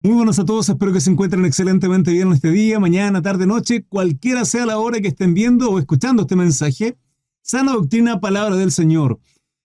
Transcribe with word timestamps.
Muy 0.00 0.14
buenos 0.14 0.38
a 0.38 0.44
todos, 0.44 0.68
espero 0.68 0.92
que 0.92 1.00
se 1.00 1.10
encuentren 1.10 1.44
excelentemente 1.44 2.12
bien 2.12 2.30
este 2.30 2.52
día, 2.52 2.78
mañana, 2.78 3.20
tarde, 3.20 3.48
noche, 3.48 3.82
cualquiera 3.82 4.44
sea 4.44 4.64
la 4.64 4.78
hora 4.78 5.00
que 5.00 5.08
estén 5.08 5.34
viendo 5.34 5.72
o 5.72 5.80
escuchando 5.80 6.22
este 6.22 6.36
mensaje. 6.36 6.96
Sana 7.42 7.72
doctrina, 7.72 8.20
palabra 8.20 8.54
del 8.54 8.70
Señor. 8.70 9.18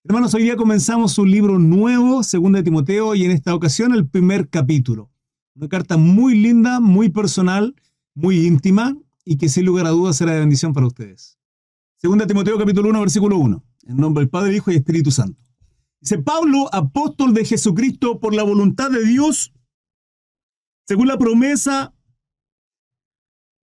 Hermanos, 0.04 0.34
hoy 0.34 0.42
día 0.42 0.56
comenzamos 0.56 1.20
un 1.20 1.30
libro 1.30 1.60
nuevo, 1.60 2.24
segundo 2.24 2.58
de 2.58 2.64
Timoteo, 2.64 3.14
y 3.14 3.26
en 3.26 3.30
esta 3.30 3.54
ocasión 3.54 3.94
el 3.94 4.08
primer 4.08 4.50
capítulo. 4.50 5.12
Una 5.54 5.70
carta 5.70 5.98
muy 5.98 6.36
linda, 6.36 6.80
muy 6.80 7.10
personal, 7.10 7.76
muy 8.16 8.48
íntima, 8.48 8.98
y 9.24 9.38
que 9.38 9.50
sin 9.50 9.68
lugar 9.68 9.86
a 9.86 9.92
dudas 9.92 10.16
será 10.16 10.34
de 10.34 10.40
bendición 10.40 10.74
para 10.74 10.88
ustedes. 10.88 11.38
Segunda 11.98 12.26
de 12.26 12.30
Timoteo 12.30 12.58
capítulo 12.58 12.90
1, 12.90 13.02
versículo 13.02 13.38
1. 13.38 13.64
En 13.84 13.98
nombre 13.98 14.24
del 14.24 14.32
Padre, 14.32 14.56
Hijo 14.56 14.72
y 14.72 14.78
Espíritu 14.78 15.12
Santo. 15.12 15.40
Dice 16.02 16.18
Pablo, 16.18 16.74
apóstol 16.74 17.36
de 17.36 17.46
Jesucristo 17.46 18.20
por 18.20 18.34
la 18.34 18.42
voluntad 18.42 18.90
de 18.90 19.06
Dios, 19.06 19.54
según 20.86 21.08
la 21.08 21.18
promesa 21.18 21.94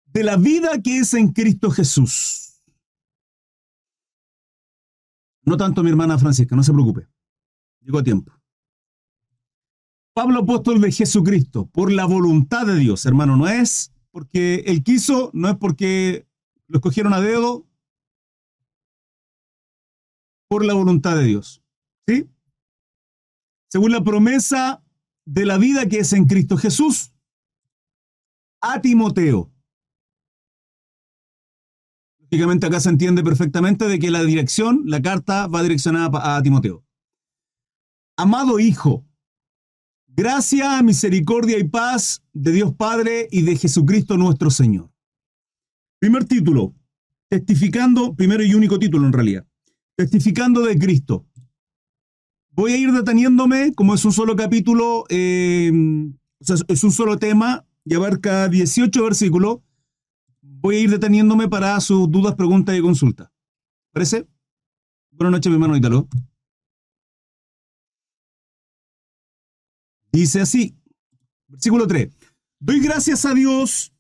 de 0.05 0.23
la 0.23 0.38
vida 0.38 0.81
que 0.81 0.99
es 0.99 1.13
en 1.13 1.31
Cristo 1.31 1.71
Jesús. 1.71 2.61
No 5.43 5.57
tanto 5.57 5.84
mi 5.84 5.89
hermana 5.89 6.17
Francisca, 6.17 6.55
no 6.55 6.63
se 6.63 6.73
preocupe. 6.73 7.07
Llegó 7.81 7.99
a 7.99 8.03
tiempo. 8.03 8.31
Pablo 10.13 10.41
apóstol 10.41 10.81
de 10.81 10.91
Jesucristo, 10.91 11.67
por 11.67 11.91
la 11.91 12.05
voluntad 12.05 12.65
de 12.67 12.75
Dios, 12.75 13.05
hermano, 13.05 13.37
no 13.37 13.48
es 13.48 13.93
porque 14.12 14.63
él 14.67 14.84
quiso, 14.84 15.31
no 15.34 15.49
es 15.49 15.55
porque 15.55 16.27
lo 16.67 16.77
escogieron 16.77 17.13
a 17.13 17.21
dedo, 17.21 17.65
por 20.49 20.65
la 20.65 20.73
voluntad 20.73 21.15
de 21.15 21.23
Dios. 21.23 21.63
¿Sí? 22.05 22.29
Según 23.70 23.93
la 23.93 24.03
promesa 24.03 24.84
de 25.31 25.45
la 25.45 25.58
vida 25.58 25.88
que 25.88 25.99
es 25.99 26.12
en 26.12 26.26
Cristo 26.26 26.58
Jesús, 26.58 27.13
a 28.59 28.81
Timoteo. 28.81 29.49
Lógicamente 32.20 32.68
acá 32.68 32.82
se 32.82 32.90
entiende 32.90 33.23
perfectamente 33.23 33.88
de 33.88 33.98
que 33.98 34.12
la 34.12 34.23
dirección, 34.23 34.84
la 34.85 35.01
carta 35.01 35.48
va 35.48 35.63
direccionada 35.63 36.35
a 36.35 36.41
Timoteo. 36.43 36.85
Amado 38.18 38.60
Hijo, 38.60 39.05
gracia, 40.07 40.82
misericordia 40.82 41.57
y 41.57 41.63
paz 41.63 42.23
de 42.34 42.51
Dios 42.51 42.76
Padre 42.76 43.29
y 43.32 43.43
de 43.43 43.55
Jesucristo 43.55 44.18
nuestro 44.18 44.49
Señor. 44.49 44.91
Primer 45.99 46.26
título, 46.26 46.76
testificando, 47.29 48.16
primero 48.16 48.43
y 48.43 48.54
único 48.54 48.77
título 48.77 49.07
en 49.07 49.13
realidad, 49.13 49.48
testificando 49.95 50.62
de 50.62 50.77
Cristo. 50.77 51.26
Voy 52.62 52.73
a 52.73 52.77
ir 52.77 52.91
deteniéndome, 52.91 53.73
como 53.73 53.95
es 53.95 54.05
un 54.05 54.13
solo 54.13 54.35
capítulo, 54.35 55.05
eh, 55.09 55.71
es 56.67 56.84
un 56.84 56.91
solo 56.91 57.17
tema 57.17 57.65
y 57.84 57.95
abarca 57.95 58.49
18 58.49 59.04
versículos, 59.04 59.62
voy 60.43 60.76
a 60.76 60.79
ir 60.82 60.91
deteniéndome 60.91 61.49
para 61.49 61.82
sus 61.82 62.12
dudas, 62.12 62.35
preguntas 62.35 62.77
y 62.77 62.82
consultas. 62.82 63.32
¿Parece? 63.91 64.28
Buenas 65.09 65.31
noches, 65.31 65.50
mi 65.50 65.56
hermano 65.56 65.75
Italo. 65.75 66.07
Dice 70.12 70.41
así, 70.41 70.78
versículo 71.47 71.88
3. 71.88 72.13
Doy 72.59 72.79
gracias 72.79 73.25
a 73.25 73.34
Dios, 73.34 73.91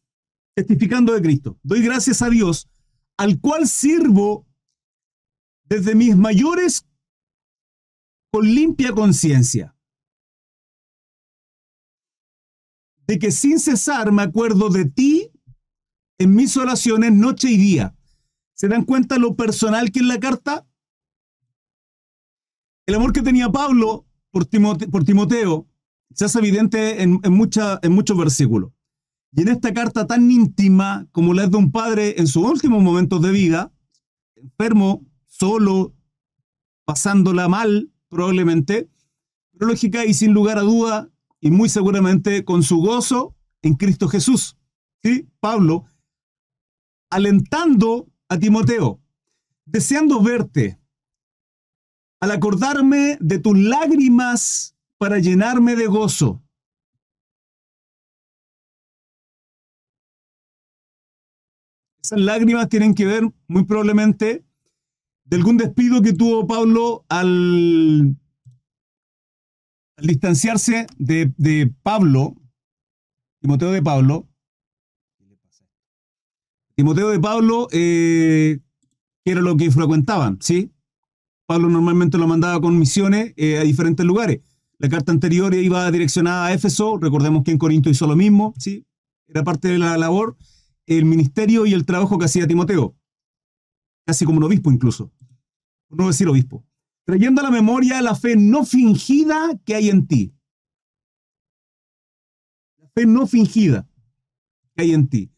testificando 0.53 1.15
de 1.15 1.21
Cristo, 1.23 1.57
doy 1.63 1.81
gracias 1.81 2.21
a 2.21 2.29
Dios, 2.29 2.69
al 3.17 3.39
cual 3.39 3.67
sirvo 3.67 4.45
desde 5.63 5.95
mis 5.95 6.15
mayores 6.15 6.85
con 8.31 8.45
limpia 8.45 8.93
conciencia. 8.93 9.75
De 13.05 13.19
que 13.19 13.31
sin 13.31 13.59
cesar 13.59 14.11
me 14.11 14.21
acuerdo 14.21 14.69
de 14.69 14.85
ti 14.85 15.31
en 16.17 16.33
mis 16.33 16.55
oraciones 16.55 17.11
noche 17.11 17.49
y 17.49 17.57
día. 17.57 17.93
¿Se 18.53 18.67
dan 18.67 18.85
cuenta 18.85 19.17
lo 19.17 19.35
personal 19.35 19.91
que 19.91 19.99
es 19.99 20.05
la 20.05 20.19
carta? 20.19 20.65
El 22.85 22.95
amor 22.95 23.11
que 23.11 23.21
tenía 23.21 23.49
Pablo 23.49 24.05
por 24.31 24.45
Timoteo, 24.45 25.67
se 26.13 26.25
hace 26.25 26.39
evidente 26.39 27.03
en, 27.03 27.19
en 27.23 27.33
muchos 27.33 28.17
versículos. 28.17 28.71
Y 29.33 29.41
en 29.41 29.49
esta 29.49 29.73
carta 29.73 30.07
tan 30.07 30.29
íntima 30.29 31.07
como 31.11 31.33
la 31.33 31.43
es 31.43 31.51
de 31.51 31.57
un 31.57 31.71
padre 31.71 32.15
en 32.17 32.27
sus 32.27 32.45
últimos 32.45 32.81
momentos 32.81 33.21
de 33.21 33.31
vida, 33.31 33.73
enfermo, 34.35 35.05
solo, 35.25 35.95
pasándola 36.85 37.47
mal, 37.47 37.90
probablemente, 38.11 38.89
pero 39.53 39.71
lógica 39.71 40.05
y 40.05 40.13
sin 40.13 40.33
lugar 40.33 40.59
a 40.59 40.61
duda, 40.61 41.09
y 41.39 41.49
muy 41.49 41.69
seguramente 41.69 42.45
con 42.45 42.61
su 42.61 42.77
gozo 42.77 43.35
en 43.63 43.73
Cristo 43.75 44.07
Jesús. 44.07 44.57
¿Sí? 45.01 45.27
Pablo, 45.39 45.85
alentando 47.09 48.07
a 48.29 48.37
Timoteo, 48.37 49.01
deseando 49.65 50.21
verte, 50.21 50.79
al 52.19 52.29
acordarme 52.29 53.17
de 53.19 53.39
tus 53.39 53.57
lágrimas 53.57 54.75
para 54.99 55.17
llenarme 55.17 55.75
de 55.75 55.87
gozo. 55.87 56.43
Esas 62.03 62.19
lágrimas 62.19 62.69
tienen 62.69 62.93
que 62.93 63.05
ver 63.05 63.23
muy 63.47 63.63
probablemente 63.63 64.45
de 65.31 65.37
algún 65.37 65.55
despido 65.55 66.01
que 66.01 66.11
tuvo 66.11 66.45
Pablo 66.45 67.05
al, 67.07 68.17
distanciarse 69.97 70.87
de, 70.97 71.73
Pablo, 71.81 72.35
Timoteo 73.39 73.71
de 73.71 73.81
Pablo. 73.81 74.27
Timoteo 76.75 77.09
de 77.11 77.19
Pablo, 77.19 77.69
eh, 77.71 78.59
que 79.23 79.31
era 79.31 79.39
lo 79.39 79.55
que 79.55 79.71
frecuentaban, 79.71 80.37
¿sí? 80.41 80.73
Pablo 81.47 81.69
normalmente 81.69 82.17
lo 82.17 82.27
mandaba 82.27 82.59
con 82.59 82.77
misiones 82.77 83.33
eh, 83.37 83.57
a 83.57 83.61
diferentes 83.61 84.05
lugares. 84.05 84.41
La 84.79 84.89
carta 84.89 85.13
anterior 85.13 85.53
iba 85.53 85.89
direccionada 85.91 86.47
a 86.47 86.53
Éfeso, 86.53 86.97
recordemos 86.97 87.43
que 87.43 87.51
en 87.51 87.57
Corinto 87.57 87.89
hizo 87.89 88.05
lo 88.05 88.17
mismo, 88.17 88.53
¿sí? 88.57 88.85
Era 89.27 89.45
parte 89.45 89.69
de 89.69 89.77
la 89.77 89.97
labor, 89.97 90.35
el 90.87 91.05
ministerio 91.05 91.65
y 91.65 91.73
el 91.73 91.85
trabajo 91.85 92.17
que 92.17 92.25
hacía 92.25 92.47
Timoteo, 92.47 92.97
casi 94.05 94.25
como 94.25 94.39
un 94.39 94.43
obispo 94.43 94.69
incluso 94.71 95.09
no 95.91 96.07
decir 96.07 96.27
obispo, 96.27 96.65
trayendo 97.05 97.41
a 97.41 97.45
la 97.45 97.51
memoria 97.51 98.01
la 98.01 98.15
fe 98.15 98.35
no 98.35 98.65
fingida 98.65 99.59
que 99.65 99.75
hay 99.75 99.89
en 99.89 100.07
ti. 100.07 100.33
La 102.77 102.89
fe 102.89 103.05
no 103.05 103.27
fingida 103.27 103.87
que 104.75 104.83
hay 104.83 104.93
en 104.93 105.07
ti, 105.07 105.31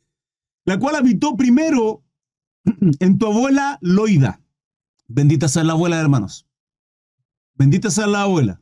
la 0.65 0.79
cual 0.79 0.95
habitó 0.95 1.35
primero 1.35 2.03
en 2.99 3.17
tu 3.17 3.27
abuela 3.27 3.77
Loida. 3.81 4.41
Bendita 5.07 5.47
sea 5.47 5.63
la 5.63 5.73
abuela, 5.73 5.99
hermanos. 5.99 6.47
Bendita 7.55 7.91
sea 7.91 8.07
la 8.07 8.23
abuela. 8.23 8.61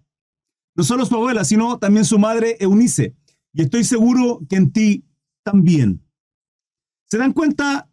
No 0.76 0.84
solo 0.84 1.06
su 1.06 1.16
abuela, 1.16 1.44
sino 1.44 1.78
también 1.80 2.06
su 2.06 2.18
madre 2.18 2.58
Eunice. 2.60 3.16
Y 3.54 3.62
estoy 3.62 3.84
seguro 3.84 4.40
que 4.50 4.56
en 4.56 4.72
ti 4.72 5.06
también. 5.44 6.04
¿Se 7.06 7.18
dan 7.18 7.34
cuenta 7.34 7.90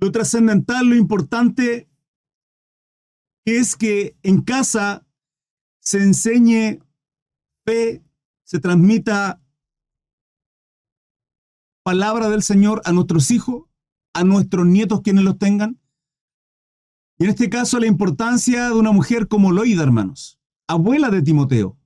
lo 0.00 0.10
trascendental, 0.10 0.86
lo 0.86 0.96
importante 0.96 1.89
es 3.44 3.76
que 3.76 4.16
en 4.22 4.42
casa 4.42 5.06
se 5.80 5.98
enseñe 6.02 6.80
fe, 7.64 8.02
se 8.44 8.60
transmita 8.60 9.40
palabra 11.82 12.28
del 12.28 12.42
Señor 12.42 12.82
a 12.84 12.92
nuestros 12.92 13.30
hijos, 13.30 13.64
a 14.14 14.24
nuestros 14.24 14.66
nietos 14.66 15.00
quienes 15.02 15.24
los 15.24 15.38
tengan. 15.38 15.80
Y 17.18 17.24
en 17.24 17.30
este 17.30 17.50
caso 17.50 17.78
la 17.78 17.86
importancia 17.86 18.68
de 18.68 18.74
una 18.74 18.92
mujer 18.92 19.28
como 19.28 19.52
Loida, 19.52 19.82
hermanos, 19.82 20.38
abuela 20.68 21.10
de 21.10 21.22
Timoteo. 21.22 21.76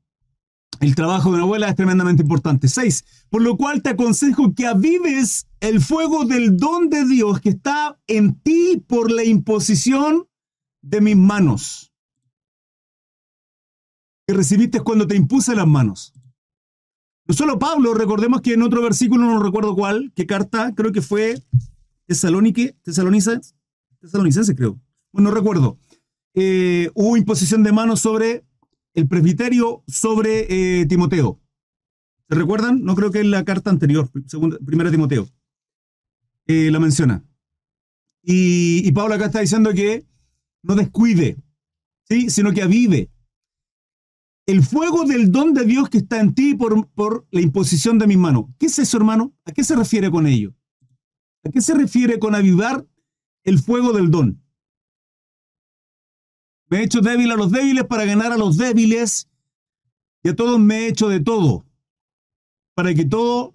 El 0.81 0.95
trabajo 0.95 1.31
de 1.31 1.37
una 1.37 1.45
abuela 1.45 1.69
es 1.69 1.77
tremendamente 1.77 2.23
importante. 2.23 2.69
Seis, 2.69 3.05
por 3.31 3.43
lo 3.43 3.57
cual 3.57 3.83
te 3.83 3.91
aconsejo 3.91 4.55
que 4.55 4.67
avives 4.67 5.47
el 5.61 5.81
fuego 5.81 6.25
del 6.25 6.57
don 6.57 6.91
de 6.91 7.07
Dios 7.07 7.41
que 7.41 7.51
está 7.51 7.99
en 8.07 8.41
ti 8.41 8.83
por 8.87 9.11
la 9.11 9.25
imposición 9.25 10.27
de 10.85 11.01
mis 11.01 11.17
manos 11.17 11.93
que 14.27 14.35
recibiste 14.35 14.81
cuando 14.81 15.07
te 15.07 15.17
impuse 15.17 15.55
las 15.55 15.67
manos. 15.67 16.13
No 17.27 17.35
solo 17.35 17.59
Pablo, 17.59 17.95
recordemos 17.95 18.43
que 18.43 18.53
en 18.53 18.63
otro 18.63 18.83
versículo, 18.83 19.25
no 19.25 19.43
recuerdo 19.43 19.75
cuál, 19.75 20.13
qué 20.15 20.27
carta, 20.27 20.75
creo 20.75 20.93
que 20.93 21.01
fue 21.01 21.43
Tesalónique, 22.07 22.77
Tesalonicense, 22.83 23.55
Tesalonicense 23.99 24.55
creo, 24.55 24.79
bueno, 25.11 25.31
no 25.31 25.35
recuerdo. 25.35 25.79
Eh, 26.35 26.91
hubo 26.95 27.17
imposición 27.17 27.63
de 27.63 27.73
manos 27.73 28.01
sobre 28.01 28.45
el 28.93 29.09
presbiterio, 29.09 29.83
sobre 29.87 30.81
eh, 30.81 30.87
Timoteo. 30.87 31.41
¿Se 32.29 32.35
recuerdan? 32.35 32.83
No 32.83 32.95
creo 32.95 33.11
que 33.11 33.21
en 33.21 33.31
la 33.31 33.45
carta 33.45 33.71
anterior, 33.71 34.11
segunda, 34.27 34.59
primera 34.65 34.91
Timoteo, 34.91 35.27
eh, 36.47 36.71
la 36.71 36.81
menciona. 36.81 37.25
Y, 38.23 38.87
y 38.87 38.93
Pablo 38.93 39.15
acá 39.15 39.27
está 39.27 39.41
diciendo 39.41 39.73
que 39.73 40.07
no 40.65 40.75
descuide, 40.75 41.37
¿sí? 42.09 42.31
sino 42.31 42.53
que 42.53 42.63
avive. 42.63 43.11
el 44.47 44.63
fuego 44.63 45.05
del 45.05 45.31
don 45.31 45.55
de 45.55 45.65
Dios 45.65 45.89
que 45.89 45.99
está 45.99 46.21
en 46.21 46.35
ti 46.35 46.55
por, 46.55 46.91
por 46.91 47.27
la 47.31 47.41
imposición 47.41 47.99
de 47.99 48.07
mis 48.07 48.19
manos. 48.19 48.47
¿Qué 48.59 48.67
es 48.67 48.79
eso, 48.79 48.97
hermano? 48.99 49.33
¿A 49.45 49.53
qué 49.53 49.65
se 49.65 49.75
refiere 49.75 50.11
con 50.11 50.27
ello? 50.27 50.55
¿A 51.45 51.51
qué 51.51 51.61
se 51.63 51.75
refiere 51.75 52.19
con 52.19 52.35
avivar 52.35 52.87
el 53.43 53.59
fuego 53.59 53.93
del 53.93 54.11
don? 54.11 54.43
Me 56.69 56.79
he 56.79 56.85
hecho 56.85 57.01
débil 57.01 57.31
a 57.31 57.37
los 57.37 57.51
débiles 57.53 57.85
para 57.85 58.05
ganar 58.05 58.33
a 58.33 58.37
los 58.37 58.57
débiles 58.57 59.29
y 60.23 60.31
a 60.31 60.37
todos 60.37 60.59
me 60.59 60.81
he 60.81 60.89
hecho 60.89 61.09
de 61.09 61.21
todo. 61.21 61.67
Para 62.75 62.95
que 62.95 63.05
todo, 63.05 63.55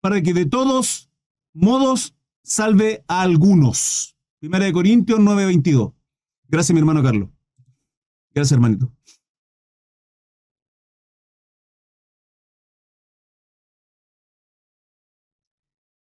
para 0.00 0.22
que 0.22 0.32
de 0.32 0.46
todos 0.46 1.10
modos 1.52 2.14
salve 2.42 3.04
a 3.06 3.22
algunos. 3.22 4.16
Primera 4.42 4.64
de 4.64 4.72
Corintios 4.72 5.20
9:22. 5.20 5.94
Gracias, 6.48 6.74
mi 6.74 6.80
hermano 6.80 7.00
Carlos. 7.00 7.30
Gracias, 8.34 8.50
hermanito. 8.50 8.92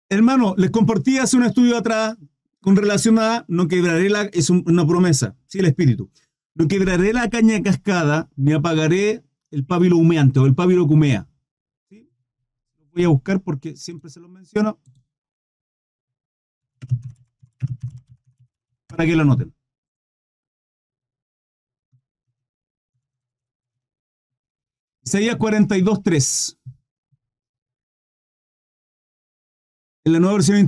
Hermano, 0.10 0.56
les 0.58 0.72
compartí 0.72 1.20
hace 1.20 1.38
un 1.38 1.44
estudio 1.44 1.78
atrás 1.78 2.18
con 2.62 2.76
relación 2.76 3.20
a 3.20 3.46
no 3.48 3.68
quebraré 3.68 4.10
la, 4.10 4.24
es 4.24 4.50
una 4.50 4.88
promesa, 4.88 5.38
sí, 5.46 5.60
el 5.60 5.66
espíritu. 5.66 6.10
No 6.56 6.68
quebraré 6.68 7.14
la 7.14 7.30
caña 7.30 7.62
cascada, 7.62 8.32
ni 8.36 8.54
apagaré 8.54 9.24
el 9.52 9.68
pábilo 9.68 9.98
humeante 9.98 10.40
o 10.40 10.48
el 10.48 10.56
pábilo 10.56 10.88
cumea. 10.88 11.30
Voy 12.92 13.04
a 13.04 13.10
buscar 13.10 13.44
porque 13.44 13.76
siempre 13.76 14.10
se 14.10 14.20
lo 14.20 14.30
menciono. 14.30 14.80
Para 18.96 19.08
que 19.08 19.16
lo 19.16 19.26
noten. 19.26 19.54
Isaías 25.04 25.38
42.3. 25.38 26.58
En 30.06 30.14
la 30.14 30.20
nueva 30.20 30.36
versión 30.36 30.60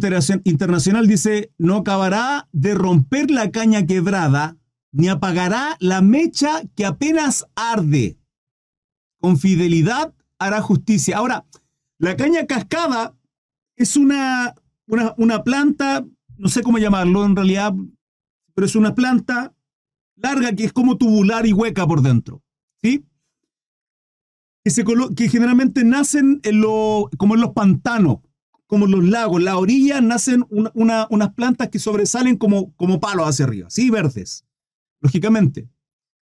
internacional 0.44 1.08
dice, 1.08 1.52
no 1.58 1.78
acabará 1.78 2.50
de 2.52 2.74
romper 2.74 3.32
la 3.32 3.52
caña 3.52 3.86
quebrada, 3.86 4.58
ni 4.92 5.10
apagará 5.10 5.78
la 5.80 6.02
mecha 6.02 6.64
que 6.76 6.86
apenas 6.86 7.46
arde. 7.56 8.20
Con 9.20 9.38
fidelidad 9.38 10.14
hará 10.40 10.62
justicia. 10.62 11.18
Ahora, 11.18 11.46
la 12.00 12.16
caña 12.16 12.46
cascada 12.46 13.16
es 13.76 13.96
una, 13.96 14.56
una, 14.88 15.14
una 15.18 15.44
planta, 15.44 16.06
no 16.38 16.50
sé 16.50 16.62
cómo 16.62 16.78
llamarlo 16.78 17.26
en 17.26 17.36
realidad, 17.36 17.74
pero 18.58 18.66
es 18.66 18.76
una 18.76 18.96
planta 18.96 19.54
larga 20.16 20.52
que 20.56 20.64
es 20.64 20.74
como 20.74 20.98
tubular 20.98 21.46
y 21.46 21.54
hueca 21.54 21.86
por 21.86 22.02
dentro. 22.02 22.42
¿Sí? 22.82 23.06
que, 24.64 25.30
generalmente 25.30 25.84
nacen 25.84 26.40
en 26.42 26.62
lo, 26.62 27.08
como 27.20 27.36
en 27.36 27.42
los 27.42 27.52
pantanos, 27.52 28.18
como 28.66 28.86
en 28.86 28.94
los 28.94 29.06
lagos. 29.06 29.44
La 29.44 29.60
orilla 29.60 30.02
nacen 30.02 30.44
unas 30.50 31.34
plantas 31.36 31.70
que 31.70 31.78
sobresalen 31.78 32.36
como, 32.36 32.74
como 32.74 33.00
palos 33.00 33.28
hacia 33.28 33.46
arriba, 33.46 33.70
¿sí? 33.70 33.92
Verdes, 33.92 34.44
lógicamente. 35.02 35.70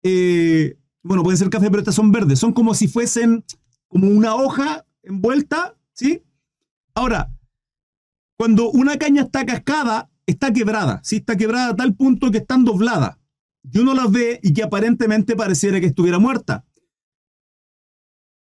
Eh, 0.03 0.77
bueno, 1.01 1.23
pueden 1.23 1.37
ser 1.37 1.49
café, 1.49 1.67
pero 1.67 1.79
estas 1.79 1.95
son 1.95 2.11
verdes. 2.11 2.37
Son 2.37 2.51
como 2.51 2.73
si 2.73 2.89
fuesen 2.89 3.45
como 3.87 4.09
una 4.09 4.35
hoja 4.35 4.85
envuelta, 5.03 5.77
¿sí? 5.93 6.21
Ahora, 6.95 7.31
cuando 8.37 8.71
una 8.71 8.97
caña 8.97 9.21
está 9.21 9.45
cascada, 9.45 10.08
está 10.29 10.53
quebrada, 10.53 11.01
¿sí? 11.03 11.17
Está 11.17 11.35
quebrada 11.37 11.69
a 11.69 11.75
tal 11.75 11.95
punto 11.95 12.31
que 12.31 12.39
están 12.39 12.63
dobladas. 12.63 13.17
Y 13.71 13.79
uno 13.79 13.93
las 13.93 14.11
ve 14.11 14.39
y 14.41 14.53
que 14.53 14.63
aparentemente 14.63 15.35
pareciera 15.35 15.79
que 15.79 15.87
estuviera 15.87 16.19
muerta 16.19 16.65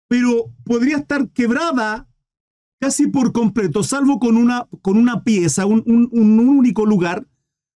pero 0.08 0.52
podría 0.64 0.98
estar 0.98 1.28
quebrada 1.30 2.08
casi 2.80 3.08
por 3.08 3.32
completo, 3.32 3.82
salvo 3.82 4.18
con 4.18 4.36
una, 4.36 4.68
con 4.82 4.96
una 4.96 5.24
pieza, 5.24 5.66
un, 5.66 5.82
único 6.12 6.86
lugar, 6.86 7.26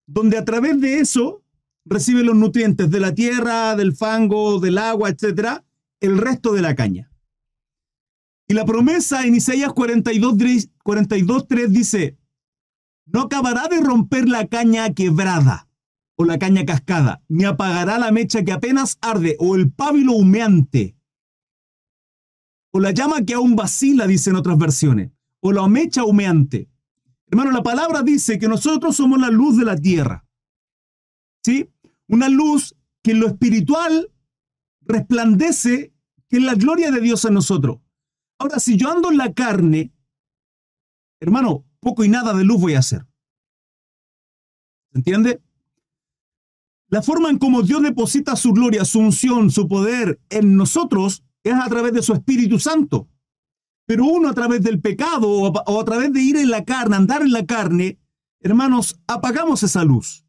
donde 0.06 0.36
a 0.36 0.44
través 0.44 0.80
de 0.80 1.00
eso 1.00 1.42
recibe 1.84 2.22
los 2.22 2.36
nutrientes 2.36 2.90
de 2.90 3.00
la 3.00 3.14
tierra, 3.14 3.74
del 3.74 3.96
fango, 3.96 4.60
del 4.60 4.78
agua, 4.78 5.08
etcétera, 5.08 5.64
el 6.00 6.18
resto 6.18 6.52
de 6.52 6.62
la 6.62 6.74
caña. 6.76 7.10
Y 8.46 8.54
la 8.54 8.64
promesa 8.64 9.26
en 9.26 9.34
Isaías 9.34 9.70
42.3 9.70 10.70
42, 10.84 11.46
dice, 11.70 12.18
no 13.12 13.22
acabará 13.22 13.68
de 13.68 13.80
romper 13.80 14.28
la 14.28 14.46
caña 14.46 14.92
quebrada 14.94 15.68
o 16.16 16.24
la 16.24 16.38
caña 16.38 16.64
cascada, 16.64 17.22
ni 17.28 17.44
apagará 17.44 17.98
la 17.98 18.10
mecha 18.12 18.44
que 18.44 18.52
apenas 18.52 18.98
arde 19.00 19.36
o 19.38 19.54
el 19.56 19.70
pábilo 19.70 20.14
humeante 20.14 20.98
o 22.70 22.80
la 22.80 22.90
llama 22.90 23.24
que 23.24 23.34
aún 23.34 23.56
vacila, 23.56 24.06
dicen 24.06 24.36
otras 24.36 24.58
versiones, 24.58 25.10
o 25.40 25.52
la 25.52 25.66
mecha 25.68 26.04
humeante. 26.04 26.68
Hermano, 27.26 27.50
la 27.50 27.62
palabra 27.62 28.02
dice 28.02 28.38
que 28.38 28.48
nosotros 28.48 28.96
somos 28.96 29.20
la 29.20 29.30
luz 29.30 29.56
de 29.56 29.64
la 29.64 29.76
tierra. 29.76 30.26
¿Sí? 31.44 31.70
Una 32.08 32.28
luz 32.28 32.74
que 33.02 33.12
en 33.12 33.20
lo 33.20 33.26
espiritual 33.28 34.10
resplandece, 34.80 35.92
que 36.28 36.38
es 36.38 36.42
la 36.42 36.54
gloria 36.54 36.90
de 36.90 37.00
Dios 37.00 37.24
en 37.24 37.34
nosotros. 37.34 37.78
Ahora, 38.38 38.58
si 38.58 38.76
yo 38.76 38.90
ando 38.90 39.10
en 39.10 39.18
la 39.18 39.32
carne, 39.32 39.92
hermano, 41.20 41.64
poco 41.80 42.04
y 42.04 42.08
nada 42.08 42.34
de 42.34 42.44
luz 42.44 42.60
voy 42.60 42.74
a 42.74 42.80
hacer. 42.80 43.06
¿Se 44.92 44.98
entiende? 44.98 45.42
La 46.88 47.02
forma 47.02 47.28
en 47.28 47.38
cómo 47.38 47.62
Dios 47.62 47.82
deposita 47.82 48.34
su 48.34 48.52
gloria, 48.52 48.84
su 48.84 48.98
unción, 48.98 49.50
su 49.50 49.68
poder 49.68 50.20
en 50.30 50.56
nosotros 50.56 51.22
es 51.42 51.54
a 51.54 51.68
través 51.68 51.92
de 51.92 52.02
su 52.02 52.14
Espíritu 52.14 52.58
Santo. 52.58 53.08
Pero 53.86 54.06
uno 54.06 54.28
a 54.28 54.34
través 54.34 54.62
del 54.62 54.80
pecado 54.80 55.28
o 55.28 55.80
a, 55.80 55.84
través 55.84 56.12
de 56.12 56.20
ir 56.20 56.36
en 56.36 56.50
la 56.50 56.64
carne, 56.64 56.96
andar 56.96 57.22
en 57.22 57.32
la 57.32 57.44
carne, 57.44 57.98
hermanos, 58.40 58.98
apagamos 59.06 59.62
esa 59.62 59.84
luz. 59.84 60.24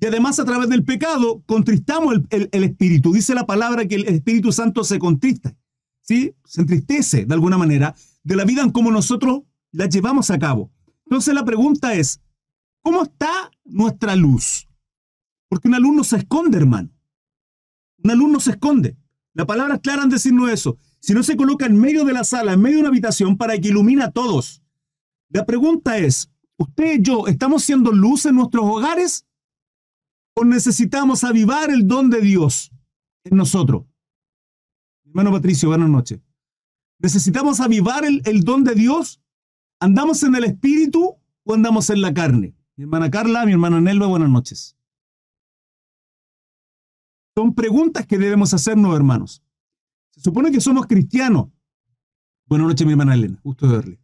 Y 0.00 0.06
además 0.06 0.38
a 0.40 0.44
través 0.44 0.68
del 0.68 0.84
pecado 0.84 1.42
contristamos 1.46 2.14
el, 2.30 2.48
Espíritu. 2.52 3.12
Dice 3.12 3.34
la 3.34 3.46
palabra 3.46 3.86
que 3.86 3.94
el 3.94 4.06
Espíritu 4.06 4.52
Santo 4.52 4.84
se 4.84 4.98
contrista, 4.98 5.56
¿sí? 6.00 6.34
Se 6.44 6.62
entristece 6.62 7.26
de 7.26 7.34
alguna 7.34 7.58
manera 7.58 7.94
de 8.22 8.36
la 8.36 8.44
vida 8.44 8.62
en 8.62 8.70
cómo 8.70 8.90
nosotros 8.90 9.42
la 9.74 9.86
llevamos 9.86 10.30
a 10.30 10.38
cabo. 10.38 10.70
Entonces 11.04 11.34
la 11.34 11.44
pregunta 11.44 11.94
es, 11.94 12.20
¿cómo 12.80 13.02
está 13.02 13.50
nuestra 13.64 14.14
luz? 14.14 14.68
Porque 15.48 15.68
una 15.68 15.80
luz 15.80 15.96
no 15.96 16.04
se 16.04 16.16
esconde, 16.16 16.58
hermano. 16.58 16.90
Una 18.02 18.14
luz 18.14 18.30
no 18.30 18.40
se 18.40 18.52
esconde. 18.52 18.96
La 19.32 19.46
palabra 19.46 19.74
es 19.74 19.80
clara 19.80 20.04
en 20.04 20.10
decirnos 20.10 20.50
eso. 20.50 20.78
Si 21.00 21.12
no 21.12 21.22
se 21.22 21.36
coloca 21.36 21.66
en 21.66 21.78
medio 21.78 22.04
de 22.04 22.12
la 22.12 22.22
sala, 22.22 22.52
en 22.52 22.60
medio 22.60 22.76
de 22.76 22.82
una 22.82 22.88
habitación, 22.90 23.36
para 23.36 23.58
que 23.58 23.68
ilumine 23.68 24.04
a 24.04 24.12
todos. 24.12 24.62
La 25.28 25.44
pregunta 25.44 25.98
es, 25.98 26.30
¿usted 26.56 27.00
y 27.00 27.02
yo 27.02 27.26
estamos 27.26 27.64
siendo 27.64 27.90
luz 27.90 28.26
en 28.26 28.36
nuestros 28.36 28.64
hogares? 28.64 29.26
¿O 30.36 30.44
necesitamos 30.44 31.24
avivar 31.24 31.70
el 31.70 31.86
don 31.88 32.10
de 32.10 32.20
Dios 32.20 32.70
en 33.24 33.36
nosotros? 33.36 33.84
Hermano 35.04 35.32
Patricio, 35.32 35.68
buenas 35.68 35.90
noches. 35.90 36.20
¿Necesitamos 37.00 37.58
avivar 37.60 38.04
el, 38.04 38.22
el 38.24 38.44
don 38.44 38.62
de 38.62 38.74
Dios? 38.74 39.20
¿Andamos 39.84 40.22
en 40.22 40.34
el 40.34 40.44
espíritu 40.44 41.14
o 41.44 41.54
andamos 41.54 41.90
en 41.90 42.00
la 42.00 42.14
carne? 42.14 42.54
Mi 42.74 42.84
hermana 42.84 43.10
Carla, 43.10 43.44
mi 43.44 43.52
hermano 43.52 43.82
Nelva, 43.82 44.06
buenas 44.06 44.30
noches. 44.30 44.78
Son 47.36 47.54
preguntas 47.54 48.06
que 48.06 48.16
debemos 48.16 48.54
hacernos, 48.54 48.96
hermanos. 48.96 49.42
Se 50.12 50.22
supone 50.22 50.50
que 50.50 50.62
somos 50.62 50.86
cristianos. 50.86 51.50
Buenas 52.46 52.68
noches, 52.68 52.86
mi 52.86 52.94
hermana 52.94 53.12
Elena. 53.12 53.38
Gusto 53.44 53.68
de 53.68 53.76
verle. 53.76 54.00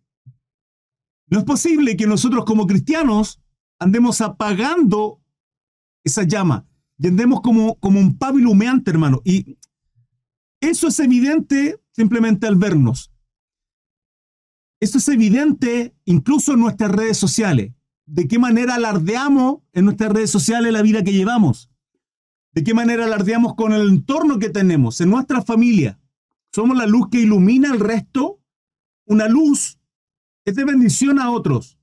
No 1.28 1.38
es 1.38 1.44
posible 1.46 1.96
que 1.96 2.06
nosotros 2.06 2.44
como 2.44 2.66
cristianos 2.66 3.40
andemos 3.78 4.20
apagando 4.20 5.22
esa 6.04 6.24
llama 6.24 6.66
y 6.98 7.06
andemos 7.06 7.40
como, 7.40 7.76
como 7.76 8.00
un 8.00 8.18
pábilo 8.18 8.50
humeante, 8.50 8.90
hermano. 8.90 9.22
Y 9.24 9.56
eso 10.60 10.88
es 10.88 11.00
evidente 11.00 11.80
simplemente 11.92 12.46
al 12.46 12.56
vernos. 12.56 13.10
Eso 14.80 14.96
es 14.96 15.08
evidente 15.08 15.94
incluso 16.06 16.54
en 16.54 16.60
nuestras 16.60 16.90
redes 16.90 17.18
sociales. 17.18 17.74
De 18.06 18.26
qué 18.26 18.38
manera 18.38 18.74
alardeamos 18.74 19.58
en 19.72 19.84
nuestras 19.84 20.10
redes 20.10 20.30
sociales 20.30 20.72
la 20.72 20.82
vida 20.82 21.04
que 21.04 21.12
llevamos. 21.12 21.70
¿De 22.52 22.64
qué 22.64 22.74
manera 22.74 23.04
alardeamos 23.04 23.54
con 23.54 23.72
el 23.72 23.88
entorno 23.88 24.38
que 24.38 24.48
tenemos, 24.48 25.00
en 25.00 25.10
nuestra 25.10 25.42
familia? 25.42 26.00
¿Somos 26.52 26.76
la 26.76 26.86
luz 26.86 27.08
que 27.10 27.20
ilumina 27.20 27.72
el 27.72 27.78
resto? 27.78 28.40
Una 29.04 29.28
luz 29.28 29.78
es 30.44 30.56
de 30.56 30.64
bendición 30.64 31.20
a 31.20 31.30
otros. 31.30 31.78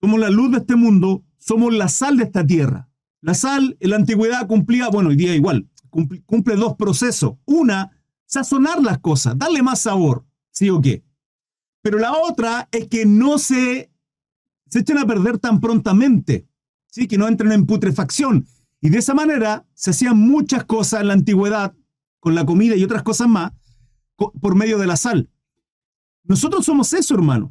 Somos 0.00 0.20
la 0.20 0.30
luz 0.30 0.52
de 0.52 0.58
este 0.58 0.76
mundo, 0.76 1.24
somos 1.38 1.74
la 1.74 1.88
sal 1.88 2.18
de 2.18 2.24
esta 2.24 2.46
tierra. 2.46 2.88
La 3.20 3.34
sal 3.34 3.76
en 3.80 3.90
la 3.90 3.96
antigüedad 3.96 4.46
cumplía, 4.46 4.88
bueno, 4.88 5.08
hoy 5.08 5.16
día 5.16 5.34
igual, 5.34 5.68
cumple, 5.90 6.22
cumple 6.22 6.54
dos 6.54 6.76
procesos. 6.76 7.36
Una, 7.46 7.95
sazonar 8.26 8.82
las 8.82 8.98
cosas, 8.98 9.38
darle 9.38 9.62
más 9.62 9.80
sabor, 9.80 10.24
¿sí 10.50 10.70
o 10.70 10.80
qué? 10.80 11.02
Pero 11.82 11.98
la 11.98 12.12
otra 12.12 12.68
es 12.72 12.88
que 12.88 13.06
no 13.06 13.38
se, 13.38 13.90
se 14.68 14.80
echen 14.80 14.98
a 14.98 15.06
perder 15.06 15.38
tan 15.38 15.60
prontamente 15.60 16.46
que 17.06 17.18
no 17.18 17.28
entren 17.28 17.52
en 17.52 17.66
putrefacción. 17.66 18.46
Y 18.80 18.88
de 18.88 18.98
esa 18.98 19.12
manera 19.12 19.66
se 19.74 19.90
hacían 19.90 20.16
muchas 20.16 20.64
cosas 20.64 21.02
en 21.02 21.08
la 21.08 21.12
antigüedad, 21.12 21.74
con 22.20 22.34
la 22.34 22.46
comida 22.46 22.74
y 22.74 22.84
otras 22.84 23.02
cosas 23.02 23.28
más, 23.28 23.52
por 24.16 24.54
medio 24.54 24.78
de 24.78 24.86
la 24.86 24.96
sal. 24.96 25.28
Nosotros 26.24 26.64
somos 26.64 26.92
eso, 26.94 27.14
hermano. 27.14 27.50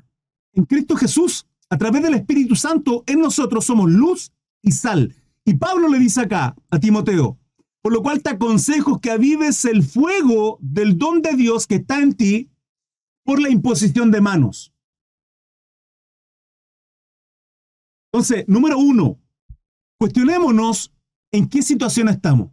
En 0.53 0.65
Cristo 0.65 0.95
Jesús, 0.95 1.45
a 1.69 1.77
través 1.77 2.01
del 2.01 2.15
Espíritu 2.15 2.55
Santo, 2.55 3.03
en 3.05 3.19
nosotros 3.19 3.65
somos 3.65 3.91
luz 3.91 4.31
y 4.63 4.71
sal. 4.71 5.13
Y 5.43 5.53
Pablo 5.55 5.87
le 5.89 5.99
dice 5.99 6.21
acá 6.21 6.55
a 6.71 6.79
Timoteo, 6.79 7.37
por 7.85 7.93
lo 7.93 8.01
cual 8.01 8.23
te 8.23 8.31
aconsejo 8.31 8.99
que 8.99 9.11
avives 9.11 9.63
el 9.63 9.83
fuego 9.83 10.57
del 10.59 10.97
don 10.97 11.21
de 11.21 11.35
Dios 11.35 11.67
que 11.67 11.75
está 11.75 12.01
en 12.01 12.13
ti 12.13 12.49
por 13.23 13.39
la 13.39 13.51
imposición 13.51 14.09
de 14.09 14.21
manos. 14.21 14.73
Entonces, 18.11 18.43
número 18.47 18.79
uno, 18.79 19.19
cuestionémonos 19.99 20.95
en 21.31 21.47
qué 21.47 21.61
situación 21.61 22.09
estamos. 22.09 22.49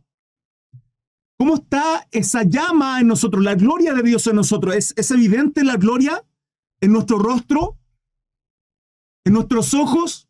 ¿Cómo 1.39 1.55
está 1.55 2.07
esa 2.11 2.43
llama 2.43 3.01
en 3.01 3.07
nosotros, 3.07 3.43
la 3.43 3.55
gloria 3.55 3.95
de 3.95 4.03
Dios 4.03 4.27
en 4.27 4.37
nosotros? 4.37 4.75
¿Es, 4.75 4.93
¿Es, 4.99 5.11
evidente 5.13 5.65
la 5.65 5.79
gloria 5.79 6.23
en 6.83 6.93
nuestro 6.93 7.19
rostro? 7.19 7.79
¿En 9.25 9.33
nuestros 9.33 9.73
ojos? 9.73 10.29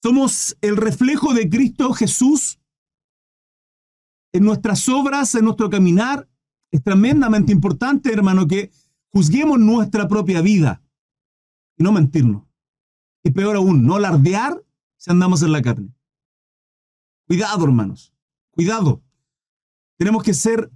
¿Somos 0.00 0.56
el 0.60 0.76
reflejo 0.76 1.34
de 1.34 1.48
Cristo 1.48 1.92
Jesús? 1.92 2.57
¿En 4.32 4.44
nuestras 4.44 4.88
obras, 4.88 5.34
en 5.34 5.44
nuestro 5.44 5.70
caminar? 5.70 6.28
Es 6.70 6.82
tremendamente 6.82 7.52
importante, 7.52 8.12
hermano, 8.12 8.46
que 8.46 8.70
juzguemos 9.08 9.58
nuestra 9.58 10.06
propia 10.06 10.42
vida 10.42 10.82
y 11.76 11.82
no 11.82 11.92
mentirnos. 11.92 12.44
Y 13.22 13.30
peor 13.30 13.56
aún, 13.56 13.84
no 13.84 13.96
alardear 13.96 14.62
si 14.96 15.10
andamos 15.10 15.42
en 15.42 15.52
la 15.52 15.62
carne. 15.62 15.94
Cuidado, 17.26 17.64
hermanos. 17.64 18.12
Cuidado. 18.50 19.02
Tenemos 19.96 20.22
que 20.22 20.34
ser 20.34 20.70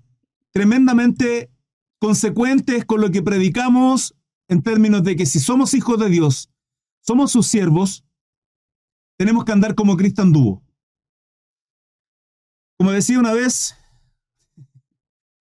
tremendamente 0.51 1.51
consecuentes 1.99 2.85
con 2.85 3.01
lo 3.01 3.11
que 3.11 3.23
predicamos 3.23 4.15
en 4.49 4.63
términos 4.63 5.03
de 5.03 5.17
que 5.17 5.27
si 5.27 5.41
somos 5.41 5.75
hijos 5.75 5.99
de 5.99 6.09
Dios, 6.09 6.51
somos 7.01 7.33
sus 7.33 7.47
siervos, 7.47 8.05
tenemos 9.17 9.45
que 9.45 9.53
andar 9.53 9.75
como 9.75 9.97
Cristo 9.97 10.23
anduvo. 10.23 10.62
Como 12.83 12.91
decía 12.91 13.17
una 13.21 13.33
vez, 13.33 13.77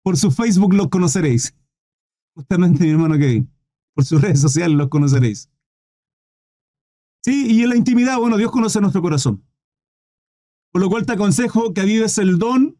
por 0.03 0.15
su 0.15 0.31
Facebook 0.31 0.73
los 0.73 0.87
conoceréis. 0.87 1.53
Justamente 2.33 2.85
mi 2.85 2.91
hermano 2.91 3.17
Kevin. 3.17 3.53
Por 3.93 4.05
sus 4.05 4.21
redes 4.21 4.39
sociales 4.39 4.77
los 4.77 4.87
conoceréis. 4.87 5.49
Sí, 7.21 7.47
y 7.51 7.63
en 7.63 7.69
la 7.71 7.75
intimidad, 7.75 8.19
bueno, 8.19 8.37
Dios 8.37 8.51
conoce 8.51 8.79
nuestro 8.79 9.01
corazón. 9.01 9.43
Por 10.71 10.81
lo 10.81 10.89
cual 10.89 11.05
te 11.05 11.11
aconsejo 11.11 11.73
que 11.73 11.81
avives 11.81 12.17
el 12.19 12.39
don, 12.39 12.79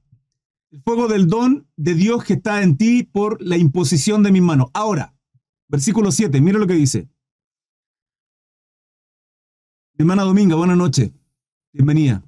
el 0.71 0.81
fuego 0.83 1.09
del 1.09 1.27
don 1.27 1.67
de 1.75 1.93
Dios 1.93 2.23
que 2.23 2.35
está 2.35 2.63
en 2.63 2.77
ti 2.77 3.03
por 3.03 3.41
la 3.41 3.57
imposición 3.57 4.23
de 4.23 4.31
mis 4.31 4.41
manos. 4.41 4.67
Ahora, 4.73 5.17
versículo 5.67 6.13
7, 6.13 6.39
mira 6.39 6.59
lo 6.59 6.67
que 6.67 6.75
dice. 6.75 7.09
Mi 9.97 10.03
hermana 10.03 10.23
Dominga, 10.23 10.55
buenas 10.55 10.77
noches. 10.77 11.11
Bienvenida. 11.73 12.23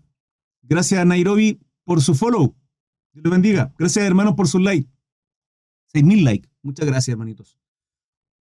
Gracias 0.62 1.06
Nairobi 1.06 1.62
por 1.88 2.02
su 2.02 2.14
follow. 2.16 2.54
Dios 3.14 3.24
le 3.24 3.32
bendiga. 3.32 3.74
Gracias, 3.80 4.06
hermanos, 4.06 4.36
por 4.36 4.50
su 4.50 4.60
like. 4.60 4.92
6.000 5.94 6.24
likes. 6.24 6.50
Muchas 6.62 6.86
gracias, 6.86 7.14
hermanitos. 7.14 7.58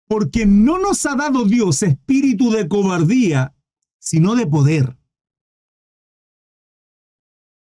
Porque 0.08 0.46
no 0.46 0.80
nos 0.80 1.06
ha 1.06 1.16
dado 1.16 1.44
Dios 1.44 1.84
espíritu 1.84 2.52
de 2.52 2.70
cobardía, 2.70 3.54
sino 4.00 4.36
de 4.36 4.48
poder 4.48 4.98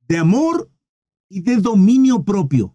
de 0.06 0.18
amor 0.18 0.70
y 1.30 1.40
de 1.40 1.56
dominio 1.56 2.24
propio. 2.24 2.73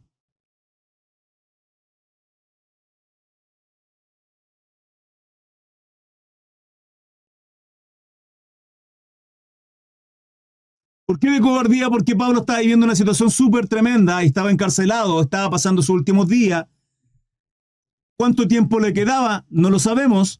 ¿Por 11.09 11.17
qué 11.17 11.31
de 11.31 11.41
cobardía? 11.41 11.89
Porque 11.89 12.15
Pablo 12.15 12.41
estaba 12.41 12.59
viviendo 12.59 12.85
una 12.85 12.95
situación 12.95 13.31
súper 13.31 13.67
tremenda, 13.67 14.21
estaba 14.21 14.51
encarcelado, 14.51 15.19
estaba 15.19 15.49
pasando 15.49 15.81
sus 15.81 15.89
últimos 15.89 16.27
días. 16.27 16.67
¿Cuánto 18.15 18.47
tiempo 18.47 18.79
le 18.79 18.93
quedaba? 18.93 19.43
No 19.49 19.71
lo 19.71 19.79
sabemos, 19.79 20.39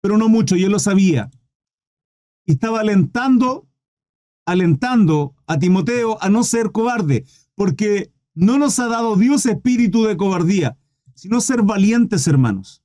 pero 0.00 0.16
no 0.16 0.30
mucho, 0.30 0.56
y 0.56 0.64
él 0.64 0.72
lo 0.72 0.78
sabía. 0.78 1.30
Y 2.46 2.52
estaba 2.52 2.80
alentando 2.80 3.68
alentando 4.46 5.34
a 5.46 5.58
Timoteo 5.58 6.16
a 6.22 6.30
no 6.30 6.44
ser 6.44 6.72
cobarde, 6.72 7.26
porque 7.54 8.10
no 8.32 8.56
nos 8.56 8.78
ha 8.78 8.88
dado 8.88 9.16
Dios 9.16 9.44
espíritu 9.44 10.04
de 10.04 10.16
cobardía, 10.16 10.78
sino 11.12 11.42
ser 11.42 11.60
valientes, 11.60 12.26
hermanos. 12.26 12.82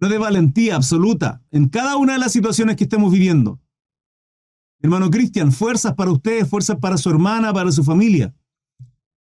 No 0.00 0.08
de 0.08 0.18
valentía 0.18 0.76
absoluta 0.76 1.42
en 1.50 1.68
cada 1.68 1.96
una 1.96 2.12
de 2.12 2.20
las 2.20 2.30
situaciones 2.30 2.76
que 2.76 2.84
estemos 2.84 3.10
viviendo. 3.10 3.58
Hermano 4.82 5.10
Cristian, 5.10 5.52
fuerzas 5.52 5.94
para 5.94 6.10
ustedes, 6.10 6.48
fuerzas 6.48 6.76
para 6.78 6.98
su 6.98 7.08
hermana, 7.08 7.52
para 7.54 7.70
su 7.70 7.84
familia. 7.84 8.34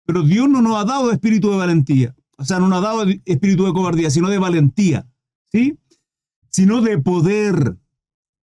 Pero 0.05 0.23
Dios 0.23 0.49
no 0.49 0.59
nos 0.61 0.75
ha 0.75 0.85
dado 0.85 1.11
espíritu 1.11 1.51
de 1.51 1.57
valentía. 1.57 2.15
O 2.37 2.43
sea, 2.43 2.59
no 2.59 2.67
nos 2.67 2.79
ha 2.79 2.87
dado 2.87 3.05
espíritu 3.25 3.65
de 3.65 3.73
cobardía, 3.73 4.09
sino 4.09 4.27
de 4.29 4.39
valentía. 4.39 5.07
¿Sí? 5.51 5.77
Sino 6.49 6.81
de 6.81 6.97
poder, 6.97 7.77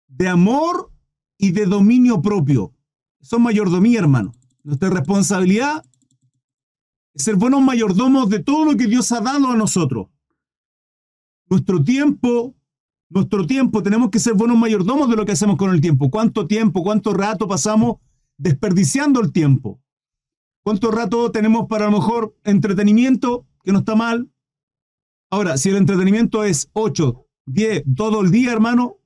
de 0.08 0.28
amor 0.28 0.92
y 1.38 1.52
de 1.52 1.66
dominio 1.66 2.22
propio. 2.22 2.74
Son 3.22 3.42
mayordomía, 3.42 4.00
hermano. 4.00 4.34
Nuestra 4.64 4.90
responsabilidad 4.90 5.86
es 7.14 7.24
ser 7.24 7.38
buenos 7.38 7.62
mayordomos 7.62 8.30
de 8.30 8.40
todo 8.40 8.66
lo 8.66 8.76
que 8.76 8.88
Dios 8.88 9.10
ha 9.14 9.22
dado 9.22 9.48
a 9.48 9.56
nosotros. 9.56 10.08
Nuestro 11.48 11.82
tiempo, 11.82 12.56
nuestro 13.16 13.48
tiempo, 13.48 13.82
tenemos 13.82 14.10
que 14.10 14.20
ser 14.20 14.34
buenos 14.34 14.58
mayordomos 14.58 15.10
de 15.10 15.16
lo 15.16 15.26
que 15.26 15.32
hacemos 15.32 15.56
con 15.56 15.74
el 15.74 15.80
tiempo. 15.80 16.12
¿Cuánto 16.12 16.48
tiempo, 16.48 16.84
cuánto 16.84 17.14
rato 17.14 17.48
pasamos 17.48 17.96
desperdiciando 18.38 19.22
el 19.22 19.32
tiempo? 19.32 19.82
¿Cuánto 20.66 20.92
rato 20.92 21.32
tenemos 21.32 21.68
para 21.70 21.88
a 21.88 21.90
lo 21.90 21.98
mejor 21.98 22.36
entretenimiento, 22.44 23.48
que 23.64 23.72
no 23.72 23.80
está 23.80 23.96
mal? 23.96 24.30
Ahora, 25.32 25.58
si 25.58 25.70
el 25.70 25.78
entretenimiento 25.78 26.44
es 26.44 26.70
8, 26.74 27.26
10, 27.46 27.84
todo 27.96 28.20
el 28.20 28.32
día, 28.32 28.52
hermano, 28.52 28.98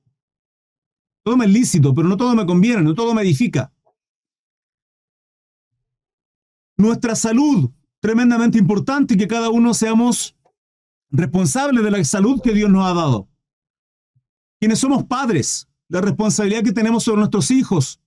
todo 1.22 1.36
me 1.36 1.44
es 1.44 1.52
lícito, 1.52 1.94
pero 1.94 2.08
no 2.08 2.16
todo 2.16 2.34
me 2.34 2.46
conviene, 2.46 2.82
no 2.82 2.94
todo 2.94 3.14
me 3.14 3.22
edifica. 3.22 3.72
Nuestra 6.76 7.14
salud, 7.14 7.70
tremendamente 8.00 8.58
importante 8.58 9.16
que 9.16 9.28
cada 9.28 9.50
uno 9.50 9.72
seamos 9.72 10.36
responsables 11.10 11.84
de 11.84 11.90
la 11.92 12.02
salud 12.02 12.40
que 12.42 12.54
Dios 12.54 12.70
nos 12.70 12.84
ha 12.86 12.94
dado. 12.94 13.29
Quienes 14.60 14.78
somos 14.78 15.04
padres, 15.04 15.68
la 15.88 16.02
responsabilidad 16.02 16.62
que 16.62 16.72
tenemos 16.72 17.04
sobre 17.04 17.20
nuestros 17.20 17.50
hijos, 17.50 17.98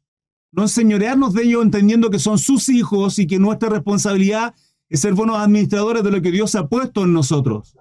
no 0.51 0.61
enseñorearnos 0.61 1.33
de 1.33 1.43
ellos 1.43 1.63
entendiendo 1.63 2.11
que 2.11 2.19
son 2.19 2.37
sus 2.37 2.69
hijos 2.69 3.17
y 3.17 3.25
que 3.25 3.39
nuestra 3.39 3.69
responsabilidad 3.69 4.53
es 4.87 4.99
ser 4.99 5.15
buenos 5.15 5.39
administradores 5.39 6.03
de 6.03 6.11
lo 6.11 6.21
que 6.21 6.31
Dios 6.31 6.53
ha 6.53 6.69
puesto 6.69 7.05
en 7.05 7.13
nosotros. 7.13 7.75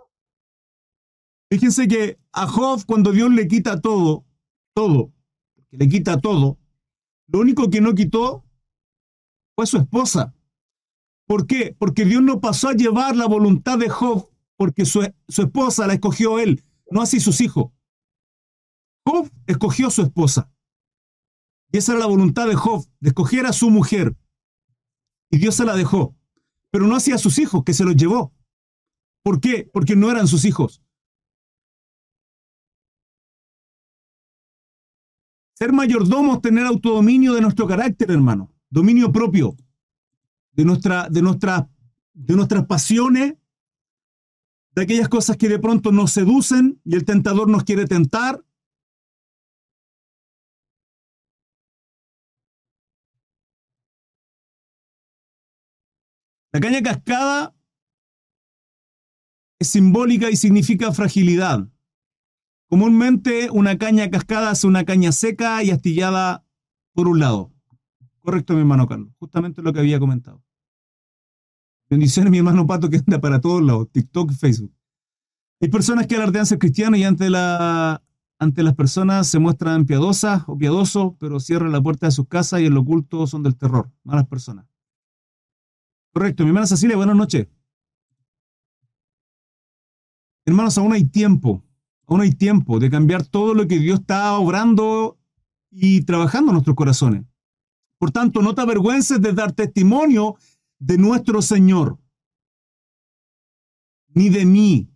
Fíjense 1.50 1.86
que 1.86 2.18
a 2.32 2.46
Job, 2.46 2.82
cuando 2.86 3.12
Dios 3.12 3.30
le 3.30 3.46
quita 3.46 3.78
todo, 3.78 4.24
todo, 4.74 5.12
le 5.70 5.86
quita 5.90 6.18
todo, 6.18 6.56
lo 7.26 7.40
único 7.40 7.68
que 7.68 7.82
no 7.82 7.94
quitó 7.94 8.42
fue 9.54 9.66
su 9.66 9.76
esposa. 9.76 10.34
¿Por 11.26 11.46
qué? 11.46 11.76
Porque 11.78 12.06
Dios 12.06 12.22
no 12.22 12.40
pasó 12.40 12.70
a 12.70 12.74
llevar 12.74 13.16
la 13.16 13.26
voluntad 13.26 13.76
de 13.76 13.90
Job 13.90 14.30
porque 14.56 14.86
su 14.86 15.02
esposa 15.28 15.86
la 15.86 15.92
escogió 15.92 16.38
él, 16.38 16.64
no 16.90 17.02
así 17.02 17.20
sus 17.20 17.42
hijos. 17.42 17.70
Job 19.04 19.30
escogió 19.46 19.90
su 19.90 20.02
esposa. 20.02 20.52
Y 21.72 21.78
esa 21.78 21.92
era 21.92 22.00
la 22.00 22.06
voluntad 22.06 22.46
de 22.46 22.54
Job, 22.54 22.86
de 23.00 23.08
escoger 23.08 23.46
a 23.46 23.52
su 23.52 23.70
mujer. 23.70 24.16
Y 25.30 25.38
Dios 25.38 25.54
se 25.54 25.64
la 25.64 25.74
dejó. 25.74 26.14
Pero 26.70 26.86
no 26.86 26.96
hacía 26.96 27.18
sus 27.18 27.38
hijos, 27.38 27.64
que 27.64 27.74
se 27.74 27.84
los 27.84 27.96
llevó. 27.96 28.32
¿Por 29.22 29.40
qué? 29.40 29.68
Porque 29.72 29.96
no 29.96 30.10
eran 30.10 30.28
sus 30.28 30.44
hijos. 30.44 30.82
Ser 35.54 35.72
mayordomos, 35.72 36.42
tener 36.42 36.66
autodominio 36.66 37.34
de 37.34 37.40
nuestro 37.40 37.66
carácter, 37.66 38.10
hermano. 38.10 38.52
Dominio 38.68 39.12
propio 39.12 39.56
de, 40.52 40.64
nuestra, 40.64 41.08
de, 41.08 41.22
nuestra, 41.22 41.68
de 42.14 42.36
nuestras 42.36 42.66
pasiones, 42.66 43.34
de 44.74 44.82
aquellas 44.82 45.08
cosas 45.08 45.36
que 45.36 45.48
de 45.48 45.58
pronto 45.58 45.92
nos 45.92 46.12
seducen 46.12 46.80
y 46.84 46.94
el 46.94 47.04
tentador 47.04 47.48
nos 47.48 47.64
quiere 47.64 47.86
tentar. 47.86 48.42
La 56.52 56.60
caña 56.60 56.82
cascada 56.82 57.54
es 59.58 59.68
simbólica 59.68 60.30
y 60.30 60.36
significa 60.36 60.92
fragilidad. 60.92 61.66
Comúnmente 62.68 63.48
una 63.50 63.78
caña 63.78 64.10
cascada 64.10 64.52
es 64.52 64.62
una 64.64 64.84
caña 64.84 65.12
seca 65.12 65.62
y 65.62 65.70
astillada 65.70 66.44
por 66.92 67.08
un 67.08 67.20
lado. 67.20 67.52
Correcto, 68.20 68.52
mi 68.52 68.60
hermano 68.60 68.86
Carlos. 68.86 69.14
Justamente 69.18 69.62
lo 69.62 69.72
que 69.72 69.80
había 69.80 69.98
comentado. 69.98 70.42
Bendiciones, 71.88 72.30
mi 72.30 72.38
hermano 72.38 72.66
Pato, 72.66 72.90
que 72.90 72.98
anda 72.98 73.18
para 73.18 73.40
todos 73.40 73.62
lados, 73.62 73.88
TikTok 73.90 74.32
y 74.32 74.34
Facebook. 74.34 74.74
Hay 75.60 75.68
personas 75.68 76.06
que 76.06 76.16
alardean 76.16 76.44
ser 76.44 76.58
cristianos 76.58 76.98
y 76.98 77.04
ante, 77.04 77.28
ante 78.38 78.62
las 78.62 78.74
personas 78.74 79.26
se 79.26 79.38
muestran 79.38 79.86
piadosas 79.86 80.42
o 80.46 80.58
piadosos, 80.58 81.12
pero 81.18 81.40
cierran 81.40 81.72
la 81.72 81.82
puerta 81.82 82.06
de 82.06 82.12
sus 82.12 82.28
casas 82.28 82.60
y 82.60 82.66
en 82.66 82.74
lo 82.74 82.80
oculto 82.80 83.26
son 83.26 83.42
del 83.42 83.56
terror. 83.56 83.90
Malas 84.04 84.26
personas. 84.26 84.71
Correcto, 86.12 86.42
mi 86.42 86.50
hermana 86.50 86.66
Cecilia, 86.66 86.96
buenas 86.96 87.16
noches. 87.16 87.48
Hermanos, 90.44 90.76
aún 90.76 90.92
hay 90.92 91.04
tiempo, 91.04 91.64
aún 92.06 92.20
hay 92.20 92.32
tiempo 92.32 92.78
de 92.78 92.90
cambiar 92.90 93.26
todo 93.26 93.54
lo 93.54 93.66
que 93.66 93.78
Dios 93.78 94.00
está 94.00 94.36
obrando 94.36 95.18
y 95.70 96.02
trabajando 96.02 96.50
en 96.50 96.54
nuestros 96.54 96.76
corazones. 96.76 97.24
Por 97.98 98.10
tanto, 98.10 98.42
no 98.42 98.54
te 98.54 98.60
avergüences 98.60 99.22
de 99.22 99.32
dar 99.32 99.52
testimonio 99.52 100.36
de 100.78 100.98
nuestro 100.98 101.40
Señor, 101.40 101.98
ni 104.08 104.28
de 104.28 104.44
mí, 104.44 104.90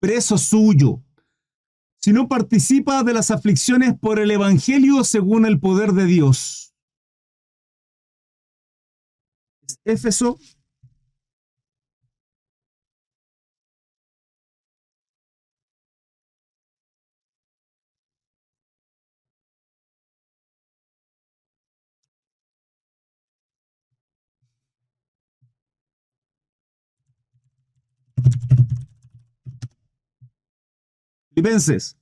preso 0.00 0.36
suyo, 0.36 1.02
sino 1.96 2.28
participa 2.28 3.02
de 3.04 3.14
las 3.14 3.30
aflicciones 3.30 3.98
por 3.98 4.18
el 4.18 4.30
Evangelio 4.30 5.02
según 5.04 5.46
el 5.46 5.58
poder 5.60 5.92
de 5.92 6.04
Dios. 6.04 6.73
Éfeso 9.84 10.38
Filipenses. 31.34 31.96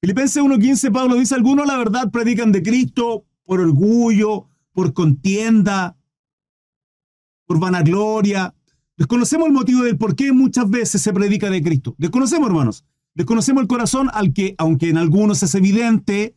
Filipenses 0.00 0.42
1.15, 0.42 0.92
Pablo 0.92 1.16
dice, 1.16 1.34
algunos 1.34 1.66
la 1.66 1.76
verdad 1.76 2.10
predican 2.10 2.52
de 2.52 2.62
Cristo 2.62 3.24
por 3.44 3.60
orgullo, 3.60 4.48
por 4.72 4.92
contienda, 4.94 5.96
por 7.52 7.60
vanagloria. 7.60 8.54
Desconocemos 8.96 9.46
el 9.46 9.52
motivo 9.52 9.82
del 9.82 9.98
por 9.98 10.16
qué 10.16 10.32
muchas 10.32 10.70
veces 10.70 11.02
se 11.02 11.12
predica 11.12 11.50
de 11.50 11.62
Cristo. 11.62 11.94
Desconocemos, 11.98 12.48
hermanos. 12.48 12.84
Desconocemos 13.14 13.60
el 13.60 13.68
corazón 13.68 14.08
al 14.14 14.32
que, 14.32 14.54
aunque 14.56 14.88
en 14.88 14.96
algunos 14.96 15.42
es 15.42 15.54
evidente, 15.54 16.34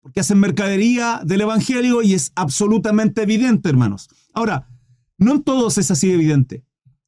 porque 0.00 0.18
hacen 0.20 0.40
mercadería 0.40 1.20
del 1.24 1.42
Evangelio 1.42 2.02
y 2.02 2.14
es 2.14 2.32
absolutamente 2.34 3.22
evidente, 3.22 3.68
hermanos. 3.68 4.08
Ahora, 4.34 4.68
no 5.18 5.34
en 5.36 5.42
todos 5.44 5.78
es 5.78 5.90
así 5.92 6.10
evidente. 6.10 6.64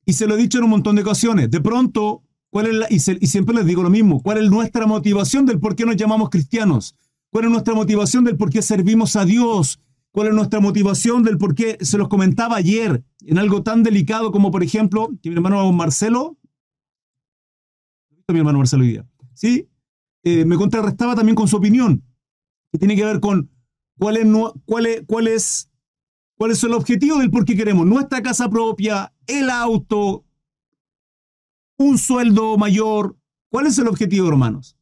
Y 0.06 0.12
se 0.12 0.28
lo 0.28 0.36
he 0.36 0.38
dicho 0.38 0.58
en 0.58 0.64
un 0.64 0.70
montón 0.70 0.94
de 0.94 1.02
ocasiones. 1.02 1.50
De 1.50 1.60
pronto, 1.60 2.22
¿Cuál 2.50 2.66
es 2.68 2.74
la, 2.74 2.86
y, 2.88 2.98
siempre 3.26 3.54
les 3.54 3.66
digo 3.66 3.82
lo 3.82 3.90
mismo, 3.90 4.22
¿cuál 4.22 4.38
es 4.38 4.48
nuestra 4.50 4.86
motivación 4.86 5.44
del 5.44 5.60
por 5.60 5.76
qué 5.76 5.84
nos 5.84 5.96
llamamos 5.96 6.30
cristianos? 6.30 6.94
¿Cuál 7.30 7.44
es 7.46 7.50
nuestra 7.50 7.74
motivación 7.74 8.24
del 8.24 8.36
por 8.36 8.50
qué 8.50 8.62
servimos 8.62 9.16
a 9.16 9.26
Dios? 9.26 9.80
¿Cuál 10.10 10.28
es 10.28 10.34
nuestra 10.34 10.60
motivación 10.60 11.22
del 11.22 11.38
por 11.38 11.54
qué 11.54 11.78
se 11.80 11.98
los 11.98 12.08
comentaba 12.08 12.56
ayer 12.56 13.04
en 13.20 13.38
algo 13.38 13.62
tan 13.62 13.82
delicado 13.82 14.32
como, 14.32 14.50
por 14.50 14.62
ejemplo, 14.62 15.10
que 15.22 15.28
mi 15.28 15.36
hermano 15.36 15.70
Marcelo, 15.72 16.38
mi 18.32 18.38
hermano 18.38 18.58
Marcelo 18.58 18.82
hoy 18.82 18.90
día, 18.90 19.06
¿sí? 19.34 19.68
Eh, 20.24 20.44
me 20.44 20.56
contrarrestaba 20.56 21.14
también 21.14 21.36
con 21.36 21.48
su 21.48 21.56
opinión, 21.56 22.02
que 22.72 22.78
tiene 22.78 22.96
que 22.96 23.04
ver 23.04 23.20
con 23.20 23.50
cuál 23.98 24.16
es, 24.16 24.26
cuál 24.64 24.86
es, 24.86 25.02
cuál 25.06 25.28
es, 25.28 25.70
cuál 26.36 26.50
es 26.50 26.64
el 26.64 26.72
objetivo 26.72 27.18
del 27.18 27.30
por 27.30 27.44
qué 27.44 27.56
queremos 27.56 27.86
nuestra 27.86 28.22
casa 28.22 28.48
propia, 28.48 29.14
el 29.26 29.50
auto, 29.50 30.24
un 31.78 31.98
sueldo 31.98 32.56
mayor. 32.56 33.16
¿Cuál 33.50 33.66
es 33.66 33.78
el 33.78 33.88
objetivo, 33.88 34.28
hermanos? 34.28 34.77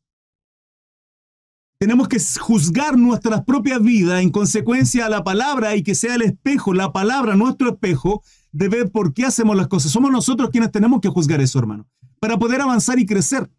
Tenemos 1.79 2.09
que 2.09 2.19
juzgar 2.41 2.97
nuestras 2.97 3.45
propias 3.45 3.83
vidas 3.83 4.23
en 4.23 4.31
consecuencia 4.31 5.07
a 5.07 5.11
la 5.11 5.25
palabra 5.25 5.77
y 5.77 5.83
que 5.83 5.95
sea 5.95 6.15
el 6.15 6.23
espejo, 6.23 6.73
la 6.73 6.93
palabra, 6.93 7.37
nuestro 7.37 7.71
espejo, 7.71 8.23
de 8.53 8.69
ver 8.69 8.91
por 8.91 9.13
qué 9.13 9.27
hacemos 9.27 9.57
las 9.57 9.69
cosas. 9.69 9.93
Somos 9.93 10.11
nosotros 10.11 10.49
quienes 10.51 10.73
tenemos 10.73 11.03
que 11.03 11.11
juzgar 11.11 11.43
eso, 11.43 11.59
hermano, 11.59 11.87
para 12.19 12.39
poder 12.39 12.63
avanzar 12.63 12.99
y 12.99 13.05
crecer. 13.05 13.51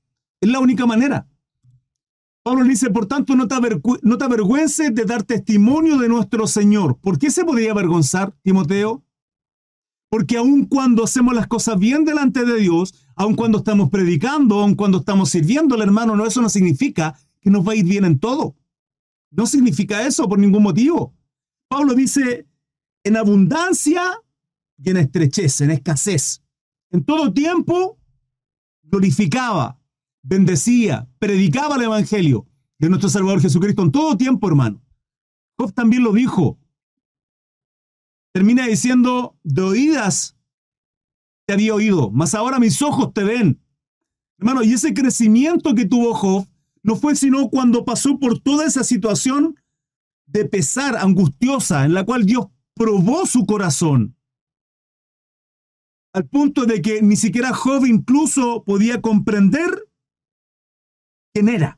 Es 0.41 0.49
la 0.49 0.59
única 0.59 0.87
manera. 0.87 1.27
Pablo 2.43 2.63
dice, 2.63 2.89
por 2.89 3.05
tanto, 3.05 3.35
no 3.35 3.47
te, 3.47 3.55
no 4.01 4.17
avergüences 4.19 4.95
de 4.95 5.05
dar 5.05 5.21
testimonio 5.23 5.97
de 5.97 6.07
nuestro 6.07 6.47
Señor. 6.47 6.97
¿Por 6.99 7.19
qué 7.19 7.29
se 7.29 7.43
podría 7.43 7.71
avergonzar, 7.71 8.33
Timoteo? 8.41 9.03
Porque 10.09 10.37
aun 10.37 10.65
cuando 10.65 11.03
hacemos 11.03 11.35
las 11.35 11.47
cosas 11.47 11.77
bien 11.77 12.05
delante 12.05 12.45
de 12.45 12.57
Dios, 12.57 12.95
aun 13.15 13.35
cuando 13.35 13.59
estamos 13.59 13.89
predicando, 13.89 14.61
aun 14.61 14.75
cuando 14.75 14.99
estamos 14.99 15.29
sirviendo 15.29 15.79
hermano, 15.81 16.15
no, 16.15 16.25
eso 16.25 16.41
no 16.41 16.47
significa 16.47 17.19
que 17.47 17.51
nos 17.51 17.67
va 17.67 17.71
a 17.71 17.75
ir 17.75 17.85
bien 17.85 18.03
en 18.05 18.19
todo. 18.19 18.55
No 19.31 19.45
significa 19.45 20.05
eso 20.05 20.27
por 20.27 20.37
ningún 20.37 20.63
motivo. 20.63 21.15
Pablo 21.69 21.93
dice, 21.93 22.47
en 23.03 23.15
abundancia 23.15 24.03
y 24.77 24.89
en 24.89 24.97
estrechez, 24.97 25.61
en 25.61 25.71
escasez. 25.71 26.43
En 26.91 27.03
todo 27.03 27.33
tiempo 27.33 27.97
glorificaba, 28.83 29.79
bendecía, 30.23 31.09
predicaba 31.19 31.75
el 31.75 31.83
Evangelio 31.83 32.47
de 32.79 32.89
nuestro 32.89 33.09
Salvador 33.09 33.41
Jesucristo 33.41 33.81
en 33.81 33.91
todo 33.91 34.17
tiempo, 34.17 34.47
hermano. 34.47 34.81
Job 35.57 35.73
también 35.73 36.03
lo 36.03 36.11
dijo 36.11 36.59
termina 38.33 38.67
diciendo, 38.67 39.35
de 39.43 39.63
oídas 39.63 40.37
te 41.47 41.53
había 41.53 41.73
oído, 41.73 42.11
mas 42.11 42.35
ahora 42.35 42.59
mis 42.59 42.83
ojos 42.83 43.11
te 43.11 43.23
ven. 43.23 43.59
Hermano, 44.37 44.61
y 44.61 44.73
ese 44.73 44.93
crecimiento 44.93 45.73
que 45.73 45.85
tuvo 45.85 46.13
Job 46.13 46.47
no 46.87 46.95
fue 46.95 47.17
sino 47.17 47.49
cuando 47.49 47.83
pasó 47.83 48.17
por 48.17 48.39
toda 48.39 48.65
esa 48.65 48.81
situación 48.85 49.59
de 50.25 50.45
pesar 50.45 50.95
angustiosa 50.95 51.83
en 51.83 51.93
la 51.93 52.05
cual 52.05 52.25
Dios 52.25 52.45
probó 52.75 53.25
su 53.25 53.45
corazón. 53.45 54.15
Al 56.13 56.25
punto 56.27 56.65
de 56.65 56.81
que 56.81 57.01
ni 57.01 57.17
siquiera 57.17 57.53
Job 57.53 57.85
incluso 57.85 58.63
podía 58.63 59.01
comprender 59.01 59.89
quién 61.33 61.49
era. 61.49 61.77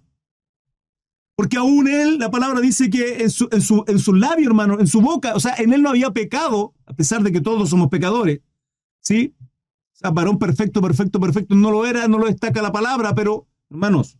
Porque 1.36 1.58
aún 1.58 1.88
él, 1.88 2.20
la 2.20 2.30
palabra 2.30 2.62
dice 2.62 2.92
que 2.92 3.24
en 3.24 3.32
su, 3.32 3.50
en, 3.52 3.62
su, 3.62 3.84
en 3.88 3.98
su 3.98 4.14
labio, 4.14 4.48
hermano, 4.48 4.80
en 4.80 4.86
su 4.86 5.02
boca, 5.02 5.34
o 5.34 5.40
sea, 5.40 5.56
en 5.58 5.74
él 5.74 5.82
no 5.82 5.90
había 5.90 6.12
pecado, 6.12 6.76
a 6.86 6.94
pesar 6.94 7.24
de 7.24 7.32
que 7.32 7.42
todos 7.42 7.68
somos 7.72 7.90
pecadores. 7.90 8.42
¿Sí? 9.00 9.34
O 9.42 9.98
sea, 9.98 10.12
varón 10.12 10.38
perfecto, 10.38 10.82
perfecto, 10.82 11.20
perfecto, 11.20 11.56
no 11.56 11.72
lo 11.72 11.88
era, 11.88 12.08
no 12.08 12.20
lo 12.20 12.28
destaca 12.28 12.62
la 12.62 12.72
palabra, 12.72 13.16
pero, 13.16 13.48
hermanos, 13.72 14.19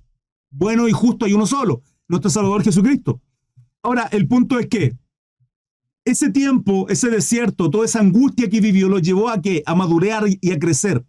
bueno 0.50 0.88
y 0.88 0.92
justo 0.92 1.26
hay 1.26 1.34
uno 1.34 1.46
solo, 1.46 1.82
nuestro 2.08 2.30
Salvador 2.30 2.64
Jesucristo. 2.64 3.22
Ahora, 3.82 4.08
el 4.12 4.28
punto 4.28 4.60
es 4.60 4.68
que 4.68 4.98
ese 6.06 6.32
tiempo, 6.32 6.88
ese 6.90 7.10
desierto, 7.10 7.70
toda 7.70 7.86
esa 7.86 8.00
angustia 8.00 8.50
que 8.50 8.62
vivió, 8.62 8.90
lo 8.90 9.00
llevó 9.00 9.30
a 9.30 9.42
qué? 9.42 9.64
A 9.66 9.76
madurear 9.76 10.26
y 10.28 10.52
a 10.52 10.60
crecer. 10.60 11.06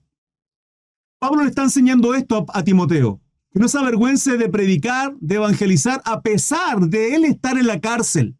Pablo 1.18 1.42
le 1.42 1.48
está 1.48 1.62
enseñando 1.62 2.14
esto 2.14 2.46
a 2.48 2.62
Timoteo 2.62 3.20
que 3.53 3.59
no 3.59 3.68
se 3.68 3.79
avergüence 3.79 4.37
de 4.37 4.48
predicar, 4.48 5.16
de 5.20 5.37
evangelizar, 5.37 6.00
a 6.05 6.22
pesar 6.22 6.81
de 6.81 7.14
él 7.14 7.24
estar 7.24 7.59
en 7.59 7.66
la 7.66 7.81
cárcel. 7.81 8.37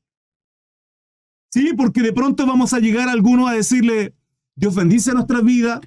Sí, 1.51 1.73
porque 1.77 2.03
de 2.03 2.13
pronto 2.13 2.47
vamos 2.47 2.73
a 2.73 2.79
llegar 2.79 3.09
a 3.09 3.13
algunos 3.13 3.51
a 3.51 3.55
decirle, 3.55 4.15
Dios 4.55 4.75
bendice 4.75 5.13
nuestra 5.13 5.41
vida, 5.41 5.81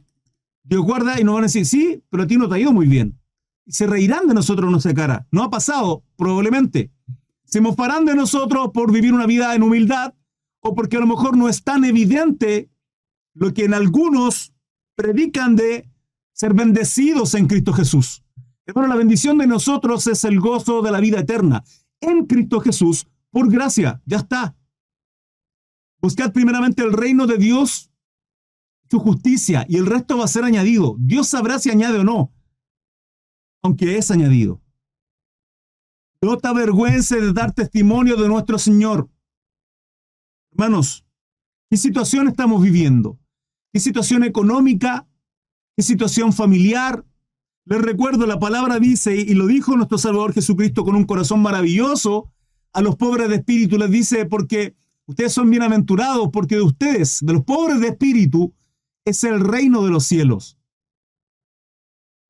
Dios 0.63 0.83
guarda, 0.83 1.19
y 1.19 1.23
nos 1.23 1.35
van 1.35 1.45
a 1.45 1.47
decir, 1.47 1.65
sí, 1.65 2.03
pero 2.09 2.23
a 2.23 2.27
ti 2.27 2.35
no 2.35 2.49
te 2.49 2.55
ha 2.55 2.59
ido 2.59 2.73
muy 2.73 2.85
bien. 2.85 3.17
Se 3.67 3.87
reirán 3.87 4.27
de 4.27 4.33
nosotros 4.33 4.65
en 4.65 4.71
nuestra 4.71 4.93
cara. 4.93 5.27
No 5.31 5.43
ha 5.43 5.49
pasado, 5.49 6.03
probablemente. 6.17 6.91
Se 7.45 7.61
mofarán 7.61 8.05
de 8.05 8.15
nosotros 8.15 8.71
por 8.73 8.91
vivir 8.91 9.13
una 9.13 9.25
vida 9.25 9.55
en 9.55 9.63
humildad 9.63 10.13
o 10.59 10.75
porque 10.75 10.97
a 10.97 10.99
lo 10.99 11.07
mejor 11.07 11.37
no 11.37 11.49
es 11.49 11.63
tan 11.63 11.83
evidente 11.85 12.69
lo 13.33 13.53
que 13.53 13.65
en 13.65 13.73
algunos 13.73 14.53
predican 14.95 15.55
de 15.55 15.89
ser 16.33 16.53
bendecidos 16.53 17.35
en 17.35 17.47
Cristo 17.47 17.73
Jesús. 17.73 18.23
Hermano, 18.65 18.87
la 18.87 18.95
bendición 18.95 19.37
de 19.37 19.47
nosotros 19.47 20.07
es 20.07 20.23
el 20.23 20.39
gozo 20.39 20.81
de 20.81 20.91
la 20.91 20.99
vida 20.99 21.19
eterna 21.19 21.63
en 21.99 22.25
Cristo 22.25 22.59
Jesús 22.59 23.07
por 23.29 23.51
gracia. 23.51 24.01
Ya 24.05 24.17
está. 24.17 24.55
Buscad 26.01 26.31
primeramente 26.31 26.83
el 26.83 26.93
reino 26.93 27.27
de 27.27 27.37
Dios, 27.37 27.91
su 28.89 28.99
justicia, 28.99 29.65
y 29.69 29.77
el 29.77 29.85
resto 29.85 30.17
va 30.17 30.25
a 30.25 30.27
ser 30.27 30.43
añadido. 30.43 30.95
Dios 30.99 31.29
sabrá 31.29 31.59
si 31.59 31.69
añade 31.69 31.99
o 31.99 32.03
no, 32.03 32.31
aunque 33.63 33.97
es 33.97 34.11
añadido. 34.11 34.61
No 36.21 36.37
te 36.37 36.47
avergüences 36.47 37.21
de 37.21 37.33
dar 37.33 37.53
testimonio 37.53 38.15
de 38.15 38.27
nuestro 38.27 38.59
Señor. 38.59 39.09
Hermanos, 40.51 41.05
¿qué 41.69 41.77
situación 41.77 42.27
estamos 42.27 42.61
viviendo? 42.61 43.19
¿Qué 43.71 43.79
situación 43.79 44.23
económica? 44.23 45.07
¿Qué 45.75 45.83
situación 45.83 46.31
familiar? 46.31 47.03
Les 47.65 47.81
recuerdo, 47.81 48.25
la 48.27 48.39
palabra 48.39 48.79
dice, 48.79 49.15
y 49.15 49.33
lo 49.33 49.47
dijo 49.47 49.75
nuestro 49.75 49.97
Salvador 49.97 50.33
Jesucristo 50.33 50.83
con 50.83 50.95
un 50.95 51.05
corazón 51.05 51.41
maravilloso, 51.41 52.29
a 52.73 52.81
los 52.81 52.95
pobres 52.95 53.29
de 53.29 53.35
espíritu, 53.35 53.77
les 53.77 53.89
dice, 53.89 54.25
porque 54.25 54.75
ustedes 55.05 55.31
son 55.31 55.49
bienaventurados, 55.49 56.29
porque 56.31 56.55
de 56.55 56.61
ustedes, 56.61 57.19
de 57.21 57.33
los 57.33 57.43
pobres 57.43 57.79
de 57.79 57.89
espíritu, 57.89 58.53
es 59.05 59.23
el 59.23 59.39
reino 59.39 59.83
de 59.83 59.91
los 59.91 60.05
cielos. 60.05 60.57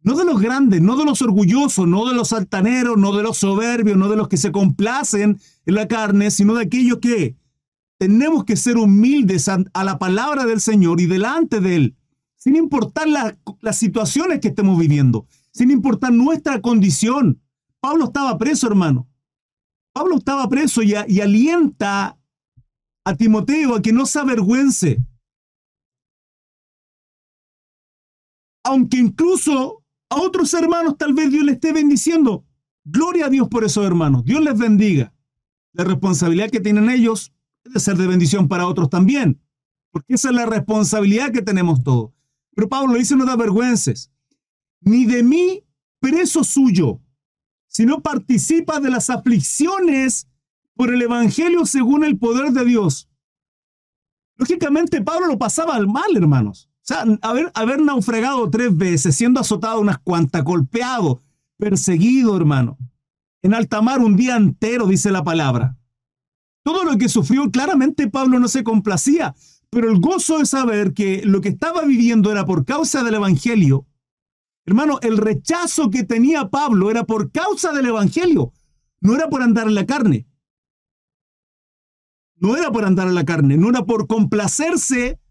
No 0.03 0.17
de 0.17 0.25
los 0.25 0.41
grandes, 0.41 0.81
no 0.81 0.97
de 0.97 1.05
los 1.05 1.21
orgullosos, 1.21 1.87
no 1.87 2.05
de 2.05 2.13
los 2.13 2.33
altaneros, 2.33 2.97
no 2.97 3.15
de 3.15 3.23
los 3.23 3.37
soberbios, 3.37 3.97
no 3.97 4.09
de 4.09 4.17
los 4.17 4.27
que 4.27 4.35
se 4.35 4.51
complacen 4.51 5.39
en 5.65 5.75
la 5.75 5.87
carne, 5.87 6.29
sino 6.29 6.55
de 6.55 6.65
aquellos 6.65 6.99
que 6.99 7.37
tenemos 7.97 8.43
que 8.43 8.57
ser 8.57 8.75
humildes 8.77 9.47
a, 9.47 9.63
la 9.83 9.97
palabra 9.97 10.45
del 10.45 10.59
Señor 10.59 10.99
y 10.99 11.05
delante 11.05 11.61
de 11.61 11.75
Él, 11.77 11.95
sin 12.35 12.57
importar 12.57 13.07
las 13.07 13.77
situaciones 13.77 14.41
que 14.41 14.49
estemos 14.49 14.77
viviendo, 14.77 15.25
sin 15.51 15.71
importar 15.71 16.11
nuestra 16.11 16.61
condición. 16.61 17.41
Pablo 17.79 18.05
estaba 18.05 18.37
preso, 18.37 18.67
hermano. 18.67 19.07
Pablo 19.93 20.17
estaba 20.17 20.49
preso 20.49 20.83
y, 20.83 20.95
y 21.07 21.21
alienta 21.21 22.19
a 23.05 23.15
Timoteo 23.15 23.75
a 23.75 23.81
que 23.81 23.93
no 23.93 24.05
se 24.05 24.19
avergüence. 24.19 24.97
Aunque 28.65 28.97
incluso 28.97 29.82
a 30.13 30.21
otros 30.21 30.53
hermanos 30.53 30.97
tal 30.97 31.13
vez 31.13 31.31
Dios 31.31 31.43
le 31.43 31.53
esté 31.53 31.73
bendiciendo. 31.73 32.45
Gloria 32.85 33.25
a 33.25 33.29
Dios 33.29 33.47
por 33.47 33.63
esos 33.63 33.85
hermanos. 33.85 34.23
Dios 34.23 34.41
les 34.41 34.57
bendiga. 34.57 35.13
La 35.73 35.83
responsabilidad 35.83 36.49
que 36.49 36.59
tienen 36.59 36.89
ellos 36.89 37.33
es 37.63 37.73
de 37.73 37.79
ser 37.79 37.97
de 37.97 38.07
bendición 38.07 38.47
para 38.47 38.67
otros 38.67 38.89
también. 38.89 39.41
Porque 39.91 40.13
esa 40.13 40.29
es 40.29 40.35
la 40.35 40.45
responsabilidad 40.45 41.31
que 41.31 41.41
tenemos 41.41 41.83
todos. 41.83 42.11
Pero 42.55 42.69
Pablo 42.69 42.93
dice, 42.95 43.15
no 43.15 43.25
da 43.25 43.33
avergüences. 43.33 44.11
Ni 44.81 45.05
de 45.05 45.23
mí 45.23 45.63
preso 45.99 46.43
suyo, 46.43 47.01
sino 47.67 48.01
participa 48.01 48.79
de 48.79 48.91
las 48.91 49.09
aflicciones 49.09 50.27
por 50.75 50.93
el 50.93 51.01
Evangelio 51.01 51.65
según 51.65 52.03
el 52.03 52.19
poder 52.19 52.51
de 52.51 52.65
Dios. 52.65 53.09
Lógicamente 54.35 55.01
Pablo 55.01 55.27
lo 55.27 55.39
pasaba 55.39 55.75
al 55.75 55.87
mal, 55.87 56.15
hermanos. 56.15 56.69
O 56.83 56.85
sea, 56.85 57.05
haber, 57.21 57.81
naufragado 57.81 58.49
tres 58.49 58.75
veces, 58.75 59.15
siendo 59.15 59.39
azotado 59.39 59.79
unas 59.79 59.99
cuantas, 59.99 60.43
golpeado, 60.43 61.21
perseguido, 61.57 62.35
hermano. 62.35 62.77
En 63.41 63.53
alta 63.53 63.81
mar 63.81 64.01
un 64.01 64.17
día 64.17 64.35
entero, 64.35 64.85
dice 64.85 65.09
la 65.09 65.23
palabra. 65.23 65.77
Todo 66.61 66.83
lo 66.83 66.97
que 66.97 67.07
sufrió, 67.07 67.49
claramente 67.51 68.09
Pablo 68.09 68.37
no 68.37 68.49
se 68.49 68.65
complacía, 68.65 69.33
pero 69.69 69.89
el 69.89 70.01
gozo 70.01 70.39
de 70.39 70.45
saber 70.45 70.93
que 70.93 71.21
lo 71.23 71.39
que 71.39 71.49
estaba 71.49 71.83
viviendo 71.83 72.33
era 72.33 72.45
por 72.45 72.65
causa 72.65 73.01
del 73.01 73.13
Evangelio. 73.15 73.87
Hermano, 74.65 74.99
el 75.01 75.17
rechazo 75.17 75.89
que 75.89 76.03
tenía 76.03 76.49
Pablo 76.49 76.91
era 76.91 77.05
por 77.05 77.31
causa 77.31 77.71
del 77.71 77.85
Evangelio, 77.85 78.51
no 78.99 79.15
era 79.15 79.29
por 79.29 79.41
andar 79.41 79.67
en 79.67 79.75
la 79.75 79.85
carne. 79.85 80.27
No 82.35 82.57
era 82.57 82.71
por 82.73 82.83
andar 82.83 83.07
en 83.07 83.15
la 83.15 83.23
carne, 83.23 83.55
no 83.55 83.69
era 83.69 83.85
por 83.85 84.05
complacerse 84.05 85.21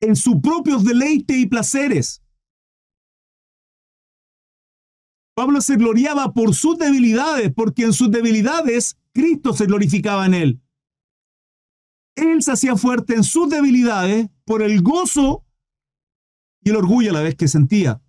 en 0.00 0.16
sus 0.16 0.36
propios 0.40 0.84
deleites 0.84 1.36
y 1.36 1.46
placeres. 1.46 2.22
Pablo 5.34 5.60
se 5.60 5.76
gloriaba 5.76 6.32
por 6.32 6.54
sus 6.54 6.76
debilidades, 6.78 7.52
porque 7.54 7.84
en 7.84 7.92
sus 7.92 8.10
debilidades 8.10 8.98
Cristo 9.12 9.52
se 9.52 9.66
glorificaba 9.66 10.26
en 10.26 10.34
él. 10.34 10.60
Él 12.16 12.42
se 12.42 12.52
hacía 12.52 12.76
fuerte 12.76 13.14
en 13.14 13.24
sus 13.24 13.48
debilidades 13.48 14.28
por 14.44 14.62
el 14.62 14.82
gozo 14.82 15.44
y 16.62 16.70
el 16.70 16.76
orgullo 16.76 17.10
a 17.10 17.14
la 17.14 17.22
vez 17.22 17.36
que 17.36 17.48
sentía. 17.48 18.02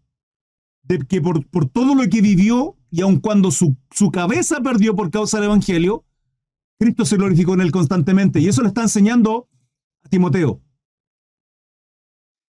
De 0.83 0.99
que 0.99 1.21
por, 1.21 1.47
por 1.47 1.69
todo 1.69 1.95
lo 1.95 2.09
que 2.09 2.21
vivió, 2.21 2.77
y 2.89 3.01
aun 3.01 3.19
cuando 3.19 3.51
su, 3.51 3.77
su 3.91 4.11
cabeza 4.11 4.59
perdió 4.61 4.95
por 4.95 5.09
causa 5.11 5.37
del 5.37 5.45
Evangelio, 5.45 6.03
Cristo 6.79 7.05
se 7.05 7.15
glorificó 7.15 7.53
en 7.53 7.61
él 7.61 7.71
constantemente. 7.71 8.39
Y 8.39 8.47
eso 8.47 8.61
le 8.61 8.69
está 8.69 8.81
enseñando 8.81 9.47
a 10.03 10.09
Timoteo. 10.09 10.61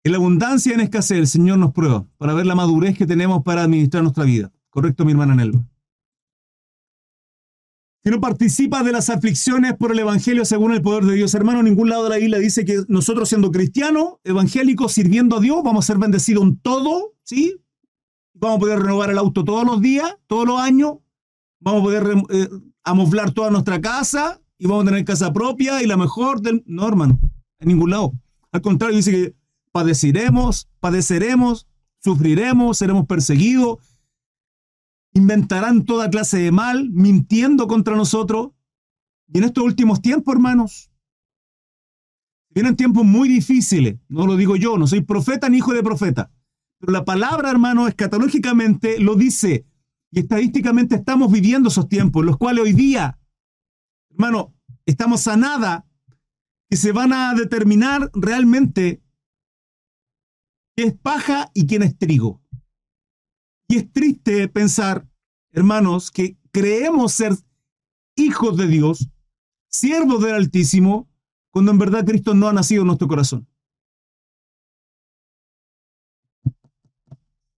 En 0.05 0.11
la 0.11 0.19
abundancia 0.19 0.69
y 0.69 0.75
en 0.75 0.81
escasez, 0.81 1.17
el 1.17 1.25
Señor 1.25 1.57
nos 1.57 1.73
prueba 1.73 2.05
para 2.19 2.35
ver 2.35 2.45
la 2.45 2.53
madurez 2.53 2.95
que 2.95 3.07
tenemos 3.07 3.41
para 3.41 3.63
administrar 3.63 4.03
nuestra 4.03 4.23
vida. 4.23 4.53
¿Correcto, 4.69 5.03
mi 5.03 5.13
hermana 5.13 5.33
Nelva? 5.33 5.65
Si 8.03 8.11
no 8.11 8.21
participa 8.21 8.83
de 8.83 8.91
las 8.91 9.09
aflicciones 9.09 9.73
por 9.73 9.91
el 9.91 9.97
Evangelio 9.97 10.45
según 10.45 10.73
el 10.73 10.83
poder 10.83 11.05
de 11.05 11.15
Dios, 11.15 11.33
hermano, 11.33 11.61
en 11.61 11.65
ningún 11.65 11.89
lado 11.89 12.03
de 12.03 12.11
la 12.11 12.17
Biblia 12.17 12.37
dice 12.37 12.65
que 12.65 12.83
nosotros 12.87 13.29
siendo 13.29 13.49
cristianos, 13.49 14.17
evangélicos, 14.23 14.91
sirviendo 14.91 15.37
a 15.37 15.39
Dios, 15.39 15.63
vamos 15.63 15.83
a 15.83 15.87
ser 15.87 15.97
bendecidos 15.97 16.43
en 16.43 16.59
todo, 16.59 17.15
¿sí? 17.23 17.59
Vamos 18.35 18.57
a 18.57 18.59
poder 18.59 18.79
renovar 18.83 19.09
el 19.09 19.17
auto 19.17 19.43
todos 19.43 19.65
los 19.65 19.81
días, 19.81 20.17
todos 20.27 20.45
los 20.45 20.61
años, 20.61 20.97
vamos 21.59 21.81
a 21.81 21.83
poder 21.83 22.17
eh, 22.29 22.49
toda 23.33 23.49
nuestra 23.49 23.81
casa 23.81 24.39
y 24.59 24.67
vamos 24.67 24.83
a 24.83 24.89
tener 24.89 25.03
casa 25.03 25.33
propia 25.33 25.81
y 25.81 25.87
la 25.87 25.97
mejor 25.97 26.41
del... 26.41 26.63
No, 26.67 26.87
hermano, 26.87 27.19
en 27.57 27.67
ningún 27.69 27.89
lado. 27.89 28.13
Al 28.51 28.61
contrario, 28.61 28.97
dice 28.97 29.11
que 29.11 29.44
padeceremos, 29.75 30.69
padeceremos, 30.79 31.67
sufriremos, 32.01 32.77
seremos 32.77 33.07
perseguidos, 33.07 33.79
inventarán 35.13 35.83
toda 35.83 36.09
clase 36.09 36.37
de 36.37 36.53
mal, 36.53 36.89
mintiendo 36.91 37.67
contra 37.67 37.97
nosotros. 37.97 38.51
Y 39.27 39.39
en 39.39 39.43
estos 39.43 39.65
últimos 39.65 40.01
tiempos, 40.01 40.33
hermanos, 40.33 40.91
vienen 42.51 42.77
tiempos 42.77 43.03
muy 43.03 43.27
difíciles, 43.27 43.99
no 44.07 44.25
lo 44.25 44.37
digo 44.37 44.55
yo, 44.55 44.77
no 44.77 44.87
soy 44.87 45.01
profeta 45.01 45.49
ni 45.49 45.57
hijo 45.57 45.73
de 45.73 45.83
profeta, 45.83 46.31
pero 46.79 46.93
la 46.93 47.03
palabra, 47.03 47.51
hermano, 47.51 47.89
escatológicamente 47.89 48.97
lo 49.01 49.15
dice, 49.15 49.65
y 50.09 50.19
estadísticamente 50.19 50.95
estamos 50.95 51.29
viviendo 51.29 51.67
esos 51.67 51.89
tiempos, 51.89 52.23
los 52.23 52.37
cuales 52.37 52.63
hoy 52.63 52.71
día, 52.71 53.19
hermano, 54.09 54.53
estamos 54.85 55.27
a 55.27 55.35
nada 55.35 55.85
se 56.75 56.91
van 56.91 57.13
a 57.13 57.33
determinar 57.33 58.11
realmente 58.13 59.01
qué 60.75 60.83
es 60.83 60.93
paja 60.93 61.51
y 61.53 61.65
quién 61.65 61.83
es 61.83 61.97
trigo. 61.97 62.41
Y 63.67 63.77
es 63.77 63.91
triste 63.91 64.47
pensar, 64.47 65.07
hermanos, 65.51 66.11
que 66.11 66.37
creemos 66.51 67.13
ser 67.13 67.33
hijos 68.15 68.57
de 68.57 68.67
Dios, 68.67 69.09
siervos 69.69 70.21
del 70.21 70.35
Altísimo, 70.35 71.09
cuando 71.51 71.71
en 71.71 71.77
verdad 71.77 72.05
Cristo 72.05 72.33
no 72.33 72.47
ha 72.47 72.53
nacido 72.53 72.81
en 72.81 72.87
nuestro 72.87 73.07
corazón. 73.07 73.47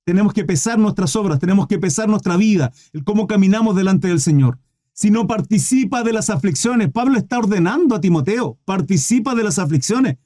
Tenemos 0.05 0.31
que 0.31 0.45
pesar 0.45 0.79
nuestras 0.79 1.15
obras, 1.17 1.39
tenemos 1.39 1.67
que 1.67 1.79
pesar 1.79 2.07
nuestra 2.07 2.37
vida, 2.37 2.71
el 2.93 3.03
cómo 3.03 3.27
caminamos 3.27 3.75
delante 3.75 4.07
del 4.07 4.21
Señor. 4.21 4.59
Si 4.93 5.11
no 5.11 5.27
participa 5.27 6.01
de 6.01 6.13
las 6.13 6.29
aflicciones, 6.29 6.91
Pablo 6.91 7.17
está 7.17 7.39
ordenando 7.39 7.93
a 7.93 7.99
Timoteo, 8.01 8.57
participa 8.63 9.35
de 9.35 9.43
las 9.43 9.59
aflicciones. 9.59 10.17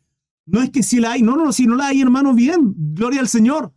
No 0.51 0.61
es 0.61 0.69
que 0.69 0.83
si 0.83 0.99
la 0.99 1.13
hay, 1.13 1.21
no, 1.21 1.37
no, 1.37 1.53
si 1.53 1.65
no 1.65 1.75
la 1.75 1.87
hay, 1.87 2.01
hermano, 2.01 2.33
bien, 2.33 2.73
gloria 2.75 3.21
al 3.21 3.29
Señor. 3.29 3.73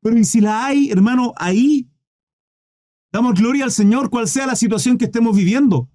Pero 0.00 0.24
si 0.24 0.40
la 0.40 0.64
hay, 0.64 0.90
hermano, 0.90 1.34
ahí 1.36 1.90
damos 3.12 3.34
gloria 3.34 3.64
al 3.64 3.72
Señor, 3.72 4.08
cual 4.08 4.26
sea 4.26 4.46
la 4.46 4.56
situación 4.56 4.96
que 4.96 5.04
estemos 5.04 5.36
viviendo. 5.36 5.90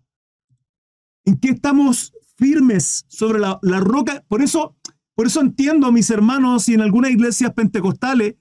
¿En 1.25 1.39
qué 1.39 1.49
estamos 1.49 2.13
firmes 2.37 3.05
sobre 3.07 3.39
la, 3.39 3.59
roca? 3.79 4.23
Por 4.27 4.43
eso, 4.43 4.75
por 5.15 5.25
eso 5.25 5.41
entiendo, 5.41 5.91
mis 5.91 6.11
hermanos, 6.11 6.69
y 6.69 6.75
en 6.75 6.81
algunas 6.81 7.09
iglesias 7.09 7.51
pentecostales, 7.55 8.35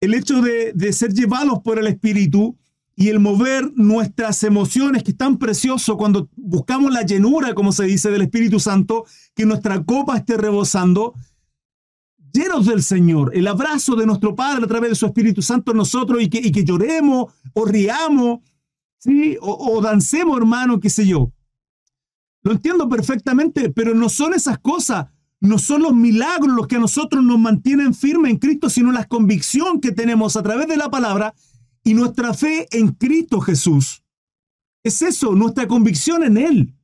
el 0.00 0.14
hecho 0.14 0.40
de, 0.40 0.72
de 0.72 0.92
ser 0.94 1.12
llevados 1.12 1.58
por 1.62 1.78
el 1.78 1.86
Espíritu 1.86 2.58
y 2.96 3.08
el 3.08 3.18
mover 3.18 3.72
nuestras 3.76 4.42
emociones, 4.44 5.02
que 5.02 5.12
es 5.12 5.16
tan 5.16 5.38
precioso 5.38 5.96
cuando 5.96 6.28
buscamos 6.36 6.92
la 6.92 7.02
llenura, 7.02 7.54
como 7.54 7.72
se 7.72 7.84
dice, 7.84 8.10
del 8.10 8.22
Espíritu 8.22 8.60
Santo, 8.60 9.06
que 9.34 9.46
nuestra 9.46 9.82
copa 9.84 10.16
esté 10.18 10.36
rebosando, 10.36 11.14
llenos 12.32 12.66
del 12.66 12.82
Señor, 12.82 13.30
el 13.34 13.46
abrazo 13.48 13.96
de 13.96 14.06
nuestro 14.06 14.34
Padre 14.34 14.64
a 14.64 14.68
través 14.68 14.90
de 14.90 14.96
su 14.96 15.06
Espíritu 15.06 15.42
Santo 15.42 15.70
en 15.70 15.78
nosotros 15.78 16.22
y 16.22 16.28
que, 16.28 16.38
y 16.38 16.52
que 16.52 16.64
lloremos 16.64 17.32
o 17.54 17.64
riamos, 17.64 18.40
¿sí? 18.98 19.36
O, 19.40 19.76
o 19.76 19.80
dancemos, 19.80 20.36
hermano, 20.36 20.78
qué 20.78 20.90
sé 20.90 21.06
yo. 21.06 21.32
Lo 22.42 22.52
entiendo 22.52 22.88
perfectamente, 22.88 23.70
pero 23.70 23.94
no 23.94 24.08
son 24.08 24.34
esas 24.34 24.58
cosas, 24.58 25.06
no 25.40 25.58
son 25.58 25.82
los 25.82 25.94
milagros 25.94 26.54
los 26.54 26.66
que 26.66 26.76
a 26.76 26.80
nosotros 26.80 27.24
nos 27.24 27.38
mantienen 27.38 27.94
firmes 27.94 28.30
en 28.30 28.38
Cristo, 28.38 28.70
sino 28.70 28.92
la 28.92 29.06
convicción 29.06 29.80
que 29.80 29.92
tenemos 29.92 30.36
a 30.36 30.42
través 30.42 30.68
de 30.68 30.76
la 30.76 30.90
palabra 30.90 31.34
y 31.84 31.94
nuestra 31.94 32.34
fe 32.34 32.68
en 32.70 32.92
Cristo 32.92 33.40
Jesús. 33.40 34.02
Es 34.82 35.02
eso, 35.02 35.34
nuestra 35.34 35.66
convicción 35.66 36.24
en 36.24 36.36
Él. 36.36 36.74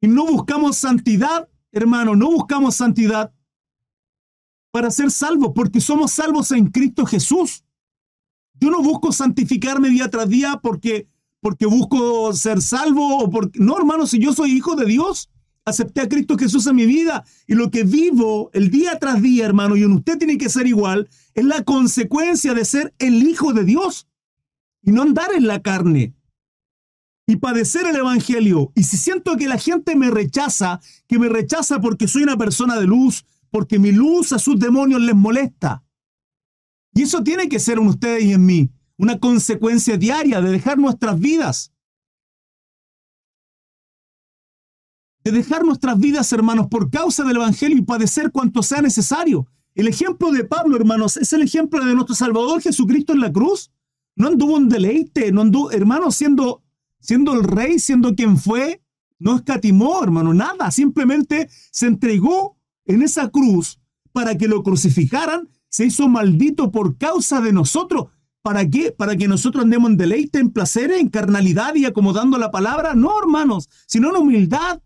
Y 0.00 0.08
no 0.08 0.26
buscamos 0.26 0.76
santidad, 0.76 1.48
hermano, 1.72 2.16
no 2.16 2.30
buscamos 2.30 2.76
santidad 2.76 3.32
para 4.70 4.90
ser 4.90 5.10
salvos, 5.10 5.52
porque 5.54 5.80
somos 5.80 6.12
salvos 6.12 6.50
en 6.50 6.66
Cristo 6.66 7.06
Jesús. 7.06 7.64
Yo 8.60 8.70
no 8.70 8.82
busco 8.82 9.12
santificarme 9.12 9.88
día 9.88 10.10
tras 10.10 10.28
día 10.28 10.60
porque, 10.62 11.08
porque 11.40 11.66
busco 11.66 12.32
ser 12.34 12.60
salvo 12.60 13.18
o 13.18 13.30
porque... 13.30 13.58
No, 13.58 13.76
hermano, 13.78 14.06
si 14.06 14.18
yo 14.18 14.32
soy 14.32 14.52
hijo 14.52 14.76
de 14.76 14.86
Dios, 14.86 15.30
acepté 15.64 16.02
a 16.02 16.08
Cristo 16.08 16.36
Jesús 16.38 16.66
en 16.66 16.76
mi 16.76 16.86
vida 16.86 17.24
y 17.46 17.54
lo 17.54 17.70
que 17.70 17.84
vivo 17.84 18.50
el 18.52 18.70
día 18.70 18.98
tras 18.98 19.20
día, 19.20 19.44
hermano, 19.44 19.76
y 19.76 19.84
usted 19.84 20.18
tiene 20.18 20.38
que 20.38 20.48
ser 20.48 20.66
igual, 20.66 21.08
es 21.36 21.44
la 21.44 21.62
consecuencia 21.62 22.54
de 22.54 22.64
ser 22.64 22.94
el 22.98 23.22
hijo 23.22 23.52
de 23.52 23.62
Dios 23.64 24.08
y 24.82 24.90
no 24.90 25.02
andar 25.02 25.32
en 25.34 25.46
la 25.46 25.62
carne. 25.62 26.14
y 27.28 27.36
padecer 27.36 27.84
el 27.86 27.96
Evangelio, 27.96 28.70
y 28.76 28.84
si 28.84 28.96
siento 28.96 29.36
que 29.36 29.48
la 29.48 29.58
gente 29.58 29.96
me 29.96 30.12
rechaza, 30.12 30.78
que 31.08 31.18
me 31.18 31.28
rechaza 31.28 31.80
porque 31.80 32.06
soy 32.06 32.22
una 32.22 32.36
persona 32.36 32.78
de 32.78 32.86
luz, 32.86 33.24
porque 33.50 33.80
mi 33.80 33.90
luz 33.90 34.32
a 34.32 34.38
sus 34.38 34.60
demonios 34.60 35.00
les 35.00 35.16
molesta. 35.16 35.82
Y 36.94 37.02
eso 37.02 37.24
tiene 37.24 37.48
que 37.48 37.58
ser 37.58 37.78
en 37.78 37.88
ustedes 37.88 38.22
y 38.22 38.32
en 38.32 38.46
mí, 38.46 38.70
una 38.96 39.18
consecuencia 39.18 39.96
diaria 39.96 40.40
de 40.40 40.52
dejar 40.52 40.78
nuestras 40.78 41.18
vidas. 41.18 41.72
De 45.24 45.32
dejar 45.32 45.64
nuestras 45.64 45.98
vidas, 45.98 46.32
hermanos, 46.32 46.68
por 46.68 46.90
causa 46.92 47.24
del 47.24 47.38
Evangelio 47.38 47.76
y 47.76 47.82
padecer 47.82 48.30
cuanto 48.30 48.62
sea 48.62 48.80
necesario. 48.80 49.48
El 49.76 49.86
ejemplo 49.86 50.32
de 50.32 50.42
Pablo, 50.42 50.76
hermanos, 50.76 51.16
es 51.16 51.32
el 51.32 51.42
ejemplo 51.42 51.84
de 51.84 51.94
nuestro 51.94 52.16
Salvador 52.16 52.60
Jesucristo 52.60 53.12
en 53.12 53.20
la 53.20 53.32
cruz. 53.32 53.70
No 54.16 54.26
anduvo 54.26 54.56
en 54.56 54.68
deleite, 54.68 55.30
no 55.30 55.42
anduvo, 55.42 55.70
hermanos, 55.70 56.16
siendo 56.16 56.64
siendo 57.06 57.34
el 57.34 57.44
rey, 57.44 57.78
siendo 57.78 58.16
quien 58.16 58.36
fue, 58.36 58.82
no 59.20 59.36
escatimó, 59.36 60.02
hermano, 60.02 60.34
nada, 60.34 60.72
simplemente 60.72 61.48
se 61.70 61.86
entregó 61.86 62.58
en 62.84 63.02
esa 63.02 63.28
cruz 63.28 63.78
para 64.10 64.36
que 64.36 64.48
lo 64.48 64.64
crucificaran, 64.64 65.48
se 65.68 65.86
hizo 65.86 66.08
maldito 66.08 66.72
por 66.72 66.98
causa 66.98 67.40
de 67.40 67.52
nosotros. 67.52 68.06
¿Para 68.42 68.68
qué? 68.68 68.90
¿Para 68.90 69.16
que 69.16 69.28
nosotros 69.28 69.62
andemos 69.62 69.90
en 69.90 69.96
deleite, 69.96 70.40
en 70.40 70.50
placeres, 70.50 70.98
en 70.98 71.08
carnalidad 71.08 71.76
y 71.76 71.84
acomodando 71.84 72.38
la 72.38 72.50
palabra? 72.50 72.94
No, 72.94 73.10
hermanos, 73.20 73.68
sino 73.86 74.10
en 74.10 74.22
humildad 74.22 74.80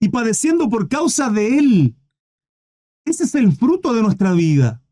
y 0.00 0.08
padeciendo 0.08 0.68
por 0.68 0.88
causa 0.88 1.30
de 1.30 1.58
Él. 1.58 1.96
Ese 3.04 3.24
es 3.24 3.34
el 3.34 3.52
fruto 3.52 3.92
de 3.94 4.02
nuestra 4.02 4.32
vida. 4.32 4.82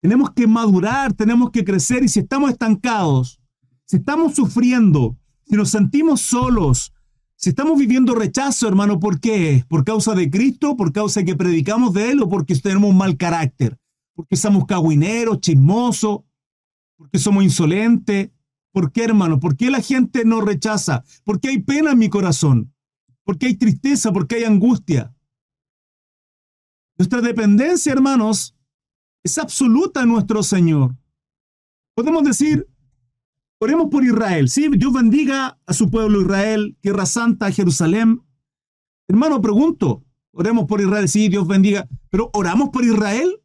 Tenemos 0.00 0.30
que 0.30 0.46
madurar, 0.46 1.12
tenemos 1.12 1.50
que 1.50 1.64
crecer 1.64 2.04
y 2.04 2.08
si 2.08 2.20
estamos 2.20 2.50
estancados, 2.50 3.40
si 3.84 3.96
estamos 3.96 4.34
sufriendo, 4.34 5.16
si 5.44 5.56
nos 5.56 5.70
sentimos 5.70 6.20
solos, 6.20 6.92
si 7.36 7.50
estamos 7.50 7.78
viviendo 7.78 8.14
rechazo, 8.14 8.66
hermano, 8.66 8.98
¿por 8.98 9.20
qué? 9.20 9.64
¿Por 9.68 9.84
causa 9.84 10.14
de 10.14 10.30
Cristo? 10.30 10.76
¿Por 10.76 10.92
causa 10.92 11.20
de 11.20 11.26
que 11.26 11.36
predicamos 11.36 11.94
de 11.94 12.10
Él? 12.10 12.22
¿O 12.22 12.28
porque 12.28 12.54
tenemos 12.56 12.90
un 12.90 12.96
mal 12.96 13.16
carácter? 13.16 13.78
¿Porque 14.14 14.36
somos 14.36 14.66
cagüineros, 14.66 15.40
chismosos? 15.40 16.20
¿Porque 16.96 17.18
somos 17.18 17.44
insolentes? 17.44 18.30
¿Por 18.72 18.90
qué, 18.92 19.04
hermano? 19.04 19.38
¿Por 19.38 19.56
qué 19.56 19.70
la 19.70 19.80
gente 19.80 20.24
nos 20.24 20.44
rechaza? 20.44 21.04
¿Por 21.24 21.40
qué 21.40 21.50
hay 21.50 21.58
pena 21.60 21.92
en 21.92 21.98
mi 21.98 22.08
corazón? 22.08 22.74
¿Por 23.22 23.38
qué 23.38 23.46
hay 23.46 23.54
tristeza? 23.54 24.12
¿Por 24.12 24.26
qué 24.26 24.36
hay 24.36 24.44
angustia? 24.44 25.14
Nuestra 26.98 27.20
dependencia, 27.20 27.92
hermanos, 27.92 28.54
es 29.22 29.38
absoluta 29.38 30.02
en 30.02 30.08
nuestro 30.08 30.42
Señor. 30.42 30.96
Podemos 31.94 32.24
decir, 32.24 32.66
Oremos 33.60 33.88
por 33.90 34.04
Israel. 34.04 34.48
Sí, 34.48 34.68
Dios 34.68 34.92
bendiga 34.92 35.58
a 35.66 35.72
su 35.72 35.90
pueblo 35.90 36.20
Israel, 36.20 36.76
Tierra 36.80 37.06
Santa, 37.06 37.50
Jerusalén. 37.50 38.22
Hermano, 39.08 39.40
pregunto, 39.40 40.04
oremos 40.30 40.66
por 40.66 40.80
Israel. 40.80 41.08
Sí, 41.08 41.28
Dios 41.28 41.46
bendiga. 41.46 41.88
Pero 42.08 42.30
¿oramos 42.34 42.68
por 42.68 42.84
Israel? 42.84 43.42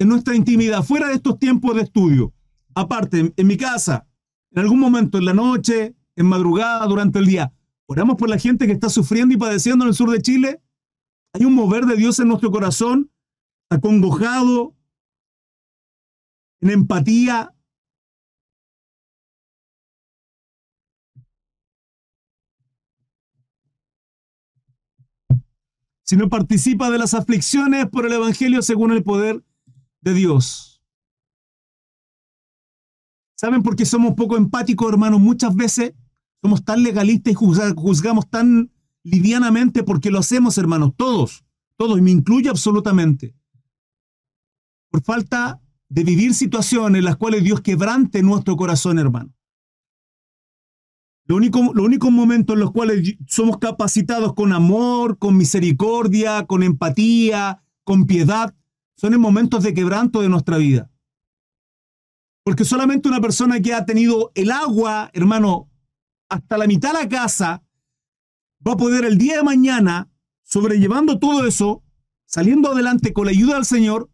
En 0.00 0.08
nuestra 0.08 0.34
intimidad, 0.34 0.82
fuera 0.82 1.06
de 1.08 1.14
estos 1.14 1.38
tiempos 1.38 1.76
de 1.76 1.82
estudio. 1.82 2.34
Aparte, 2.74 3.32
en, 3.36 3.46
mi 3.46 3.56
casa, 3.56 4.08
en 4.50 4.62
algún 4.62 4.80
momento, 4.80 5.18
en 5.18 5.26
la 5.26 5.34
noche, 5.34 5.94
en 6.16 6.26
madrugada, 6.26 6.84
durante 6.86 7.20
el 7.20 7.26
día. 7.26 7.52
¿Oramos 7.92 8.16
por 8.16 8.30
la 8.30 8.38
gente 8.38 8.66
que 8.66 8.72
está 8.72 8.88
sufriendo 8.88 9.34
y 9.34 9.36
padeciendo 9.36 9.84
en 9.84 9.90
el 9.90 9.94
sur 9.94 10.10
de 10.10 10.22
Chile? 10.22 10.62
Hay 11.34 11.44
un 11.44 11.52
mover 11.52 11.84
de 11.84 11.94
Dios 11.94 12.18
en 12.20 12.28
nuestro 12.28 12.50
corazón, 12.50 13.12
acongojado, 13.68 14.74
en 16.62 16.70
empatía. 16.70 17.54
Si 26.02 26.16
no 26.16 26.30
participa 26.30 26.88
de 26.88 26.96
las 26.96 27.12
aflicciones 27.12 27.90
por 27.90 28.06
el 28.06 28.14
Evangelio 28.14 28.62
según 28.62 28.92
el 28.92 29.02
poder 29.02 29.44
de 30.00 30.14
Dios. 30.14 30.82
¿Saben 33.34 33.62
por 33.62 33.76
qué 33.76 33.84
somos 33.84 34.14
poco 34.14 34.38
empáticos, 34.38 34.90
hermanos? 34.90 35.20
Muchas 35.20 35.54
veces 35.54 35.92
somos 36.42 36.64
tan 36.64 36.82
legalistas 36.82 37.32
y 37.32 37.34
juzgamos 37.34 38.28
tan 38.28 38.70
livianamente 39.04 39.84
porque 39.84 40.10
lo 40.10 40.18
hacemos, 40.18 40.58
hermanos, 40.58 40.92
todos, 40.96 41.44
todos, 41.76 41.98
y 41.98 42.02
me 42.02 42.10
incluye 42.10 42.48
absolutamente. 42.48 43.34
Por 44.90 45.02
falta 45.02 45.62
de 45.88 46.04
vivir 46.04 46.34
situaciones 46.34 46.98
en 46.98 47.04
las 47.04 47.16
cuales 47.16 47.44
Dios 47.44 47.60
quebrante 47.60 48.22
nuestro 48.22 48.56
corazón, 48.56 48.98
hermano. 48.98 49.32
Lo 51.26 51.36
único, 51.36 51.72
lo 51.74 51.84
único 51.84 52.10
momento 52.10 52.54
en 52.54 52.60
los 52.60 52.72
cuales 52.72 53.16
somos 53.28 53.58
capacitados 53.58 54.34
con 54.34 54.52
amor, 54.52 55.18
con 55.18 55.36
misericordia, 55.36 56.46
con 56.46 56.64
empatía, 56.64 57.62
con 57.84 58.06
piedad, 58.06 58.54
son 58.96 59.14
en 59.14 59.20
momentos 59.20 59.62
de 59.62 59.74
quebranto 59.74 60.20
de 60.20 60.28
nuestra 60.28 60.56
vida. 60.56 60.90
Porque 62.44 62.64
solamente 62.64 63.08
una 63.08 63.20
persona 63.20 63.60
que 63.60 63.72
ha 63.72 63.86
tenido 63.86 64.32
el 64.34 64.50
agua, 64.50 65.10
hermano, 65.14 65.71
hasta 66.32 66.56
la 66.56 66.66
mitad 66.66 66.94
de 66.94 67.00
la 67.00 67.08
casa, 67.08 67.62
va 68.66 68.72
a 68.72 68.76
poder 68.76 69.04
el 69.04 69.18
día 69.18 69.36
de 69.36 69.42
mañana, 69.42 70.08
sobrellevando 70.42 71.18
todo 71.18 71.46
eso, 71.46 71.82
saliendo 72.24 72.72
adelante 72.72 73.12
con 73.12 73.26
la 73.26 73.32
ayuda 73.32 73.56
del 73.56 73.66
Señor, 73.66 74.10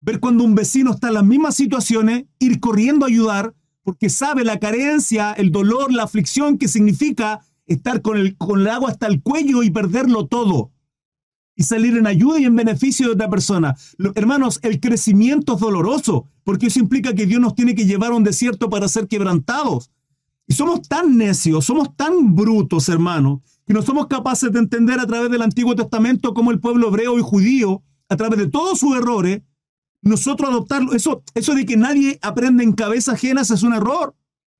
ver 0.00 0.20
cuando 0.20 0.42
un 0.42 0.54
vecino 0.54 0.92
está 0.92 1.08
en 1.08 1.14
las 1.14 1.24
mismas 1.24 1.54
situaciones, 1.54 2.24
ir 2.38 2.60
corriendo 2.60 3.04
a 3.04 3.08
ayudar, 3.08 3.54
porque 3.82 4.08
sabe 4.08 4.42
la 4.42 4.58
carencia, 4.58 5.32
el 5.32 5.52
dolor, 5.52 5.92
la 5.92 6.04
aflicción 6.04 6.56
que 6.56 6.66
significa 6.66 7.40
estar 7.66 8.00
con 8.00 8.16
el, 8.16 8.38
con 8.38 8.60
el 8.60 8.68
agua 8.68 8.88
hasta 8.88 9.06
el 9.06 9.22
cuello 9.22 9.62
y 9.62 9.70
perderlo 9.70 10.26
todo. 10.26 10.72
Y 11.56 11.64
salir 11.64 11.94
en 11.98 12.06
ayuda 12.06 12.40
y 12.40 12.44
en 12.46 12.56
beneficio 12.56 13.08
de 13.08 13.12
otra 13.12 13.28
persona. 13.28 13.76
hermanos, 14.14 14.60
el 14.62 14.80
crecimiento 14.80 15.56
es 15.56 15.60
doloroso, 15.60 16.26
porque 16.42 16.68
eso 16.68 16.80
implica 16.80 17.14
que 17.14 17.26
Dios 17.26 17.40
nos 17.40 17.54
tiene 17.54 17.74
que 17.74 17.84
llevar 17.84 18.12
a 18.12 18.14
un 18.14 18.24
desierto 18.24 18.70
para 18.70 18.88
ser 18.88 19.08
quebrantados. 19.08 19.90
Y 20.50 20.54
somos 20.54 20.82
tan 20.82 21.16
necios, 21.16 21.64
somos 21.64 21.94
tan 21.94 22.34
brutos, 22.34 22.88
hermanos, 22.88 23.38
que 23.64 23.72
no 23.72 23.82
somos 23.82 24.08
capaces 24.08 24.50
de 24.50 24.58
entender 24.58 24.98
a 24.98 25.06
través 25.06 25.30
del 25.30 25.42
Antiguo 25.42 25.76
Testamento 25.76 26.34
cómo 26.34 26.50
el 26.50 26.58
pueblo 26.58 26.88
hebreo 26.88 27.20
y 27.20 27.22
judío, 27.22 27.84
a 28.08 28.16
través 28.16 28.36
de 28.36 28.48
todos 28.48 28.80
sus 28.80 28.96
errores, 28.96 29.42
nosotros 30.02 30.50
adoptarlo. 30.50 30.92
Eso, 30.92 31.22
eso 31.36 31.54
de 31.54 31.64
que 31.64 31.76
nadie 31.76 32.18
aprende 32.20 32.64
en 32.64 32.72
cabeza 32.72 33.12
ajena 33.12 33.42
es 33.42 33.62
un 33.62 33.74
error. 33.74 34.16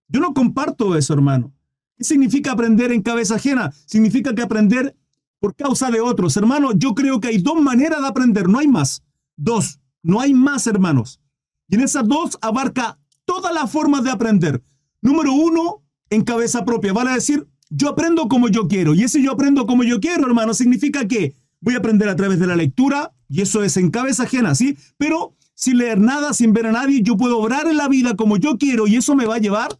Yo 0.07 0.21
no 0.21 0.33
comparto 0.33 0.97
eso, 0.97 1.13
hermano. 1.13 1.53
¿Qué 1.99 2.05
significa 2.05 2.53
aprender 2.53 2.93
en 2.93 3.03
cabeza 3.03 3.35
ajena? 3.35 3.73
Significa 3.85 4.33
que 4.33 4.43
aprender 4.43 4.97
por 5.41 5.57
causa 5.57 5.91
de 5.91 6.01
otros. 6.01 6.37
Hermano, 6.37 6.71
yo 6.73 6.95
creo 6.95 7.19
que 7.19 7.27
hay 7.27 7.39
dos 7.39 7.61
maneras 7.61 8.01
de 8.01 8.07
aprender, 8.07 8.49
no 8.49 8.61
hay 8.61 8.69
más. 8.69 9.03
Dos, 9.37 9.81
no 10.05 10.21
hay 10.21 10.35
más, 10.35 10.69
hermanos. 10.69 11.21
Y 11.67 11.75
en 11.75 11.81
esas 11.81 12.07
dos 12.07 12.39
abarca 12.43 13.01
todas 13.25 13.53
las 13.53 13.69
formas 13.73 14.05
de 14.05 14.13
aprender. 14.13 14.63
Número 15.03 15.33
uno, 15.33 15.83
en 16.11 16.23
cabeza 16.23 16.65
propia. 16.65 16.93
Vale 16.93 17.13
decir, 17.13 17.47
yo 17.71 17.89
aprendo 17.89 18.29
como 18.29 18.49
yo 18.49 18.69
quiero. 18.69 18.95
Y 18.95 19.05
ese 19.05 19.23
yo 19.23 19.33
aprendo 19.33 19.67
como 19.67 19.85
yo 19.85 20.01
quiero, 20.01 20.27
hermano, 20.27 20.55
significa 20.55 21.07
que 21.07 21.35
voy 21.61 21.75
a 21.75 21.79
aprender 21.79 22.09
a 22.09 22.17
través 22.17 22.39
de 22.39 22.47
la 22.47 22.57
lectura, 22.57 23.13
y 23.29 23.43
eso 23.43 23.63
es 23.63 23.77
en 23.77 23.91
cabeza 23.91 24.25
ajena, 24.25 24.55
¿sí? 24.55 24.77
Pero 24.97 25.37
sin 25.55 25.79
leer 25.79 26.01
nada, 26.01 26.33
sin 26.33 26.53
ver 26.53 26.67
a 26.67 26.73
nadie, 26.73 27.03
yo 27.03 27.17
puedo 27.17 27.39
obrar 27.39 27.67
en 27.67 27.77
la 27.77 27.89
vida 27.89 28.17
como 28.17 28.39
yo 28.39 28.57
quiero 28.57 28.87
y 28.87 28.97
eso 28.97 29.15
me 29.15 29.27
va 29.27 29.37
a 29.37 29.41
llevar 29.41 29.79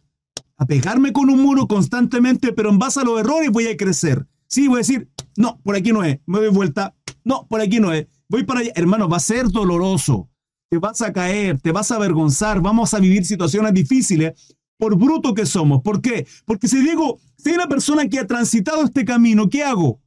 a 0.57 0.65
pegarme 0.65 1.11
con 1.11 1.29
un 1.29 1.41
muro 1.41 1.67
constantemente, 1.67 2.53
pero 2.53 2.69
en 2.69 2.77
base 2.77 2.99
a 2.99 3.03
los 3.03 3.19
errores 3.19 3.49
voy 3.49 3.65
a 3.65 3.75
crecer. 3.75 4.27
Sí, 4.47 4.67
voy 4.67 4.75
a 4.75 4.85
decir, 4.85 5.09
no, 5.37 5.59
por 5.63 5.75
aquí 5.75 5.91
no 5.91 6.03
es, 6.03 6.19
me 6.27 6.37
doy 6.37 6.49
vuelta, 6.49 6.95
no, 7.23 7.47
por 7.47 7.61
aquí 7.61 7.79
no 7.79 7.91
es, 7.93 8.05
voy 8.29 8.43
para 8.43 8.59
allá. 8.59 8.71
Hermano, 8.75 9.09
va 9.09 9.17
a 9.17 9.21
ser 9.21 9.49
doloroso, 9.49 10.29
te 10.69 10.77
vas 10.77 11.01
a 11.01 11.11
caer, 11.11 11.59
te 11.59 11.71
vas 11.71 11.91
a 11.91 11.95
avergonzar, 11.95 12.61
vamos 12.61 12.93
a 12.93 12.99
vivir 12.99 13.25
situaciones 13.25 13.73
difíciles 13.73 14.55
por 14.81 14.97
bruto 14.97 15.35
que 15.35 15.45
somos. 15.45 15.83
¿Por 15.83 16.01
qué? 16.01 16.25
Porque 16.43 16.67
si 16.67 16.81
digo, 16.81 17.19
si 17.37 17.49
hay 17.49 17.55
una 17.55 17.67
persona 17.67 18.09
que 18.09 18.17
ha 18.17 18.25
transitado 18.25 18.83
este 18.83 19.05
camino, 19.05 19.47
¿qué 19.47 19.63
hago? 19.63 20.01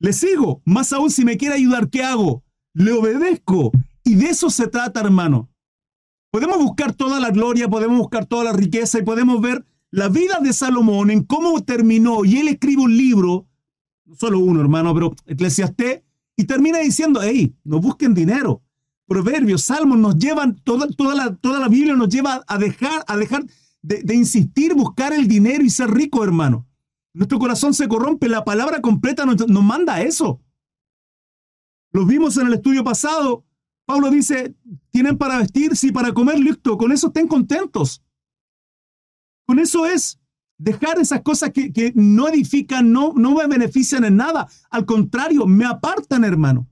Le 0.00 0.12
sigo. 0.12 0.62
Más 0.64 0.92
aún, 0.92 1.12
si 1.12 1.24
me 1.24 1.36
quiere 1.36 1.54
ayudar, 1.54 1.88
¿qué 1.88 2.02
hago? 2.02 2.42
le 2.74 2.90
obedezco. 2.90 3.70
Y 4.02 4.16
de 4.16 4.26
eso 4.26 4.50
se 4.50 4.66
trata, 4.66 4.98
hermano. 4.98 5.48
Podemos 6.32 6.58
buscar 6.58 6.92
toda 6.92 7.20
la 7.20 7.30
gloria, 7.30 7.68
podemos 7.68 7.98
buscar 7.98 8.26
toda 8.26 8.42
la 8.42 8.52
riqueza 8.52 8.98
y 8.98 9.04
podemos 9.04 9.40
ver 9.40 9.64
la 9.92 10.08
vida 10.08 10.40
de 10.42 10.52
Salomón 10.52 11.10
en 11.10 11.22
cómo 11.22 11.62
terminó. 11.62 12.24
Y 12.24 12.38
él 12.38 12.48
escribe 12.48 12.82
un 12.82 12.96
libro, 12.96 13.46
no 14.06 14.16
solo 14.16 14.40
uno, 14.40 14.60
hermano, 14.60 14.92
pero 14.92 15.14
Eclesiastés, 15.26 16.02
y 16.36 16.44
termina 16.44 16.80
diciendo, 16.80 17.20
hey, 17.22 17.54
no 17.62 17.80
busquen 17.80 18.12
dinero. 18.12 18.60
Proverbios, 19.06 19.62
Salmos 19.62 19.98
nos 19.98 20.18
llevan, 20.18 20.56
toda, 20.64 20.88
toda, 20.88 21.14
la, 21.14 21.36
toda 21.36 21.60
la 21.60 21.68
Biblia 21.68 21.94
nos 21.94 22.08
lleva 22.08 22.44
a 22.44 22.58
dejar, 22.58 23.04
a 23.06 23.16
dejar 23.16 23.46
de, 23.86 24.14
insistir, 24.14 24.74
buscar 24.74 25.12
el 25.12 25.28
dinero 25.28 25.62
y 25.62 25.70
ser 25.70 25.90
rico, 25.90 26.24
hermano. 26.24 26.66
Nuestro 27.14 27.38
corazón 27.38 27.72
se 27.72 27.88
corrompe, 27.88 28.28
la 28.28 28.44
palabra 28.44 28.80
completa 28.80 29.24
nos, 29.24 29.48
nos 29.48 29.64
manda 29.64 30.02
eso. 30.02 30.42
Los 31.92 32.06
vimos 32.06 32.36
en 32.36 32.48
el 32.48 32.54
estudio 32.54 32.82
pasado. 32.82 33.44
Pablo 33.86 34.10
dice, 34.10 34.54
tienen 34.90 35.16
para 35.16 35.38
vestir, 35.38 35.76
sí, 35.76 35.92
para 35.92 36.12
comer, 36.12 36.38
listo, 36.40 36.76
con 36.76 36.90
eso 36.90 37.06
estén 37.06 37.28
contentos. 37.28 38.02
Con 39.46 39.60
eso 39.60 39.86
es 39.86 40.18
dejar 40.58 40.98
esas 40.98 41.22
cosas 41.22 41.50
que, 41.50 41.72
que 41.72 41.92
no 41.94 42.26
edifican, 42.28 42.90
no, 42.90 43.12
no 43.14 43.36
me 43.36 43.46
benefician 43.46 44.04
en 44.04 44.16
nada. 44.16 44.48
Al 44.70 44.84
contrario, 44.84 45.46
me 45.46 45.64
apartan, 45.64 46.24
hermano. 46.24 46.68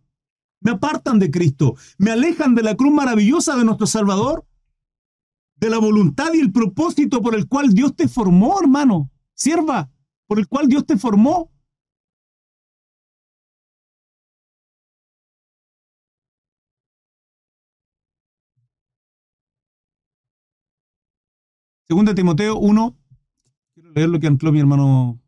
Me 0.60 0.72
apartan 0.72 1.20
de 1.20 1.30
Cristo. 1.30 1.76
Me 1.96 2.10
alejan 2.10 2.56
de 2.56 2.64
la 2.64 2.74
cruz 2.74 2.92
maravillosa 2.92 3.54
de 3.56 3.64
nuestro 3.64 3.86
Salvador. 3.86 4.44
De 5.64 5.70
la 5.70 5.78
voluntad 5.78 6.34
y 6.34 6.40
el 6.40 6.52
propósito 6.52 7.22
por 7.22 7.34
el 7.34 7.48
cual 7.48 7.72
Dios 7.72 7.96
te 7.96 8.06
formó, 8.06 8.60
hermano. 8.60 9.10
Sierva, 9.32 9.90
por 10.26 10.38
el 10.38 10.46
cual 10.46 10.68
Dios 10.68 10.84
te 10.84 10.98
formó. 10.98 11.50
Segunda 21.88 22.14
Timoteo 22.14 22.58
1. 22.58 22.98
Quiero 23.72 23.90
leer 23.92 24.08
lo 24.10 24.20
que 24.20 24.26
ancló 24.26 24.52
mi 24.52 24.60
hermano. 24.60 25.18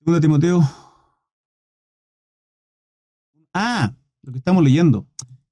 Segunda 0.00 0.20
Timoteo. 0.20 0.60
Ah, 3.54 3.96
lo 4.20 4.32
que 4.32 4.38
estamos 4.38 4.62
leyendo. 4.62 5.06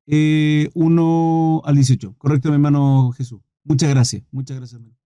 Eh, 0.06 0.70
1 0.74 1.62
al 1.64 1.74
18. 1.74 2.14
Correcto, 2.18 2.48
mi 2.48 2.54
hermano 2.54 3.12
Jesús. 3.12 3.40
Muchas 3.64 3.88
gracias. 3.90 4.22
Muchas 4.30 4.56
gracias, 4.56 4.80
hermano. 4.80 4.96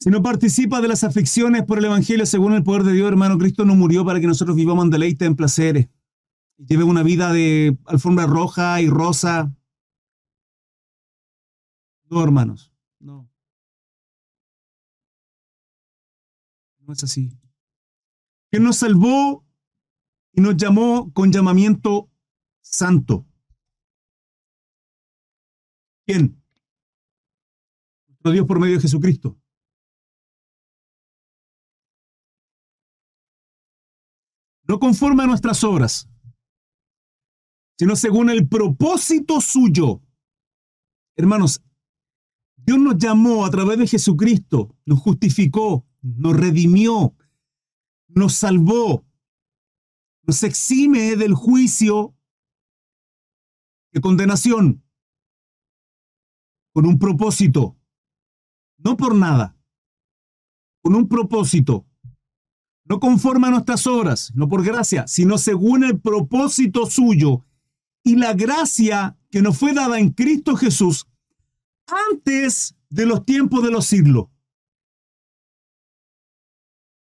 Si 0.00 0.10
no 0.10 0.22
participa 0.22 0.80
de 0.80 0.88
las 0.88 1.02
aflicciones 1.04 1.64
por 1.64 1.78
el 1.78 1.86
Evangelio 1.86 2.24
según 2.24 2.52
el 2.54 2.62
poder 2.62 2.84
de 2.84 2.92
Dios, 2.92 3.08
hermano, 3.08 3.36
Cristo 3.36 3.64
no 3.64 3.74
murió 3.74 4.04
para 4.04 4.20
que 4.20 4.28
nosotros 4.28 4.56
vivamos 4.56 4.84
en 4.84 4.90
deleite, 4.90 5.24
en 5.24 5.34
placeres. 5.34 5.88
Lleve 6.56 6.84
una 6.84 7.02
vida 7.02 7.32
de 7.32 7.76
alfombra 7.86 8.26
roja 8.26 8.80
y 8.80 8.88
rosa, 8.88 9.52
no, 12.10 12.24
hermanos, 12.24 12.72
no. 12.98 13.30
No 16.80 16.92
es 16.92 17.04
así. 17.04 17.38
Que 18.50 18.60
nos 18.60 18.76
salvó 18.76 19.44
y 20.32 20.40
nos 20.40 20.56
llamó 20.56 21.12
con 21.12 21.30
llamamiento 21.30 22.10
santo. 22.70 23.26
¿Quién? 26.06 26.42
Nuestro 28.06 28.32
Dios 28.32 28.46
por 28.46 28.60
medio 28.60 28.76
de 28.76 28.82
Jesucristo. 28.82 29.38
No 34.64 34.78
conforme 34.78 35.22
a 35.22 35.26
nuestras 35.26 35.64
obras, 35.64 36.08
sino 37.78 37.96
según 37.96 38.28
el 38.28 38.48
propósito 38.48 39.40
suyo. 39.40 40.02
Hermanos, 41.16 41.62
Dios 42.56 42.78
nos 42.78 42.98
llamó 42.98 43.46
a 43.46 43.50
través 43.50 43.78
de 43.78 43.86
Jesucristo, 43.86 44.76
nos 44.84 45.00
justificó, 45.00 45.86
nos 46.02 46.36
redimió, 46.36 47.16
nos 48.08 48.34
salvó, 48.34 49.06
nos 50.22 50.42
exime 50.42 51.16
del 51.16 51.32
juicio 51.32 52.17
de 53.92 54.00
condenación 54.00 54.82
con 56.72 56.86
un 56.86 56.98
propósito, 56.98 57.76
no 58.78 58.96
por 58.96 59.14
nada, 59.14 59.56
con 60.82 60.94
un 60.94 61.08
propósito, 61.08 61.86
no 62.84 63.00
conforme 63.00 63.48
a 63.48 63.50
nuestras 63.50 63.86
obras, 63.86 64.32
no 64.34 64.48
por 64.48 64.64
gracia, 64.64 65.06
sino 65.06 65.38
según 65.38 65.84
el 65.84 66.00
propósito 66.00 66.86
suyo 66.86 67.44
y 68.02 68.16
la 68.16 68.32
gracia 68.32 69.18
que 69.30 69.42
nos 69.42 69.58
fue 69.58 69.74
dada 69.74 69.98
en 69.98 70.10
Cristo 70.10 70.56
Jesús 70.56 71.06
antes 72.10 72.76
de 72.88 73.06
los 73.06 73.24
tiempos 73.24 73.62
de 73.62 73.70
los 73.70 73.86
siglos. 73.86 74.28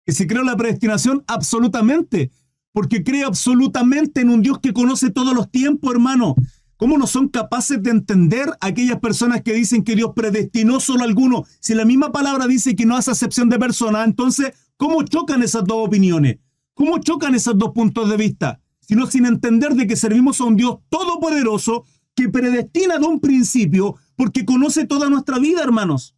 ¿Que 0.06 0.14
se 0.14 0.28
creó 0.28 0.44
la 0.44 0.58
predestinación? 0.58 1.24
Absolutamente, 1.28 2.32
porque 2.74 3.04
cree 3.04 3.24
absolutamente 3.24 4.22
en 4.22 4.30
un 4.30 4.42
Dios 4.42 4.60
que 4.60 4.74
conoce 4.74 5.12
todos 5.12 5.34
los 5.34 5.50
tiempos, 5.52 5.92
hermano. 5.92 6.36
¿Cómo 6.82 6.98
no 6.98 7.06
son 7.06 7.28
capaces 7.28 7.84
de 7.84 7.92
entender 7.92 8.50
aquellas 8.60 9.00
personas 9.00 9.44
que 9.44 9.54
dicen 9.54 9.84
que 9.84 9.96
Dios 9.96 10.14
predestinó 10.16 10.80
solo 10.80 11.04
a 11.04 11.06
alguno? 11.06 11.46
Si 11.60 11.76
la 11.76 11.86
misma 11.86 12.12
palabra 12.12 12.48
dice 12.48 12.76
que 12.76 12.88
no 12.88 12.98
hace 12.98 13.12
excepción 13.12 13.50
de 13.50 13.60
personas, 13.60 14.08
entonces, 14.08 14.54
¿cómo 14.78 15.04
chocan 15.04 15.44
esas 15.44 15.64
dos 15.64 15.88
opiniones? 15.88 16.40
¿Cómo 16.74 16.98
chocan 16.98 17.36
esos 17.36 17.56
dos 17.56 17.70
puntos 17.70 18.10
de 18.10 18.18
vista? 18.18 18.62
Sino 18.80 19.06
sin 19.06 19.28
entender 19.28 19.76
de 19.76 19.86
que 19.86 19.96
servimos 19.96 20.42
a 20.42 20.46
un 20.46 20.56
Dios 20.56 20.80
todopoderoso 20.90 21.86
que 22.16 22.30
predestina 22.30 22.98
de 22.98 23.06
un 23.06 23.20
principio 23.20 23.98
porque 24.16 24.44
conoce 24.44 24.88
toda 24.88 25.08
nuestra 25.08 25.38
vida, 25.38 25.62
hermanos. 25.62 26.16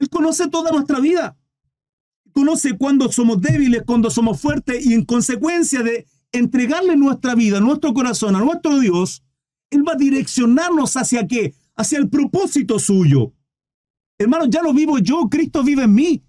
Él 0.00 0.08
conoce 0.08 0.48
toda 0.48 0.72
nuestra 0.72 0.98
vida. 0.98 1.38
Conoce 2.32 2.76
cuando 2.76 3.12
somos 3.12 3.40
débiles, 3.40 3.84
cuando 3.86 4.10
somos 4.10 4.40
fuertes 4.40 4.84
y 4.84 4.92
en 4.92 5.04
consecuencia 5.04 5.84
de 5.84 6.08
entregarle 6.32 6.96
nuestra 6.96 7.36
vida, 7.36 7.60
nuestro 7.60 7.94
corazón 7.94 8.34
a 8.34 8.40
nuestro 8.40 8.80
Dios, 8.80 9.22
Él 9.72 9.86
va 9.88 9.92
a 9.92 9.96
direccionarnos 9.96 10.96
hacia 10.96 11.26
qué? 11.26 11.54
Hacia 11.74 11.98
el 11.98 12.10
propósito 12.10 12.78
suyo. 12.78 13.32
Hermanos, 14.18 14.48
ya 14.50 14.62
lo 14.62 14.72
vivo 14.74 14.98
yo, 14.98 15.28
Cristo 15.30 15.64
vive 15.64 15.84
en 15.84 15.94
mí. 15.94 16.22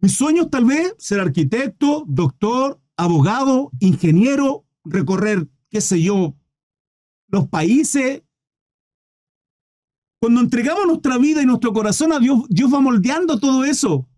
Mis 0.00 0.12
sueños 0.12 0.48
tal 0.48 0.64
vez 0.64 0.94
ser 0.98 1.18
arquitecto, 1.18 2.04
doctor, 2.06 2.80
abogado, 2.96 3.72
ingeniero, 3.80 4.64
recorrer, 4.84 5.48
qué 5.70 5.80
sé 5.80 6.00
yo, 6.00 6.36
los 7.26 7.48
países, 7.48 8.22
cuando 10.20 10.40
entregamos 10.40 10.86
nuestra 10.86 11.18
vida 11.18 11.42
y 11.42 11.46
nuestro 11.46 11.72
corazón 11.72 12.12
a 12.12 12.20
Dios, 12.20 12.44
Dios 12.48 12.72
va 12.72 12.80
moldeando 12.80 13.40
todo 13.40 13.64
eso. 13.64 14.08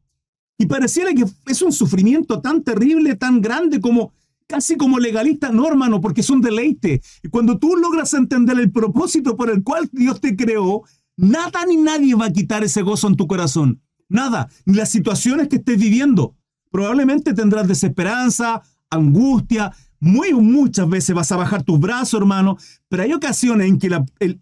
Y 0.59 0.67
pareciera 0.67 1.15
que 1.15 1.25
es 1.47 1.63
un 1.63 1.73
sufrimiento 1.73 2.43
tan 2.43 2.63
terrible, 2.63 3.17
tan 3.17 3.41
grande 3.41 3.81
como 3.81 4.13
casi 4.51 4.77
como 4.77 4.99
legalista. 4.99 5.53
No, 5.53 5.69
hermano, 5.69 6.01
porque 6.01 6.23
es 6.23 6.29
un 6.29 6.41
deleite. 6.41 7.01
Y 7.23 7.29
cuando 7.29 7.57
tú 7.57 7.77
logras 7.77 8.13
entender 8.15 8.59
el 8.59 8.73
propósito 8.73 9.37
por 9.37 9.49
el 9.49 9.63
cual 9.63 9.89
Dios 9.93 10.21
te 10.21 10.35
creó, 10.35 10.83
nada 11.17 11.65
ni 11.67 11.77
nadie 11.77 12.17
va 12.17 12.27
a 12.27 12.33
quitar 12.33 12.65
ese 12.65 12.83
gozo 12.83 13.07
en 13.07 13.15
tu 13.15 13.29
corazón. 13.29 13.81
Nada, 14.09 14.49
ni 14.67 14.75
las 14.75 14.91
situaciones 14.91 15.49
que 15.49 15.57
estés 15.57 15.79
viviendo. 15.79 16.35
Probablemente 16.73 17.33
tendrás 17.33 17.69
desesperanza, 17.69 18.63
angustia, 18.91 19.73
muy 20.01 20.33
muchas 20.33 20.89
veces 20.89 21.15
vas 21.15 21.31
a 21.31 21.37
bajar 21.37 21.63
tus 21.63 21.79
brazos, 21.79 22.21
hermano, 22.21 22.57
pero 22.89 23.05
hay 23.05 23.13
ocasiones 23.13 23.69
en 23.69 23.79
que 23.79 23.87
el, 24.19 24.39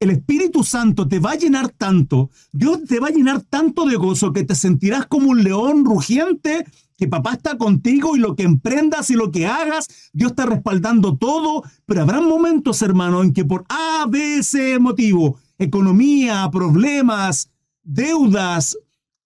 el 0.00 0.10
Espíritu 0.10 0.64
Santo 0.64 1.06
te 1.06 1.18
va 1.18 1.32
a 1.32 1.36
llenar 1.36 1.68
tanto, 1.68 2.30
Dios 2.52 2.84
te 2.88 3.00
va 3.00 3.08
a 3.08 3.12
llenar 3.12 3.42
tanto 3.42 3.84
de 3.84 3.96
gozo 3.96 4.32
que 4.32 4.44
te 4.44 4.54
sentirás 4.54 5.06
como 5.06 5.28
un 5.30 5.42
león 5.42 5.84
rugiente, 5.84 6.64
que 7.00 7.08
papá 7.08 7.32
está 7.32 7.56
contigo 7.56 8.14
y 8.14 8.18
lo 8.18 8.36
que 8.36 8.42
emprendas 8.42 9.08
y 9.08 9.14
lo 9.14 9.30
que 9.30 9.46
hagas, 9.46 10.10
Dios 10.12 10.32
está 10.32 10.44
respaldando 10.44 11.16
todo, 11.16 11.62
pero 11.86 12.02
habrá 12.02 12.20
momentos, 12.20 12.82
hermano, 12.82 13.22
en 13.22 13.32
que 13.32 13.42
por 13.42 13.64
A, 13.70 14.04
B, 14.06 14.42
C 14.42 14.78
motivo, 14.78 15.38
economía, 15.56 16.46
problemas, 16.52 17.48
deudas, 17.82 18.76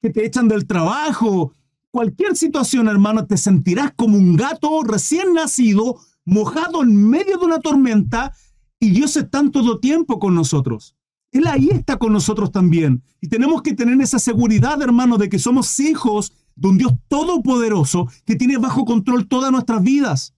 que 0.00 0.10
te 0.10 0.24
echan 0.24 0.46
del 0.46 0.68
trabajo, 0.68 1.52
cualquier 1.90 2.36
situación, 2.36 2.86
hermano, 2.86 3.26
te 3.26 3.36
sentirás 3.36 3.92
como 3.96 4.18
un 4.18 4.36
gato 4.36 4.84
recién 4.84 5.34
nacido, 5.34 5.96
mojado 6.24 6.84
en 6.84 6.94
medio 7.08 7.38
de 7.38 7.44
una 7.44 7.58
tormenta, 7.58 8.32
y 8.78 8.90
Dios 8.90 9.16
está 9.16 9.50
todo 9.50 9.80
tiempo 9.80 10.20
con 10.20 10.36
nosotros. 10.36 10.94
Él 11.32 11.48
ahí 11.48 11.70
está 11.72 11.96
con 11.96 12.12
nosotros 12.12 12.52
también. 12.52 13.02
Y 13.20 13.26
tenemos 13.26 13.62
que 13.62 13.74
tener 13.74 14.00
esa 14.00 14.20
seguridad, 14.20 14.80
hermano, 14.80 15.18
de 15.18 15.28
que 15.28 15.40
somos 15.40 15.80
hijos 15.80 16.32
de 16.56 16.68
un 16.68 16.78
Dios 16.78 16.92
todopoderoso 17.08 18.08
que 18.24 18.36
tiene 18.36 18.58
bajo 18.58 18.84
control 18.84 19.28
todas 19.28 19.50
nuestras 19.50 19.82
vidas. 19.82 20.34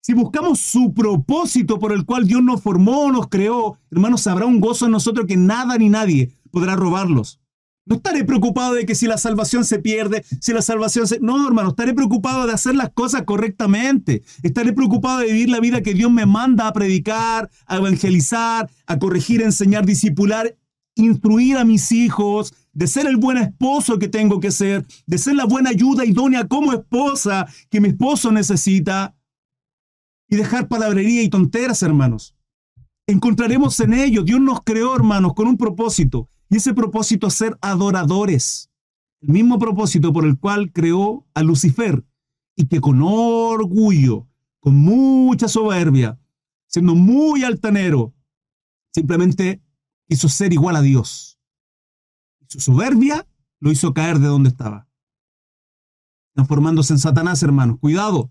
Si 0.00 0.14
buscamos 0.14 0.60
su 0.60 0.94
propósito 0.94 1.78
por 1.78 1.92
el 1.92 2.04
cual 2.04 2.26
Dios 2.26 2.42
nos 2.42 2.62
formó, 2.62 3.10
nos 3.10 3.28
creó, 3.28 3.78
hermanos, 3.90 4.26
habrá 4.28 4.46
un 4.46 4.60
gozo 4.60 4.86
en 4.86 4.92
nosotros 4.92 5.26
que 5.26 5.36
nada 5.36 5.76
ni 5.78 5.88
nadie 5.88 6.32
podrá 6.52 6.76
robarlos. 6.76 7.40
No 7.86 7.96
estaré 7.96 8.24
preocupado 8.24 8.74
de 8.74 8.84
que 8.84 8.96
si 8.96 9.06
la 9.06 9.16
salvación 9.16 9.64
se 9.64 9.78
pierde, 9.78 10.24
si 10.40 10.52
la 10.52 10.60
salvación 10.60 11.06
se... 11.06 11.20
No, 11.20 11.46
hermano, 11.46 11.68
estaré 11.70 11.94
preocupado 11.94 12.46
de 12.46 12.52
hacer 12.52 12.74
las 12.74 12.90
cosas 12.90 13.22
correctamente. 13.22 14.22
Estaré 14.42 14.72
preocupado 14.72 15.20
de 15.20 15.26
vivir 15.26 15.48
la 15.50 15.60
vida 15.60 15.82
que 15.82 15.94
Dios 15.94 16.10
me 16.10 16.26
manda 16.26 16.66
a 16.66 16.72
predicar, 16.72 17.48
a 17.66 17.76
evangelizar, 17.76 18.68
a 18.86 18.98
corregir, 18.98 19.40
enseñar, 19.40 19.86
discipular, 19.86 20.56
instruir 20.96 21.58
a 21.58 21.64
mis 21.64 21.92
hijos, 21.92 22.54
de 22.76 22.86
ser 22.86 23.06
el 23.06 23.16
buen 23.16 23.38
esposo 23.38 23.98
que 23.98 24.08
tengo 24.08 24.38
que 24.38 24.50
ser, 24.50 24.86
de 25.06 25.18
ser 25.18 25.34
la 25.34 25.46
buena 25.46 25.70
ayuda 25.70 26.04
idónea 26.04 26.46
como 26.46 26.72
esposa 26.72 27.46
que 27.70 27.80
mi 27.80 27.88
esposo 27.88 28.30
necesita. 28.30 29.16
Y 30.28 30.36
dejar 30.36 30.68
palabrería 30.68 31.22
y 31.22 31.28
tonteras, 31.28 31.82
hermanos. 31.82 32.36
Encontraremos 33.06 33.78
en 33.80 33.94
ello. 33.94 34.22
Dios 34.22 34.40
nos 34.40 34.62
creó, 34.62 34.94
hermanos, 34.94 35.34
con 35.34 35.46
un 35.46 35.56
propósito 35.56 36.28
y 36.50 36.56
ese 36.56 36.74
propósito 36.74 37.28
es 37.28 37.34
ser 37.34 37.56
adoradores. 37.60 38.70
El 39.20 39.30
mismo 39.30 39.58
propósito 39.58 40.12
por 40.12 40.24
el 40.24 40.38
cual 40.38 40.72
creó 40.72 41.26
a 41.34 41.42
Lucifer 41.42 42.04
y 42.56 42.66
que 42.66 42.80
con 42.80 43.00
orgullo, 43.02 44.26
con 44.60 44.76
mucha 44.76 45.48
soberbia, 45.48 46.18
siendo 46.66 46.94
muy 46.94 47.44
altanero, 47.44 48.16
Simplemente 48.96 49.60
quiso 50.08 50.26
ser 50.30 50.54
igual 50.54 50.74
a 50.74 50.80
Dios. 50.80 51.35
Su 52.48 52.60
soberbia 52.60 53.26
lo 53.60 53.70
hizo 53.70 53.94
caer 53.94 54.18
de 54.18 54.28
donde 54.28 54.50
estaba. 54.50 54.88
Transformándose 56.34 56.92
en 56.92 56.98
Satanás, 56.98 57.42
hermanos. 57.42 57.78
Cuidado. 57.80 58.28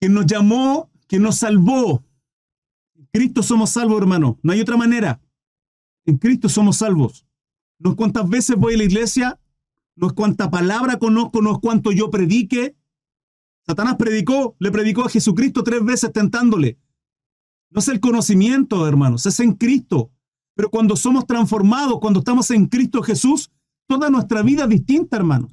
Quien 0.00 0.14
nos 0.14 0.26
llamó, 0.26 0.90
quien 1.06 1.22
nos 1.22 1.36
salvó. 1.36 2.04
En 2.94 3.06
Cristo 3.12 3.42
somos 3.42 3.70
salvos, 3.70 4.00
hermano. 4.00 4.38
No 4.42 4.52
hay 4.52 4.60
otra 4.60 4.76
manera. 4.76 5.20
En 6.04 6.18
Cristo 6.18 6.48
somos 6.48 6.78
salvos. 6.78 7.26
No 7.78 7.90
es 7.90 7.96
cuántas 7.96 8.28
veces 8.28 8.56
voy 8.56 8.74
a 8.74 8.78
la 8.78 8.84
iglesia, 8.84 9.40
no 9.96 10.06
es 10.08 10.12
cuánta 10.12 10.50
palabra 10.50 10.98
conozco, 10.98 11.42
no 11.42 11.52
es 11.52 11.58
cuánto 11.58 11.92
yo 11.92 12.10
predique. 12.10 12.76
Satanás 13.66 13.96
predicó, 13.96 14.56
le 14.58 14.70
predicó 14.70 15.04
a 15.04 15.08
Jesucristo 15.08 15.62
tres 15.62 15.84
veces 15.84 16.12
tentándole. 16.12 16.78
No 17.70 17.80
es 17.80 17.88
el 17.88 18.00
conocimiento, 18.00 18.86
hermanos, 18.86 19.26
es 19.26 19.38
en 19.40 19.54
Cristo. 19.54 20.12
Pero 20.54 20.70
cuando 20.70 20.96
somos 20.96 21.26
transformados, 21.26 21.98
cuando 22.00 22.20
estamos 22.20 22.50
en 22.50 22.66
Cristo 22.66 23.02
Jesús, 23.02 23.50
toda 23.86 24.10
nuestra 24.10 24.42
vida 24.42 24.64
es 24.64 24.68
distinta, 24.68 25.16
hermanos. 25.16 25.52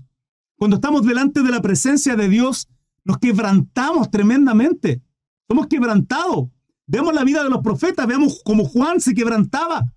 Cuando 0.57 0.75
estamos 0.75 1.05
delante 1.05 1.41
de 1.41 1.51
la 1.51 1.61
presencia 1.61 2.15
de 2.15 2.27
Dios, 2.27 2.67
nos 3.05 3.17
quebrantamos 3.17 4.11
tremendamente. 4.11 5.01
Somos 5.47 5.67
quebrantados. 5.67 6.49
Vemos 6.85 7.13
la 7.13 7.23
vida 7.23 7.43
de 7.43 7.49
los 7.49 7.61
profetas, 7.61 8.07
veamos 8.07 8.41
cómo 8.43 8.65
Juan 8.65 8.99
se 8.99 9.13
quebrantaba. 9.13 9.93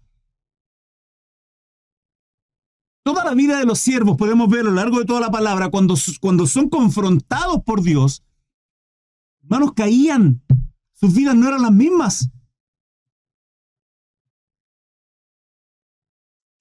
Toda 3.03 3.25
la 3.25 3.35
vida 3.35 3.59
de 3.59 3.65
los 3.65 3.81
siervos 3.81 4.17
podemos 4.17 4.49
ver 4.49 4.61
a 4.61 4.65
lo 4.65 4.73
largo 4.73 5.01
de 5.01 5.05
toda 5.05 5.21
la 5.21 5.31
palabra, 5.31 5.71
cuando, 5.71 5.97
cuando 6.21 6.47
son 6.47 6.69
confrontados 6.69 7.63
por 7.65 7.83
Dios, 7.83 8.23
hermanos, 9.43 9.73
caían. 9.75 10.43
Sus 10.93 11.13
vidas 11.13 11.35
no 11.35 11.49
eran 11.49 11.63
las 11.63 11.73
mismas. 11.73 12.31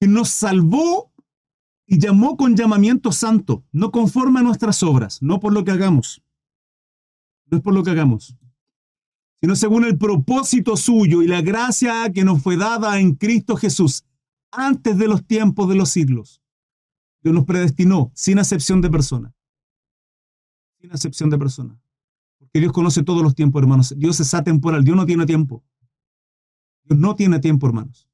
Que 0.01 0.07
nos 0.07 0.29
salvó 0.29 1.13
y 1.85 1.99
llamó 1.99 2.35
con 2.35 2.55
llamamiento 2.55 3.11
santo, 3.11 3.63
no 3.71 3.91
conforme 3.91 4.39
a 4.39 4.43
nuestras 4.43 4.81
obras, 4.81 5.21
no 5.21 5.39
por 5.39 5.53
lo 5.53 5.63
que 5.63 5.69
hagamos. 5.69 6.23
No 7.45 7.57
es 7.57 7.63
por 7.63 7.73
lo 7.73 7.83
que 7.83 7.91
hagamos, 7.91 8.35
sino 9.41 9.55
según 9.55 9.85
el 9.85 9.97
propósito 9.97 10.75
suyo 10.75 11.21
y 11.21 11.27
la 11.27 11.41
gracia 11.41 12.11
que 12.11 12.23
nos 12.23 12.41
fue 12.41 12.57
dada 12.57 12.99
en 12.99 13.13
Cristo 13.13 13.55
Jesús 13.55 14.05
antes 14.51 14.97
de 14.97 15.07
los 15.07 15.25
tiempos 15.25 15.69
de 15.69 15.75
los 15.75 15.89
siglos. 15.89 16.41
Dios 17.21 17.35
nos 17.35 17.45
predestinó 17.45 18.11
sin 18.15 18.39
acepción 18.39 18.81
de 18.81 18.89
persona. 18.89 19.35
Sin 20.79 20.91
acepción 20.91 21.29
de 21.29 21.37
persona. 21.37 21.79
Porque 22.39 22.59
Dios 22.59 22.71
conoce 22.71 23.03
todos 23.03 23.21
los 23.21 23.35
tiempos, 23.35 23.61
hermanos. 23.61 23.93
Dios 23.95 24.19
es 24.19 24.33
atemporal. 24.33 24.83
Dios 24.83 24.97
no 24.97 25.05
tiene 25.05 25.27
tiempo. 25.27 25.63
Dios 26.85 26.97
no 26.97 27.15
tiene 27.15 27.39
tiempo, 27.39 27.67
hermanos. 27.67 28.10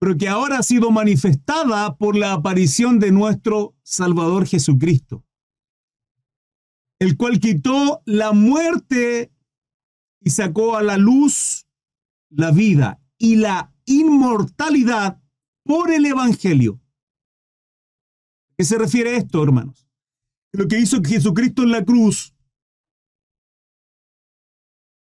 Pero 0.00 0.16
que 0.16 0.28
ahora 0.28 0.58
ha 0.58 0.62
sido 0.62 0.90
manifestada 0.90 1.94
por 1.96 2.16
la 2.16 2.32
aparición 2.32 2.98
de 2.98 3.12
nuestro 3.12 3.76
Salvador 3.82 4.46
Jesucristo, 4.46 5.26
el 6.98 7.18
cual 7.18 7.38
quitó 7.38 8.02
la 8.06 8.32
muerte 8.32 9.30
y 10.22 10.30
sacó 10.30 10.76
a 10.76 10.82
la 10.82 10.96
luz 10.96 11.66
la 12.30 12.50
vida 12.50 12.98
y 13.18 13.36
la 13.36 13.74
inmortalidad 13.84 15.20
por 15.64 15.90
el 15.90 16.06
Evangelio. 16.06 16.80
¿A 18.52 18.54
qué 18.56 18.64
se 18.64 18.78
refiere 18.78 19.16
esto, 19.16 19.42
hermanos? 19.42 19.86
Lo 20.52 20.66
que 20.66 20.78
hizo 20.78 21.02
Jesucristo 21.04 21.62
en 21.62 21.72
la 21.72 21.84
cruz 21.84 22.34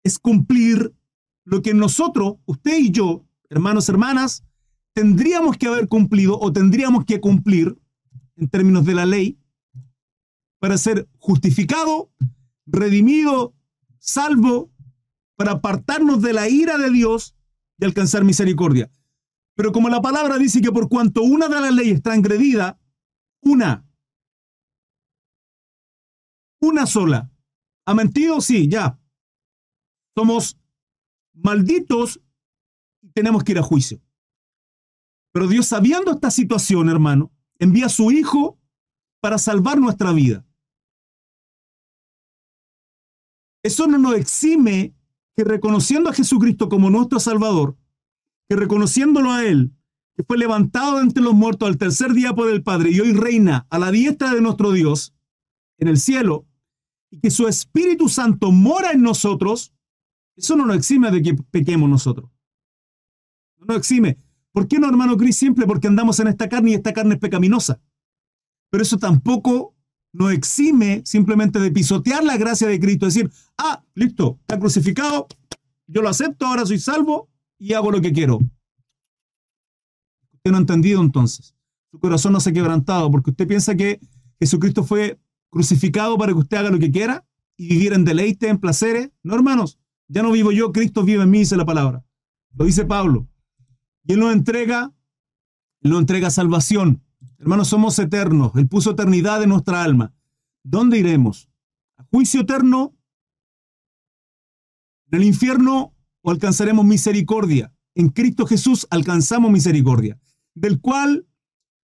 es 0.03 0.17
cumplir 0.17 0.95
lo 1.45 1.61
que 1.61 1.75
nosotros, 1.75 2.37
usted 2.45 2.79
y 2.79 2.89
yo, 2.89 3.23
hermanos, 3.49 3.87
hermanas, 3.87 4.43
tendríamos 4.99 5.57
que 5.57 5.67
haber 5.67 5.87
cumplido 5.87 6.37
o 6.37 6.51
tendríamos 6.51 7.05
que 7.05 7.21
cumplir 7.21 7.79
en 8.35 8.49
términos 8.49 8.85
de 8.85 8.93
la 8.93 9.05
ley 9.05 9.39
para 10.59 10.77
ser 10.77 11.07
justificado, 11.19 12.11
redimido, 12.65 13.55
salvo, 13.97 14.69
para 15.37 15.51
apartarnos 15.51 16.21
de 16.21 16.33
la 16.33 16.49
ira 16.49 16.77
de 16.77 16.89
Dios 16.89 17.33
y 17.77 17.85
alcanzar 17.85 18.25
misericordia. 18.25 18.91
Pero 19.55 19.71
como 19.71 19.87
la 19.87 20.01
palabra 20.01 20.37
dice 20.37 20.59
que 20.59 20.73
por 20.73 20.89
cuanto 20.89 21.23
una 21.23 21.47
de 21.47 21.61
las 21.61 21.73
leyes 21.73 21.95
está 21.95 22.13
engredida, 22.13 22.77
una, 23.41 23.87
una 26.59 26.85
sola, 26.85 27.31
¿ha 27.85 27.93
mentido? 27.93 28.41
Sí, 28.41 28.67
ya. 28.67 28.99
Somos 30.13 30.59
malditos 31.31 32.19
y 33.01 33.11
tenemos 33.11 33.45
que 33.45 33.53
ir 33.53 33.59
a 33.59 33.63
juicio. 33.63 34.01
Pero 35.31 35.47
Dios, 35.47 35.67
sabiendo 35.67 36.11
esta 36.11 36.31
situación, 36.31 36.89
hermano, 36.89 37.31
envía 37.59 37.85
a 37.87 37.89
su 37.89 38.11
Hijo 38.11 38.59
para 39.21 39.37
salvar 39.37 39.79
nuestra 39.79 40.11
vida. 40.11 40.45
Eso 43.63 43.87
no 43.87 43.97
nos 43.97 44.15
exime 44.15 44.95
que 45.35 45.43
reconociendo 45.43 46.09
a 46.09 46.13
Jesucristo 46.13 46.69
como 46.69 46.89
nuestro 46.89 47.19
Salvador, 47.19 47.77
que 48.47 48.55
reconociéndolo 48.55 49.31
a 49.31 49.45
Él, 49.45 49.73
que 50.15 50.23
fue 50.23 50.37
levantado 50.37 50.97
de 50.97 51.03
entre 51.03 51.23
los 51.23 51.33
muertos 51.33 51.67
al 51.67 51.77
tercer 51.77 52.13
día 52.13 52.33
por 52.33 52.49
el 52.49 52.63
Padre 52.63 52.91
y 52.91 52.99
hoy 52.99 53.13
reina 53.13 53.67
a 53.69 53.79
la 53.79 53.91
diestra 53.91 54.33
de 54.33 54.41
nuestro 54.41 54.71
Dios 54.71 55.13
en 55.77 55.87
el 55.87 55.97
cielo, 55.97 56.45
y 57.11 57.19
que 57.19 57.31
su 57.31 57.47
Espíritu 57.47 58.07
Santo 58.07 58.51
mora 58.51 58.91
en 58.91 59.01
nosotros, 59.01 59.73
eso 60.35 60.55
no 60.55 60.65
nos 60.65 60.77
exime 60.77 61.11
de 61.11 61.21
que 61.21 61.33
pequemos 61.35 61.89
nosotros. 61.89 62.29
No 63.57 63.65
nos 63.65 63.77
exime. 63.77 64.17
¿Por 64.51 64.67
qué 64.67 64.79
no, 64.79 64.87
hermano 64.87 65.17
Cris? 65.17 65.37
Simple, 65.37 65.65
porque 65.65 65.87
andamos 65.87 66.19
en 66.19 66.27
esta 66.27 66.49
carne 66.49 66.71
y 66.71 66.73
esta 66.75 66.93
carne 66.93 67.15
es 67.15 67.19
pecaminosa. 67.19 67.79
Pero 68.69 68.83
eso 68.83 68.97
tampoco 68.97 69.75
no 70.11 70.29
exime 70.29 71.01
simplemente 71.05 71.59
de 71.59 71.71
pisotear 71.71 72.23
la 72.23 72.37
gracia 72.37 72.67
de 72.67 72.79
Cristo, 72.79 73.05
decir, 73.05 73.31
ah, 73.57 73.83
listo, 73.93 74.37
está 74.41 74.59
crucificado, 74.59 75.27
yo 75.87 76.01
lo 76.01 76.09
acepto, 76.09 76.45
ahora 76.47 76.65
soy 76.65 76.79
salvo 76.79 77.29
y 77.57 77.73
hago 77.73 77.91
lo 77.91 78.01
que 78.01 78.11
quiero. 78.11 78.39
Usted 80.33 80.51
no 80.51 80.57
ha 80.57 80.61
entendido 80.61 81.01
entonces. 81.01 81.55
Su 81.91 81.99
corazón 81.99 82.33
no 82.33 82.39
se 82.39 82.51
ha 82.51 82.53
quebrantado 82.53 83.09
porque 83.11 83.31
usted 83.31 83.47
piensa 83.47 83.75
que 83.75 83.99
Jesucristo 84.39 84.83
fue 84.83 85.19
crucificado 85.49 86.17
para 86.17 86.31
que 86.31 86.39
usted 86.39 86.57
haga 86.57 86.69
lo 86.69 86.79
que 86.79 86.91
quiera 86.91 87.25
y 87.57 87.67
vivir 87.67 87.93
en 87.93 88.05
deleite, 88.05 88.47
en 88.47 88.59
placeres. 88.59 89.11
No, 89.23 89.35
hermanos, 89.35 89.79
ya 90.07 90.23
no 90.23 90.31
vivo 90.31 90.51
yo, 90.51 90.71
Cristo 90.71 91.03
vive 91.03 91.23
en 91.23 91.29
mí, 91.29 91.39
dice 91.39 91.57
la 91.57 91.65
palabra. 91.65 92.03
Lo 92.55 92.65
dice 92.65 92.85
Pablo. 92.85 93.27
Y 94.03 94.13
Él 94.13 94.19
nos 94.19 94.33
entrega, 94.33 94.93
Él 95.81 95.91
nos 95.91 95.99
entrega 95.99 96.29
salvación. 96.29 97.03
Hermanos, 97.37 97.69
somos 97.69 97.97
eternos. 97.99 98.51
Él 98.55 98.67
puso 98.67 98.91
eternidad 98.91 99.41
en 99.43 99.49
nuestra 99.49 99.83
alma. 99.83 100.13
¿Dónde 100.63 100.97
iremos? 100.97 101.49
¿A 101.97 102.03
juicio 102.03 102.41
eterno? 102.41 102.95
¿En 105.11 105.21
el 105.21 105.27
infierno 105.27 105.95
o 106.21 106.31
alcanzaremos 106.31 106.85
misericordia? 106.85 107.73
En 107.95 108.09
Cristo 108.09 108.45
Jesús 108.45 108.87
alcanzamos 108.89 109.51
misericordia, 109.51 110.19
del 110.53 110.79
cual 110.79 111.25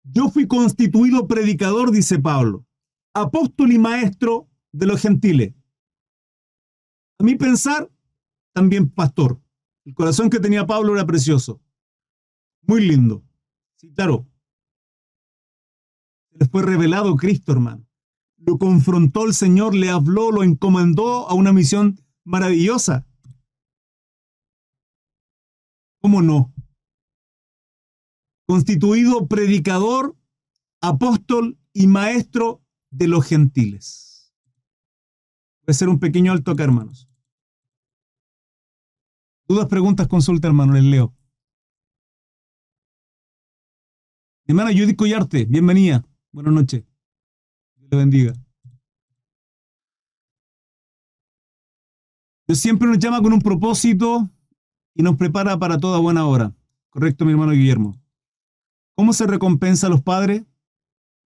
yo 0.03 0.29
fui 0.29 0.47
constituido 0.47 1.27
predicador, 1.27 1.91
dice 1.91 2.19
Pablo, 2.19 2.65
apóstol 3.13 3.71
y 3.71 3.79
maestro 3.79 4.49
de 4.71 4.87
los 4.87 5.01
gentiles. 5.01 5.53
A 7.19 7.23
mi 7.23 7.35
pensar, 7.35 7.91
también 8.53 8.89
pastor. 8.89 9.39
El 9.85 9.93
corazón 9.93 10.29
que 10.29 10.39
tenía 10.39 10.65
Pablo 10.65 10.95
era 10.95 11.05
precioso. 11.05 11.61
Muy 12.63 12.87
lindo. 12.87 13.23
Claro, 13.95 14.27
les 16.31 16.49
fue 16.49 16.63
revelado 16.63 17.15
Cristo, 17.15 17.51
hermano. 17.51 17.87
Lo 18.37 18.57
confrontó 18.57 19.25
el 19.25 19.33
Señor, 19.33 19.75
le 19.75 19.89
habló, 19.89 20.31
lo 20.31 20.43
encomendó 20.43 21.29
a 21.29 21.33
una 21.33 21.53
misión 21.53 21.99
maravillosa. 22.23 23.05
¿Cómo 25.99 26.21
no? 26.21 26.53
Constituido 28.47 29.27
predicador, 29.27 30.17
apóstol 30.81 31.59
y 31.73 31.87
maestro 31.87 32.63
de 32.89 33.07
los 33.07 33.25
gentiles. 33.25 34.33
Puede 35.63 35.77
ser 35.77 35.89
un 35.89 35.99
pequeño 35.99 36.31
alto 36.31 36.51
acá, 36.51 36.63
hermanos. 36.63 37.07
Dudas, 39.47 39.67
preguntas, 39.67 40.07
consulta, 40.07 40.47
hermano, 40.47 40.73
les 40.73 40.83
leo. 40.83 41.15
Hermana 44.51 44.71
Judith 44.71 44.97
Collarte, 44.97 45.45
bienvenida. 45.45 46.03
Buenas 46.33 46.53
noches. 46.53 46.83
Dios 47.77 47.89
le 47.89 47.97
bendiga. 47.97 48.33
Dios 52.45 52.59
siempre 52.59 52.85
nos 52.89 52.99
llama 52.99 53.21
con 53.21 53.31
un 53.31 53.39
propósito 53.39 54.29
y 54.93 55.03
nos 55.03 55.15
prepara 55.15 55.57
para 55.57 55.77
toda 55.77 55.99
buena 55.99 56.25
hora. 56.25 56.53
Correcto, 56.89 57.23
mi 57.23 57.31
hermano 57.31 57.53
Guillermo. 57.53 57.97
¿Cómo 58.93 59.13
se 59.13 59.25
recompensa 59.25 59.87
a 59.87 59.89
los 59.89 60.01
padres? 60.01 60.43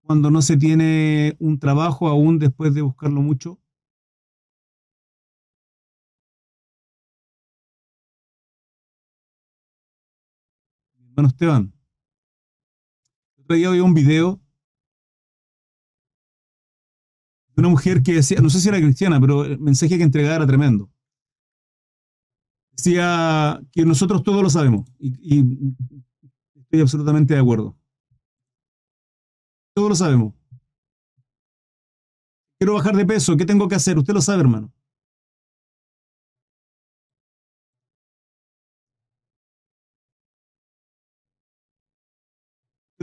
cuando 0.04 0.32
no 0.32 0.42
se 0.42 0.56
tiene 0.56 1.36
un 1.40 1.60
trabajo 1.60 2.08
aún 2.08 2.40
después 2.40 2.74
de 2.74 2.82
buscarlo 2.82 3.22
mucho? 3.22 3.60
Hermano 11.10 11.28
Esteban, 11.28 11.74
otro 13.52 13.58
día 13.58 13.70
vi 13.70 13.80
un 13.82 13.94
video 13.94 14.40
de 17.54 17.62
una 17.62 17.68
mujer 17.68 18.02
que 18.02 18.14
decía, 18.14 18.40
no 18.40 18.50
sé 18.50 18.62
si 18.62 18.70
era 18.70 18.78
cristiana, 18.78 19.20
pero 19.20 19.44
el 19.44 19.60
mensaje 19.60 19.98
que 19.98 20.04
entregaba 20.04 20.38
era 20.38 20.48
tremendo. 20.48 20.90
Decía 22.72 23.62
que 23.74 23.86
nosotros 23.86 24.24
todos 24.24 24.42
lo 24.42 24.50
sabemos 24.50 24.90
y, 24.98 25.40
y 25.40 25.76
estoy 26.56 26.80
absolutamente 26.80 27.34
de 27.34 27.42
acuerdo. 27.42 27.78
Todos 29.76 29.90
lo 29.90 29.96
sabemos. 29.96 30.34
Quiero 32.58 32.76
bajar 32.76 32.96
de 32.96 33.06
peso, 33.06 33.36
¿qué 33.36 33.46
tengo 33.46 33.68
que 33.68 33.76
hacer? 33.76 33.98
Usted 33.98 34.14
lo 34.14 34.22
sabe, 34.22 34.42
hermano. 34.42 34.72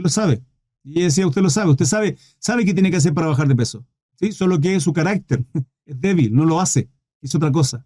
Sabe. 0.09 0.43
Y 0.83 1.01
decía, 1.01 1.27
usted 1.27 1.41
lo 1.41 1.49
sabe, 1.49 1.71
usted 1.71 1.85
sabe, 1.85 2.17
sabe 2.39 2.65
qué 2.65 2.73
tiene 2.73 2.91
que 2.91 2.97
hacer 2.97 3.13
para 3.13 3.27
bajar 3.27 3.47
de 3.47 3.55
peso. 3.55 3.85
¿Sí? 4.15 4.31
Solo 4.31 4.59
que 4.59 4.79
su 4.79 4.93
carácter 4.93 5.45
es 5.85 5.99
débil, 5.99 6.33
no 6.33 6.45
lo 6.45 6.59
hace, 6.59 6.89
es 7.21 7.33
otra 7.35 7.51
cosa. 7.51 7.85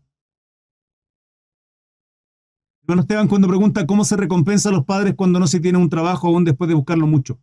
Hermano 2.83 3.03
Esteban, 3.03 3.27
cuando 3.29 3.47
pregunta 3.47 3.87
cómo 3.87 4.03
se 4.03 4.17
recompensa 4.17 4.69
a 4.69 4.71
los 4.73 4.83
padres 4.83 5.15
cuando 5.15 5.39
no 5.39 5.47
se 5.47 5.61
tiene 5.61 5.77
un 5.77 5.89
trabajo 5.89 6.27
aún 6.27 6.43
después 6.43 6.67
de 6.67 6.73
buscarlo 6.73 7.07
mucho. 7.07 7.39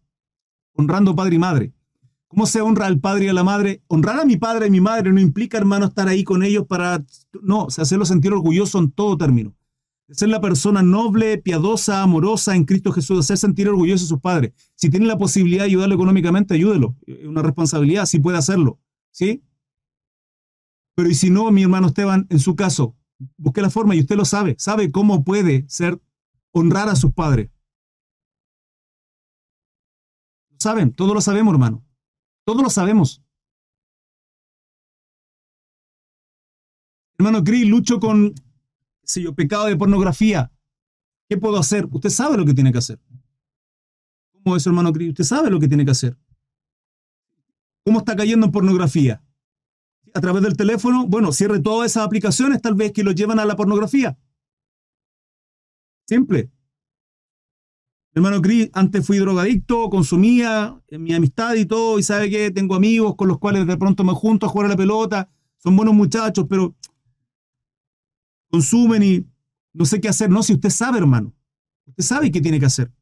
Honrando 0.74 1.16
padre 1.16 1.36
y 1.36 1.38
madre. 1.38 1.72
¿Cómo 2.28 2.46
se 2.46 2.60
honra 2.60 2.86
al 2.86 3.00
padre 3.00 3.24
y 3.24 3.28
a 3.28 3.32
la 3.32 3.42
madre? 3.42 3.82
Honrar 3.88 4.20
a 4.20 4.24
mi 4.24 4.36
padre 4.36 4.66
y 4.66 4.70
mi 4.70 4.80
madre 4.80 5.12
no 5.12 5.18
implica, 5.18 5.58
hermano, 5.58 5.86
estar 5.86 6.06
ahí 6.08 6.24
con 6.24 6.42
ellos 6.42 6.66
para... 6.66 7.02
No, 7.42 7.64
o 7.64 7.70
sea, 7.70 7.82
hacerlo 7.82 8.04
sentir 8.04 8.32
orgulloso 8.32 8.78
en 8.78 8.92
todo 8.92 9.16
término. 9.16 9.54
Ser 10.12 10.28
la 10.28 10.40
persona 10.40 10.82
noble, 10.82 11.38
piadosa, 11.38 12.02
amorosa 12.02 12.56
en 12.56 12.64
Cristo 12.64 12.92
Jesús, 12.92 13.20
hacer 13.20 13.38
sentir 13.38 13.68
orgulloso 13.68 14.04
a 14.04 14.08
sus 14.08 14.20
padres. 14.20 14.52
Si 14.74 14.90
tiene 14.90 15.06
la 15.06 15.16
posibilidad 15.16 15.62
de 15.62 15.70
ayudarlo 15.70 15.94
económicamente, 15.94 16.54
ayúdelo. 16.54 16.96
Es 17.06 17.26
una 17.26 17.42
responsabilidad, 17.42 18.06
si 18.06 18.18
puede 18.18 18.38
hacerlo. 18.38 18.80
¿Sí? 19.12 19.44
Pero 20.96 21.08
y 21.08 21.14
si 21.14 21.30
no, 21.30 21.50
mi 21.50 21.62
hermano 21.62 21.88
Esteban, 21.88 22.26
en 22.28 22.40
su 22.40 22.56
caso, 22.56 22.96
busque 23.36 23.62
la 23.62 23.70
forma 23.70 23.94
y 23.94 24.00
usted 24.00 24.16
lo 24.16 24.24
sabe, 24.24 24.56
sabe 24.58 24.90
cómo 24.90 25.24
puede 25.24 25.64
ser 25.68 26.00
honrar 26.52 26.88
a 26.88 26.96
sus 26.96 27.12
padres. 27.12 27.50
Lo 30.50 30.56
saben, 30.58 30.92
todos 30.92 31.14
lo 31.14 31.20
sabemos, 31.20 31.54
hermano. 31.54 31.84
Todos 32.44 32.62
lo 32.62 32.70
sabemos. 32.70 33.22
Hermano 37.18 37.44
Cris, 37.44 37.68
lucho 37.68 38.00
con 38.00 38.34
si 39.10 39.22
yo, 39.22 39.34
pecado 39.34 39.66
de 39.66 39.76
pornografía. 39.76 40.50
¿Qué 41.28 41.36
puedo 41.36 41.58
hacer? 41.58 41.86
Usted 41.90 42.10
sabe 42.10 42.36
lo 42.36 42.44
que 42.44 42.54
tiene 42.54 42.72
que 42.72 42.78
hacer. 42.78 42.98
¿Cómo 44.42 44.56
es, 44.56 44.66
hermano 44.66 44.92
Cris? 44.92 45.10
Usted 45.10 45.24
sabe 45.24 45.50
lo 45.50 45.60
que 45.60 45.68
tiene 45.68 45.84
que 45.84 45.90
hacer. 45.90 46.16
¿Cómo 47.84 47.98
está 47.98 48.16
cayendo 48.16 48.46
en 48.46 48.52
pornografía? 48.52 49.22
a 50.14 50.20
través 50.20 50.42
del 50.42 50.56
teléfono, 50.56 51.06
bueno, 51.06 51.32
cierre 51.32 51.60
todas 51.60 51.90
esas 51.90 52.04
aplicaciones 52.04 52.60
tal 52.60 52.74
vez 52.74 52.92
que 52.92 53.04
lo 53.04 53.12
llevan 53.12 53.38
a 53.38 53.44
la 53.44 53.56
pornografía. 53.56 54.16
Simple. 56.06 56.50
hermano 58.12 58.42
Cris, 58.42 58.70
antes 58.72 59.06
fui 59.06 59.18
drogadicto, 59.18 59.88
consumía 59.88 60.80
en 60.88 61.02
mi 61.02 61.14
amistad 61.14 61.54
y 61.54 61.66
todo, 61.66 61.98
y 61.98 62.02
sabe 62.02 62.28
que 62.30 62.50
tengo 62.50 62.74
amigos 62.74 63.14
con 63.14 63.28
los 63.28 63.38
cuales 63.38 63.66
de 63.66 63.76
pronto 63.76 64.02
me 64.02 64.12
junto 64.12 64.46
a 64.46 64.48
jugar 64.48 64.66
a 64.66 64.70
la 64.70 64.76
pelota, 64.76 65.30
son 65.58 65.76
buenos 65.76 65.94
muchachos, 65.94 66.46
pero 66.48 66.74
consumen 68.50 69.02
y 69.02 69.26
no 69.72 69.84
sé 69.84 70.00
qué 70.00 70.08
hacer. 70.08 70.30
No, 70.30 70.42
si 70.42 70.54
usted 70.54 70.70
sabe, 70.70 70.98
hermano, 70.98 71.32
usted 71.86 72.04
sabe 72.04 72.30
qué 72.30 72.40
tiene 72.40 72.60
que 72.60 72.66
hacer. 72.66 72.92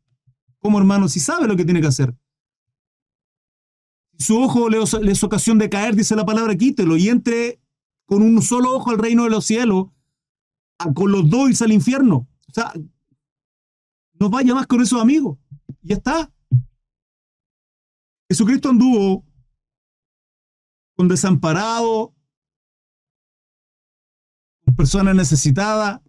Como 0.58 0.78
hermano, 0.78 1.08
si 1.08 1.20
sabe 1.20 1.46
lo 1.46 1.56
que 1.56 1.64
tiene 1.64 1.80
que 1.80 1.86
hacer 1.86 2.14
su 4.18 4.36
ojo 4.36 4.68
le, 4.68 4.82
es 4.82 5.24
ocasión 5.24 5.58
de 5.58 5.70
caer, 5.70 5.94
dice 5.94 6.16
la 6.16 6.26
palabra, 6.26 6.56
quítelo 6.56 6.96
y 6.96 7.08
entre 7.08 7.60
con 8.04 8.22
un 8.22 8.42
solo 8.42 8.74
ojo 8.74 8.90
al 8.90 8.98
reino 8.98 9.24
de 9.24 9.30
los 9.30 9.44
cielos, 9.44 9.88
con 10.94 11.12
los 11.12 11.28
dos 11.30 11.62
al 11.62 11.72
infierno. 11.72 12.28
O 12.48 12.52
sea, 12.52 12.72
no 14.14 14.30
vaya 14.30 14.54
más 14.54 14.66
con 14.66 14.80
esos 14.80 15.00
amigos. 15.00 15.38
Ya 15.82 15.96
está. 15.96 16.32
Jesucristo 18.28 18.70
anduvo 18.70 19.24
con 20.96 21.06
desamparados, 21.06 22.10
personas 24.78 25.16
necesitadas, 25.16 26.00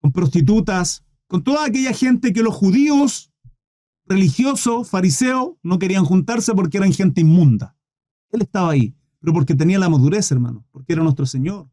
con 0.00 0.12
prostitutas, 0.12 1.04
con 1.26 1.42
toda 1.42 1.66
aquella 1.66 1.92
gente 1.92 2.32
que 2.32 2.44
los 2.44 2.54
judíos 2.54 3.32
religioso, 4.06 4.84
fariseo, 4.84 5.58
no 5.64 5.80
querían 5.80 6.04
juntarse 6.04 6.54
porque 6.54 6.78
eran 6.78 6.92
gente 6.92 7.20
inmunda. 7.20 7.76
Él 8.30 8.42
estaba 8.42 8.70
ahí, 8.70 8.94
pero 9.18 9.32
porque 9.32 9.56
tenía 9.56 9.80
la 9.80 9.88
madurez, 9.88 10.30
hermano, 10.30 10.64
porque 10.70 10.92
era 10.92 11.02
nuestro 11.02 11.26
Señor. 11.26 11.68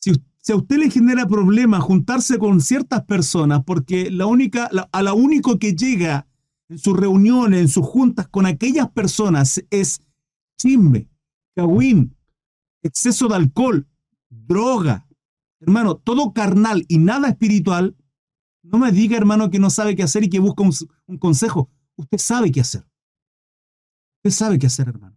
Si, 0.00 0.12
a 0.50 0.56
usted 0.56 0.78
le 0.78 0.90
genera 0.90 1.26
problema 1.26 1.80
juntarse 1.80 2.38
con 2.38 2.62
ciertas 2.62 3.04
personas, 3.04 3.64
porque 3.66 4.10
la 4.10 4.24
única, 4.24 4.70
a 4.92 5.02
la 5.02 5.12
único 5.12 5.58
que 5.58 5.74
llega 5.74 6.26
en 6.70 6.78
sus 6.78 6.96
reuniones, 6.96 7.60
en 7.60 7.68
sus 7.68 7.84
juntas 7.84 8.28
con 8.28 8.46
aquellas 8.46 8.90
personas 8.90 9.62
es 9.68 10.00
chisme, 10.58 11.10
cagüín, 11.54 12.15
exceso 12.86 13.28
de 13.28 13.36
alcohol, 13.36 13.86
droga, 14.28 15.06
hermano, 15.60 15.96
todo 15.96 16.32
carnal 16.32 16.84
y 16.88 16.98
nada 16.98 17.28
espiritual, 17.28 17.96
no 18.62 18.78
me 18.78 18.90
diga, 18.90 19.16
hermano, 19.16 19.50
que 19.50 19.58
no 19.58 19.70
sabe 19.70 19.94
qué 19.94 20.02
hacer 20.02 20.24
y 20.24 20.28
que 20.28 20.40
busca 20.40 20.62
un, 20.62 21.18
consejo. 21.18 21.70
Usted 21.96 22.18
sabe 22.18 22.50
qué 22.50 22.60
hacer. 22.60 22.86
Usted 24.18 24.30
sabe 24.30 24.58
qué 24.58 24.66
hacer, 24.66 24.88
hermano. 24.88 25.16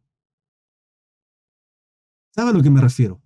¿Sabe 2.36 2.52
a 2.52 2.54
lo 2.54 2.62
que 2.62 2.70
me 2.70 2.80
refiero? 2.80 3.22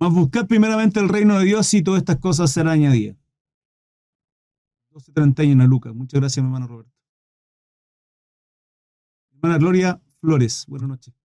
Mas 0.00 0.12
buscar 0.12 0.48
primeramente 0.48 0.98
el 0.98 1.08
reino 1.08 1.38
de 1.38 1.44
Dios 1.44 1.72
y 1.74 1.82
todas 1.82 2.00
estas 2.00 2.18
cosas 2.18 2.50
serán 2.50 2.72
añadidas. 2.72 3.16
12.31 4.90 5.66
Lucas. 5.68 5.94
Muchas 5.94 6.20
gracias, 6.20 6.42
mi 6.42 6.48
hermano 6.48 6.66
Roberto. 6.66 6.92
Hermana 9.34 9.58
Gloria 9.58 10.00
Flores. 10.20 10.66
Buenas 10.66 10.88
noches. 10.88 11.21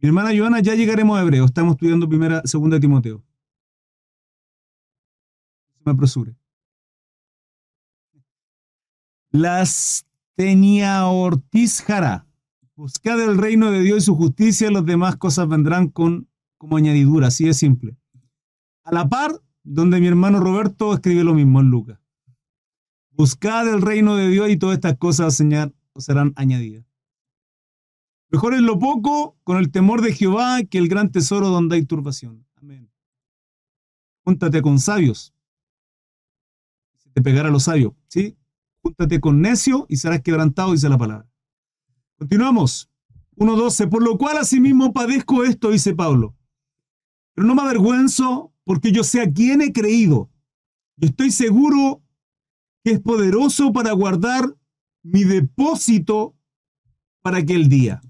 Mi 0.00 0.08
hermana 0.08 0.30
Joana, 0.36 0.60
ya 0.60 0.74
llegaremos 0.76 1.18
a 1.18 1.22
Hebreo. 1.22 1.44
Estamos 1.44 1.72
estudiando 1.72 2.08
primera, 2.08 2.42
segunda 2.44 2.76
de 2.76 2.80
Timoteo. 2.80 3.24
Se 5.76 5.82
me 5.84 5.92
apresure. 5.92 6.36
Las 9.30 10.06
tenía 10.36 11.04
Ortiz 11.06 11.82
Jara. 11.82 12.26
Buscad 12.76 13.20
el 13.20 13.38
reino 13.38 13.72
de 13.72 13.80
Dios 13.80 13.98
y 13.98 14.06
su 14.06 14.14
justicia, 14.14 14.70
las 14.70 14.86
demás 14.86 15.16
cosas 15.16 15.48
vendrán 15.48 15.88
con, 15.88 16.28
como 16.58 16.76
añadidura. 16.76 17.26
Así 17.26 17.46
de 17.46 17.54
simple. 17.54 17.96
A 18.84 18.94
la 18.94 19.08
par, 19.08 19.32
donde 19.64 20.00
mi 20.00 20.06
hermano 20.06 20.38
Roberto 20.38 20.94
escribe 20.94 21.24
lo 21.24 21.34
mismo 21.34 21.60
en 21.60 21.70
Lucas. 21.70 21.98
Buscad 23.10 23.66
el 23.66 23.82
reino 23.82 24.14
de 24.14 24.28
Dios 24.28 24.48
y 24.48 24.56
todas 24.56 24.76
estas 24.76 24.96
cosas 24.96 25.42
serán 25.96 26.32
añadidas. 26.36 26.87
Mejor 28.30 28.54
es 28.54 28.60
lo 28.60 28.78
poco 28.78 29.36
con 29.42 29.56
el 29.56 29.70
temor 29.70 30.02
de 30.02 30.12
Jehová 30.12 30.62
que 30.62 30.78
el 30.78 30.88
gran 30.88 31.10
tesoro 31.10 31.48
donde 31.48 31.76
hay 31.76 31.84
turbación. 31.84 32.46
Amén. 32.56 32.90
Júntate 34.24 34.60
con 34.60 34.78
sabios. 34.78 35.34
Se 36.96 37.10
te 37.10 37.22
pegará 37.22 37.50
los 37.50 37.64
sabios. 37.64 37.94
¿Sí? 38.08 38.36
Júntate 38.82 39.20
con 39.20 39.40
necio 39.40 39.86
y 39.88 39.96
serás 39.96 40.20
quebrantado, 40.20 40.72
dice 40.72 40.88
la 40.88 40.98
palabra. 40.98 41.26
Continuamos. 42.18 42.90
1.12. 43.36 43.88
Por 43.88 44.02
lo 44.02 44.18
cual 44.18 44.36
asimismo 44.36 44.92
padezco 44.92 45.44
esto, 45.44 45.70
dice 45.70 45.94
Pablo. 45.94 46.36
Pero 47.34 47.46
no 47.46 47.54
me 47.54 47.62
avergüenzo 47.62 48.52
porque 48.64 48.92
yo 48.92 49.04
sé 49.04 49.22
a 49.22 49.32
quién 49.32 49.62
he 49.62 49.72
creído. 49.72 50.30
Yo 50.96 51.08
estoy 51.08 51.30
seguro 51.30 52.02
que 52.84 52.92
es 52.92 53.00
poderoso 53.00 53.72
para 53.72 53.92
guardar 53.92 54.56
mi 55.02 55.24
depósito 55.24 56.34
para 57.22 57.38
aquel 57.38 57.68
día. 57.68 58.02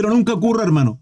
Pero 0.00 0.14
nunca 0.14 0.32
ocurre, 0.32 0.62
hermano. 0.62 0.98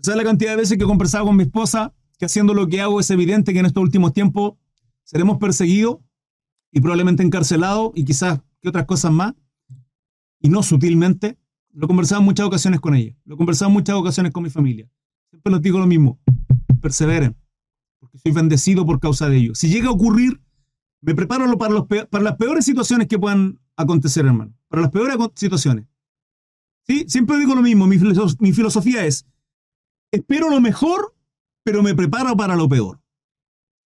¿Sabes 0.00 0.16
la 0.16 0.24
cantidad 0.24 0.52
de 0.52 0.56
veces 0.56 0.78
que 0.78 0.84
he 0.84 0.86
conversado 0.86 1.26
con 1.26 1.36
mi 1.36 1.42
esposa 1.42 1.92
que 2.18 2.24
haciendo 2.24 2.54
lo 2.54 2.66
que 2.66 2.80
hago 2.80 2.98
es 2.98 3.10
evidente 3.10 3.52
que 3.52 3.58
en 3.58 3.66
estos 3.66 3.82
últimos 3.82 4.14
tiempos 4.14 4.54
seremos 5.04 5.36
perseguidos 5.36 5.98
y 6.72 6.80
probablemente 6.80 7.22
encarcelados 7.22 7.92
y 7.94 8.06
quizás 8.06 8.40
que 8.62 8.70
otras 8.70 8.86
cosas 8.86 9.12
más? 9.12 9.34
y 10.40 10.48
no 10.48 10.62
sutilmente, 10.62 11.36
lo 11.74 11.86
conversaba 11.86 12.20
en 12.20 12.24
muchas 12.24 12.46
ocasiones 12.46 12.80
con 12.80 12.94
ella, 12.94 13.14
lo 13.26 13.36
conversaba 13.36 13.68
en 13.68 13.74
muchas 13.74 13.94
ocasiones 13.94 14.32
con 14.32 14.42
mi 14.42 14.48
familia. 14.48 14.88
Siempre 15.28 15.52
les 15.52 15.60
digo 15.60 15.78
lo 15.78 15.86
mismo, 15.86 16.18
perseveren, 16.80 17.36
porque 17.98 18.16
soy 18.16 18.32
bendecido 18.32 18.86
por 18.86 19.00
causa 19.00 19.28
de 19.28 19.36
ello. 19.36 19.54
Si 19.54 19.68
llega 19.68 19.88
a 19.88 19.92
ocurrir, 19.92 20.40
me 21.02 21.14
preparo 21.14 21.58
para, 21.58 21.74
los 21.74 21.86
para 21.86 22.24
las 22.24 22.36
peores 22.36 22.64
situaciones 22.64 23.06
que 23.06 23.18
puedan 23.18 23.60
acontecer, 23.76 24.24
hermano, 24.24 24.54
para 24.68 24.80
las 24.80 24.90
peores 24.90 25.18
situaciones. 25.34 25.84
¿Sí? 26.86 27.04
Siempre 27.08 27.38
digo 27.38 27.54
lo 27.54 27.62
mismo, 27.62 27.86
mi, 27.86 27.98
filosofía 27.98 29.06
es, 29.06 29.26
espero 30.12 30.50
lo 30.50 30.60
mejor, 30.60 31.14
pero 31.62 31.82
me 31.82 31.94
preparo 31.94 32.36
para 32.36 32.56
lo 32.56 32.68
peor. 32.68 33.00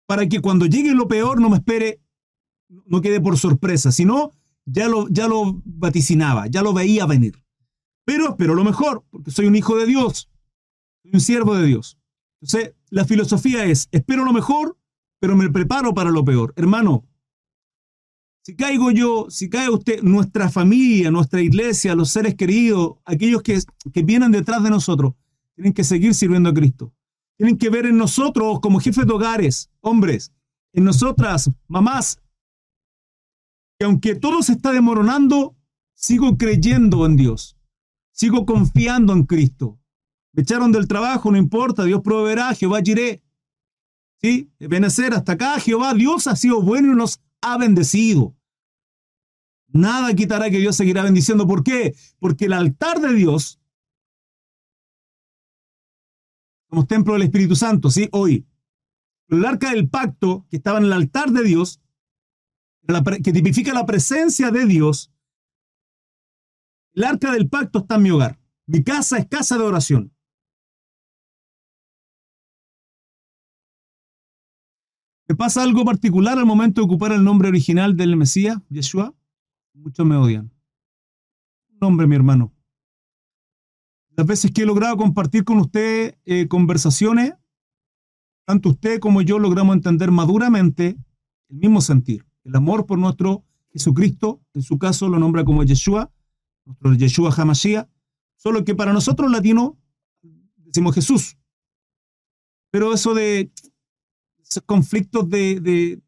Para 0.07 0.29
que 0.29 0.41
cuando 0.41 0.67
llegue 0.67 0.95
lo 0.95 1.09
peor 1.09 1.41
no 1.41 1.51
me 1.51 1.57
espere, 1.57 2.01
no 2.69 3.01
quede 3.01 3.21
por 3.21 3.39
sorpresa, 3.39 3.93
sino 3.93 4.33
ya 4.65 4.89
lo, 4.89 5.09
ya 5.09 5.27
lo 5.27 5.63
vaticinaba, 5.65 6.47
ya 6.47 6.63
lo 6.63 6.73
veía 6.73 7.07
venir. 7.07 7.43
Pero 8.05 8.31
espero 8.31 8.55
lo 8.55 8.65
mejor, 8.65 9.05
porque 9.11 9.31
soy 9.31 9.47
un 9.47 9.57
hijo 9.57 9.77
de 9.77 9.87
Dios, 9.87 10.29
soy 11.03 11.13
un 11.15 11.21
siervo 11.21 11.55
de 11.55 11.67
Dios. 11.67 11.99
Entonces, 12.41 12.75
la 12.91 13.05
filosofía 13.05 13.65
es, 13.65 13.89
espero 13.93 14.25
lo 14.25 14.33
mejor, 14.33 14.77
pero 15.21 15.37
me 15.37 15.49
preparo 15.51 15.95
para 15.95 16.11
lo 16.11 16.25
peor. 16.25 16.53
Hermano, 16.57 17.05
si 18.43 18.57
caigo 18.57 18.91
yo, 18.91 19.27
si 19.31 19.49
cae 19.49 19.71
usted, 19.71 20.03
nuestra 20.03 20.51
familia, 20.51 21.13
nuestra 21.13 21.41
iglesia, 21.41 21.95
los 21.95 22.11
seres 22.11 22.35
queridos, 22.35 22.95
aquellos 23.05 23.43
que, 23.43 23.61
que 23.93 24.03
vienen 24.03 24.33
detrás 24.33 24.63
de 24.65 24.71
nosotros, 24.71 25.15
tienen 25.55 25.73
que 25.73 25.85
seguir 25.85 26.13
sirviendo 26.15 26.51
a 26.51 26.55
Cristo. 26.55 26.93
Tienen 27.37 27.57
que 27.57 27.71
ver 27.71 27.87
en 27.87 27.97
nosotros 27.97 28.59
como 28.61 28.81
jefes 28.81 29.07
de 29.07 29.13
hogares, 29.13 29.71
hombres, 29.81 30.33
en 30.73 30.85
nosotras, 30.85 31.51
mamás, 31.69 32.21
que 33.79 33.85
aunque 33.85 34.17
todo 34.17 34.43
se 34.43 34.53
está 34.53 34.73
demoronando, 34.73 35.57
sigo 35.95 36.37
creyendo 36.37 37.07
en 37.07 37.17
Dios. 37.17 37.57
Sigo 38.11 38.45
confiando 38.45 39.13
en 39.13 39.25
Cristo. 39.25 39.79
Me 40.33 40.43
echaron 40.43 40.73
del 40.73 40.89
trabajo, 40.89 41.31
no 41.31 41.39
importa, 41.39 41.85
Dios 41.85 42.01
proveerá, 42.03 42.55
Jehová 42.55 42.81
iré. 42.85 43.23
¿Sí? 44.21 44.51
Benecer 44.59 45.15
hasta 45.15 45.33
acá, 45.33 45.61
Jehová, 45.61 45.95
Dios 45.95 46.27
ha 46.27 46.37
sido 46.37 46.61
bueno 46.63 46.93
y 46.93 46.97
nos 46.97 47.21
ha 47.43 47.59
bendecido. 47.59 48.35
Nada 49.69 50.15
quitará 50.15 50.51
que 50.51 50.59
Dios 50.59 50.77
seguirá 50.77 51.03
bendiciendo. 51.03 51.47
¿Por 51.47 51.63
qué? 51.63 51.95
Porque 52.19 52.47
el 52.47 52.53
altar 52.53 53.01
de 53.01 53.15
Dios, 53.15 53.61
como 56.69 56.87
templo 56.87 57.15
del 57.15 57.23
Espíritu 57.23 57.57
Santo, 57.57 57.91
¿sí? 57.91 58.09
Hoy, 58.13 58.47
el 59.29 59.45
arca 59.45 59.71
del 59.71 59.89
pacto 59.89 60.47
que 60.51 60.57
estaba 60.57 60.79
en 60.79 60.85
el 60.85 60.93
altar 60.93 61.31
de 61.31 61.43
Dios, 61.43 61.81
que 63.23 63.33
tipifica 63.33 63.73
la 63.73 63.87
presencia 63.87 64.51
de 64.51 64.67
Dios, 64.67 65.11
el 66.95 67.05
arca 67.05 67.33
del 67.33 67.49
pacto 67.49 67.81
está 67.81 67.95
en 67.97 68.03
mi 68.03 68.11
hogar. 68.11 68.39
Mi 68.67 68.85
casa 68.85 69.19
es 69.19 69.27
casa 69.27 69.57
de 69.57 69.65
oración. 69.65 70.15
¿Me 75.29 75.37
pasa 75.37 75.63
algo 75.63 75.85
particular 75.85 76.39
al 76.39 76.47
momento 76.47 76.81
de 76.81 76.85
ocupar 76.85 77.13
el 77.13 77.23
nombre 77.23 77.49
original 77.49 77.97
del 77.97 78.17
Mesías, 78.17 78.59
Yeshua? 78.69 79.15
Muchos 79.73 80.05
me 80.05 80.17
odian. 80.17 80.53
Nombre, 81.81 82.07
mi 82.07 82.17
hermano. 82.17 82.53
Las 84.17 84.27
veces 84.27 84.51
que 84.51 84.63
he 84.63 84.67
logrado 84.67 84.97
compartir 84.97 85.45
con 85.45 85.59
usted 85.59 86.17
eh, 86.25 86.49
conversaciones, 86.49 87.35
tanto 88.45 88.71
usted 88.71 89.01
como 89.01 89.23
yo 89.23 89.39
logramos 89.39 89.75
entender 89.77 90.11
maduramente 90.11 90.97
el 91.49 91.57
mismo 91.57 91.81
sentir, 91.81 92.27
el 92.45 92.55
amor 92.55 92.87
por 92.87 92.99
nuestro 92.99 93.45
Jesucristo, 93.71 94.43
en 94.55 94.63
su 94.63 94.79
caso 94.79 95.09
lo 95.09 95.19
nombra 95.19 95.45
como 95.45 95.65
Yeshua, 95.65 96.11
nuestro 96.65 96.95
Yeshua 96.95 97.33
Hamashiach, 97.35 97.89
solo 98.37 98.65
que 98.65 98.75
para 98.75 98.93
nosotros 98.93 99.31
latinos 99.31 99.73
decimos 100.57 100.95
Jesús. 100.95 101.39
Pero 102.71 102.93
eso 102.93 103.15
de 103.15 103.51
conflictos 104.67 105.29
de, 105.29 105.61
de... 105.61 106.01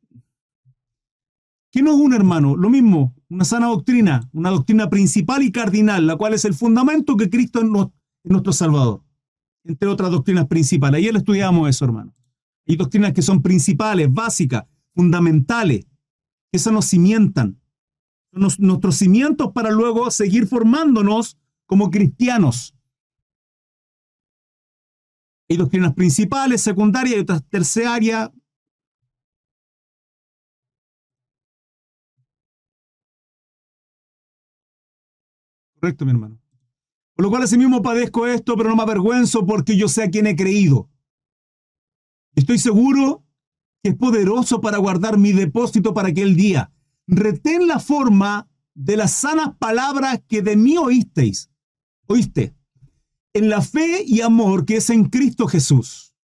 ¿Qué 1.70 1.82
no 1.82 1.92
es 1.92 1.97
un 1.97 2.14
hermano? 2.14 2.57
Lo 2.57 2.70
mismo, 2.70 3.14
una 3.28 3.45
sana 3.45 3.66
doctrina, 3.66 4.28
una 4.32 4.51
doctrina 4.51 4.88
principal 4.88 5.42
y 5.42 5.51
cardinal, 5.51 6.07
la 6.07 6.16
cual 6.16 6.34
es 6.34 6.45
el 6.45 6.55
fundamento 6.55 7.16
que 7.16 7.30
Cristo 7.30 7.61
es, 7.61 7.66
nuestro 8.24 8.53
Salvador, 8.53 9.03
entre 9.64 9.88
otras 9.88 10.11
doctrinas 10.11 10.47
principales. 10.47 10.99
Ayer 10.99 11.16
estudiamos 11.16 11.68
eso, 11.68 11.84
hermano. 11.84 12.14
Hay 12.66 12.76
doctrinas 12.76 13.12
que 13.12 13.22
son 13.22 13.42
principales, 13.42 14.12
básicas, 14.12 14.64
fundamentales, 14.95 15.84
que 16.51 16.59
eso 16.59 16.70
nos 16.70 16.86
cimientan, 16.86 17.61
nuestros 18.32 18.97
cimientos 18.97 19.53
para 19.53 19.70
luego 19.70 20.11
seguir 20.11 20.47
formándonos 20.47 21.38
como 21.66 21.90
cristianos. 21.90 22.74
Hay 25.49 25.57
doctrinas 25.57 25.95
principales, 25.95 26.62
secundarias 26.62 27.16
y 27.16 27.20
otras 27.20 27.45
terciarias. 27.49 28.30
Correcto, 35.80 36.05
mi 36.05 36.12
hermano. 36.12 36.40
Por 37.14 37.24
lo 37.24 37.30
cual 37.30 37.42
así 37.42 37.59
mismo 37.59 37.82
padezco 37.82 38.26
esto, 38.26 38.57
pero 38.57 38.70
no 38.70 38.76
me 38.76 38.82
avergüenzo 38.82 39.47
porque 39.47 39.76
yo 39.76 39.88
sé 39.88 40.03
a 40.03 40.11
quién 40.11 40.26
he 40.26 40.34
creído. 40.34 40.90
Estoy 42.34 42.59
seguro 42.59 43.24
que 43.82 43.90
es 43.90 43.97
poderoso 43.97 44.61
para 44.61 44.78
guardar 44.78 45.18
mi 45.18 45.32
depósito 45.32 45.95
para 45.95 46.09
aquel 46.09 46.34
día 46.36 46.74
retén 47.07 47.66
la 47.66 47.78
forma 47.78 48.49
de 48.74 48.97
las 48.97 49.12
sanas 49.12 49.57
palabras 49.59 50.22
que 50.26 50.42
de 50.42 50.57
mí 50.57 50.76
oísteis. 50.76 51.51
Oíste, 52.07 52.55
en 53.35 53.49
la 53.51 53.61
fe 53.61 54.03
y 54.07 54.20
amor 54.20 54.64
que 54.64 54.76
es 54.76 54.89
en 54.91 55.05
Cristo 55.11 55.47
Jesús. 55.47 56.14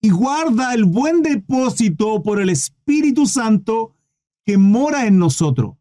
Y 0.00 0.10
guarda 0.10 0.74
el 0.74 0.84
buen 0.84 1.22
depósito 1.22 2.22
por 2.22 2.40
el 2.40 2.50
Espíritu 2.50 3.26
Santo 3.26 3.96
que 4.44 4.58
mora 4.58 5.06
en 5.06 5.18
nosotros. 5.18 5.76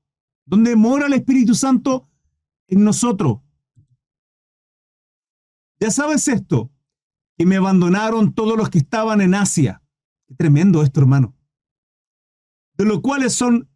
¿Dónde 0.46 0.76
mora 0.76 1.08
el 1.08 1.14
Espíritu 1.14 1.56
Santo? 1.56 2.08
En 2.68 2.84
nosotros. 2.84 3.42
Ya 5.80 5.92
sabes 5.92 6.28
esto, 6.30 6.72
que 7.38 7.46
me 7.46 7.58
abandonaron 7.58 8.34
todos 8.34 8.56
los 8.56 8.70
que 8.70 8.78
estaban 8.78 9.20
en 9.20 9.36
Asia. 9.36 9.82
Tremendo 10.38 10.84
esto, 10.84 11.02
hermano. 11.02 11.36
De 12.78 12.86
los 12.86 13.02
cuales 13.02 13.34
son 13.34 13.70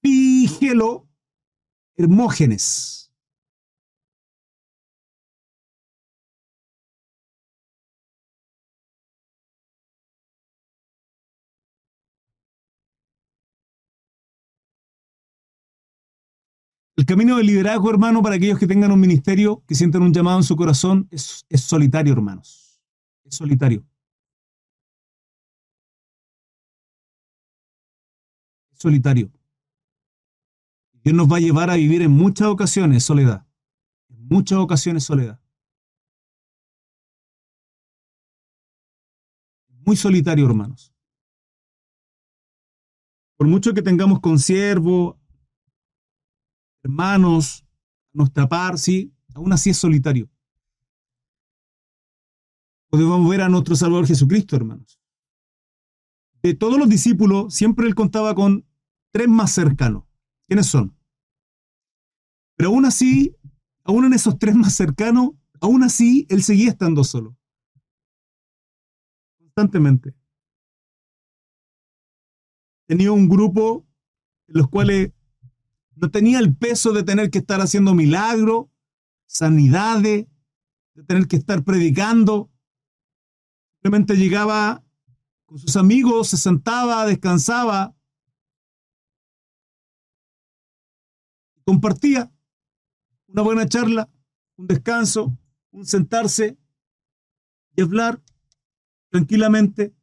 Pigelo 0.00 1.08
Hermógenes. 1.96 3.01
El 16.96 17.06
camino 17.06 17.36
del 17.38 17.46
liderazgo, 17.46 17.90
hermano, 17.90 18.22
para 18.22 18.36
aquellos 18.36 18.58
que 18.58 18.66
tengan 18.66 18.92
un 18.92 19.00
ministerio, 19.00 19.64
que 19.66 19.74
sientan 19.74 20.02
un 20.02 20.12
llamado 20.12 20.38
en 20.38 20.44
su 20.44 20.56
corazón, 20.56 21.08
es, 21.10 21.44
solitario, 21.54 22.12
hermanos. 22.12 22.82
Es 23.24 23.36
solitario. 23.36 23.86
Es 28.72 28.78
solitario. 28.78 29.32
Dios 31.02 31.16
nos 31.16 31.32
va 31.32 31.38
a 31.38 31.40
llevar 31.40 31.70
a 31.70 31.76
vivir 31.76 32.02
en 32.02 32.10
muchas 32.10 32.48
ocasiones 32.48 33.02
soledad. 33.02 33.46
En 34.10 34.28
muchas 34.28 34.58
ocasiones 34.58 35.02
soledad. 35.02 35.40
Muy 39.68 39.96
solitario, 39.96 40.46
hermanos. 40.46 40.92
Por 43.36 43.48
mucho 43.48 43.72
que 43.72 43.82
tengamos 43.82 44.20
consiervo, 44.20 45.18
hermanos, 46.82 47.64
nuestra 48.12 48.48
par, 48.48 48.78
sí, 48.78 49.12
aún 49.34 49.52
así 49.52 49.70
es 49.70 49.78
solitario. 49.78 50.28
Podemos 52.88 53.28
ver 53.30 53.40
a 53.40 53.48
nuestro 53.48 53.74
Salvador 53.74 54.06
Jesucristo, 54.06 54.56
hermanos. 54.56 55.00
De 56.42 56.54
todos 56.54 56.78
los 56.78 56.88
discípulos, 56.88 57.54
siempre 57.54 57.86
él 57.86 57.94
contaba 57.94 58.34
con 58.34 58.66
tres 59.12 59.28
más 59.28 59.52
cercanos. 59.52 60.04
¿Quiénes 60.46 60.66
son? 60.66 60.96
Pero 62.56 62.70
aún 62.70 62.84
así, 62.84 63.34
aún 63.84 64.04
en 64.04 64.12
esos 64.12 64.38
tres 64.38 64.54
más 64.54 64.74
cercanos, 64.74 65.30
aún 65.60 65.84
así, 65.84 66.26
él 66.28 66.42
seguía 66.42 66.70
estando 66.70 67.04
solo. 67.04 67.36
Constantemente. 69.38 70.14
Tenía 72.86 73.12
un 73.12 73.28
grupo 73.28 73.86
en 74.48 74.58
los 74.58 74.68
cuales 74.68 75.12
no 76.02 76.10
tenía 76.10 76.40
el 76.40 76.56
peso 76.56 76.92
de 76.92 77.04
tener 77.04 77.30
que 77.30 77.38
estar 77.38 77.60
haciendo 77.60 77.94
milagros, 77.94 78.66
sanidades, 79.26 80.26
de 80.94 81.04
tener 81.04 81.28
que 81.28 81.36
estar 81.36 81.62
predicando. 81.62 82.50
Simplemente 83.74 84.16
llegaba 84.16 84.84
con 85.46 85.60
sus 85.60 85.76
amigos, 85.76 86.26
se 86.30 86.38
sentaba, 86.38 87.06
descansaba, 87.06 87.94
compartía. 91.64 92.32
una 93.28 93.42
buena 93.42 93.68
charla, 93.68 94.10
un 94.56 94.66
descanso, 94.66 95.38
un 95.70 95.86
sentarse 95.86 96.58
y 97.76 97.82
hablar 97.82 98.20
tranquilamente. 99.08 99.94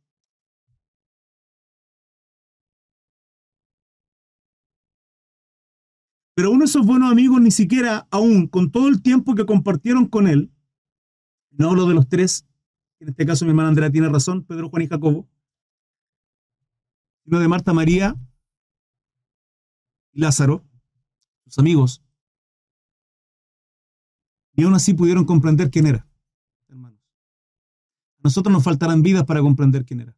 Pero 6.40 6.52
uno 6.52 6.60
de 6.60 6.68
esos 6.68 6.86
buenos 6.86 7.12
amigos 7.12 7.42
ni 7.42 7.52
siquiera, 7.52 8.08
aún 8.12 8.48
con 8.48 8.72
todo 8.72 8.88
el 8.88 9.02
tiempo 9.02 9.36
que 9.36 9.46
compartieron 9.46 10.06
con 10.06 10.26
él, 10.26 10.54
no 11.50 11.70
hablo 11.70 11.86
de 11.86 11.94
los 11.94 12.08
tres, 12.08 12.48
en 13.02 13.10
este 13.10 13.26
caso 13.26 13.44
mi 13.44 13.52
hermana 13.52 13.68
Andrea 13.68 13.92
tiene 13.92 14.08
razón, 14.08 14.46
Pedro, 14.46 14.70
Juan 14.70 14.84
y 14.84 14.88
Jacobo, 14.88 15.28
sino 17.26 17.42
de 17.42 17.48
Marta 17.50 17.74
María 17.74 18.16
y 20.14 20.22
Lázaro, 20.22 20.64
sus 21.44 21.60
amigos, 21.60 22.02
y 24.54 24.64
aún 24.64 24.76
así 24.76 24.94
pudieron 24.94 25.26
comprender 25.26 25.70
quién 25.70 25.88
era, 25.88 26.08
hermanos. 26.70 27.02
A 28.16 28.22
nosotros 28.24 28.54
nos 28.54 28.64
faltarán 28.64 29.02
vidas 29.02 29.26
para 29.26 29.42
comprender 29.42 29.84
quién 29.84 30.00
era. 30.00 30.16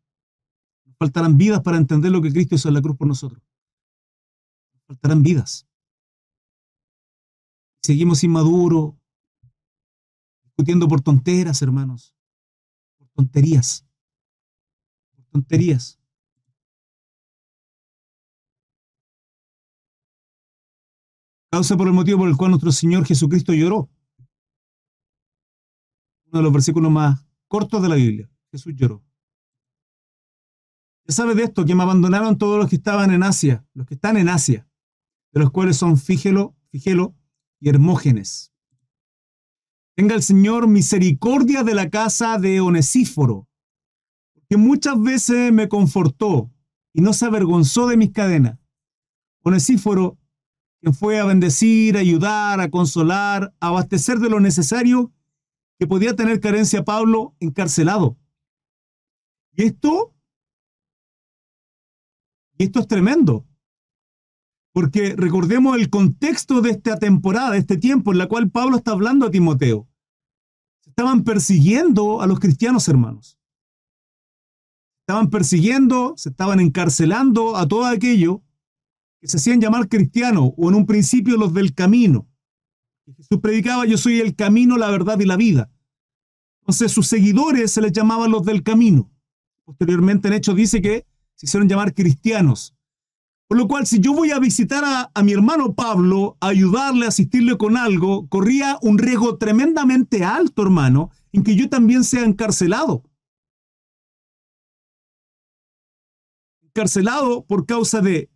Nos 0.86 0.98
faltarán 0.98 1.36
vidas 1.38 1.62
para 1.62 1.78
entender 1.78 2.12
lo 2.12 2.22
que 2.22 2.32
Cristo 2.32 2.54
hizo 2.54 2.68
en 2.68 2.76
la 2.76 2.82
cruz 2.84 2.96
por 2.96 3.08
nosotros. 3.08 3.42
Nos 4.72 4.84
faltarán 4.84 5.24
vidas. 5.24 5.66
Seguimos 7.84 8.24
inmaduros, 8.24 8.94
discutiendo 10.44 10.88
por 10.88 11.02
tonteras, 11.02 11.62
hermanos. 11.64 12.16
Por 13.00 13.10
tonterías. 13.10 13.88
Por 15.16 15.26
tonterías. 15.26 16.00
Causa 21.52 21.76
por 21.76 21.88
el 21.88 21.94
motivo 21.94 22.20
por 22.20 22.30
el 22.30 22.38
cual 22.38 22.52
nuestro 22.52 22.72
Señor 22.72 23.06
Jesucristo 23.06 23.52
lloró. 23.54 23.90
Uno 26.28 26.38
de 26.38 26.44
los 26.44 26.54
versículos 26.54 26.92
más 26.92 27.26
cortos 27.48 27.82
de 27.82 27.90
la 27.90 27.96
Biblia. 27.96 28.30
Jesús 28.52 28.74
lloró. 28.76 29.04
Ya 31.08 31.16
sabe 31.16 31.34
de 31.34 31.44
esto, 31.44 31.66
que 31.66 31.74
me 31.74 31.84
abandonaron 31.84 32.38
todos 32.38 32.60
los 32.60 32.70
que 32.70 32.76
estaban 32.76 33.12
en 33.12 33.24
Asia, 33.24 33.66
los 33.74 33.88
que 33.88 33.96
están 33.96 34.18
en 34.18 34.30
Asia, 34.30 34.70
de 35.34 35.40
los 35.40 35.52
cuales 35.52 35.78
son 35.78 35.98
Fígelo, 35.98 36.56
Figelo 36.70 37.16
y 37.62 37.70
Hermógenes. 37.70 38.52
Tenga 39.96 40.16
el 40.16 40.24
Señor 40.24 40.68
misericordia 40.68 41.64
de 41.64 41.76
la 41.76 41.90
casa 41.90 42.38
de 42.38 42.60
Onesíforo, 42.60 43.48
que 44.50 44.58
muchas 44.58 45.02
veces 45.02 45.54
me 45.54 45.70
confortó 45.70 46.52
y 46.92 47.02
no 47.02 47.14
se 47.14 47.26
avergonzó 47.26 47.88
de 47.88 47.98
mis 47.98 48.12
cadenas. 48.12 48.60
Onesíforo, 49.44 50.18
que 50.82 50.92
fue 50.92 51.20
a 51.20 51.26
bendecir, 51.26 51.96
a 51.96 52.00
ayudar, 52.00 52.60
a 52.60 52.70
consolar, 52.70 53.54
a 53.60 53.68
abastecer 53.68 54.18
de 54.18 54.30
lo 54.30 54.40
necesario 54.40 55.14
que 55.78 55.88
podía 55.88 56.16
tener 56.16 56.40
carencia 56.40 56.84
Pablo 56.84 57.36
encarcelado. 57.40 58.18
Y 59.54 59.64
esto, 59.64 60.16
y 62.58 62.64
esto 62.64 62.80
es 62.80 62.88
tremendo, 62.88 63.46
porque 64.74 65.16
recordemos 65.18 65.78
el 65.78 65.90
contexto 65.90 66.62
de 66.62 66.72
esta 66.72 66.98
temporada, 66.98 67.52
de 67.52 67.60
este 67.60 67.78
tiempo 67.78 68.12
en 68.12 68.18
la 68.18 68.28
cual 68.28 68.50
Pablo 68.50 68.78
está 68.78 68.92
hablando 68.92 69.26
a 69.26 69.32
Timoteo. 69.32 69.88
Estaban 70.86 71.24
persiguiendo 71.24 72.22
a 72.22 72.28
los 72.28 72.40
cristianos, 72.40 72.88
hermanos. 72.88 73.38
Estaban 75.02 75.30
persiguiendo, 75.30 76.14
se 76.16 76.30
estaban 76.30 76.60
encarcelando 76.60 77.58
a 77.58 77.68
todo 77.68 77.86
aquello 77.86 78.44
que 79.20 79.28
se 79.28 79.38
hacían 79.38 79.60
llamar 79.60 79.90
cristianos 79.90 80.52
o 80.56 80.70
en 80.70 80.76
un 80.76 80.86
principio 80.86 81.38
los 81.38 81.54
del 81.54 81.74
camino. 81.74 82.28
Jesús 83.18 83.40
predicaba, 83.42 83.86
yo 83.86 83.98
soy 83.98 84.20
el 84.20 84.36
camino, 84.36 84.78
la 84.78 84.90
verdad 84.90 85.20
y 85.20 85.26
la 85.26 85.36
vida. 85.36 85.70
Entonces 86.62 86.92
sus 86.92 87.08
seguidores 87.08 87.72
se 87.72 87.82
les 87.82 87.92
llamaban 87.92 88.32
los 88.32 88.46
del 88.46 88.64
camino. 88.64 89.12
Posteriormente 89.66 90.28
en 90.28 90.36
Hechos 90.36 90.56
dice 90.56 90.82
que 90.82 91.06
se 91.36 91.46
hicieron 91.46 91.68
llamar 91.68 91.94
cristianos. 91.94 92.76
Por 93.52 93.58
lo 93.58 93.68
cual, 93.68 93.86
si 93.86 94.00
yo 94.00 94.14
voy 94.14 94.32
a 94.32 94.40
visitar 94.40 95.12
a, 95.14 95.24
mi 95.24 95.34
hermano 95.34 95.76
Pablo, 95.76 96.38
a 96.40 96.48
ayudarle, 96.48 97.04
a 97.04 97.10
asistirle 97.10 97.58
con 97.58 97.76
algo, 97.76 98.26
corría 98.30 98.80
un 98.82 98.98
riesgo 98.98 99.38
tremendamente 99.38 100.24
alto, 100.24 100.62
hermano, 100.62 101.10
en 101.34 101.44
que 101.44 101.58
yo 101.58 101.68
también 101.68 102.06
sea 102.06 102.24
encarcelado. 102.24 103.04
Encarcelado 106.62 107.44
por 107.44 107.66
causa 107.66 108.00
de 108.00 108.30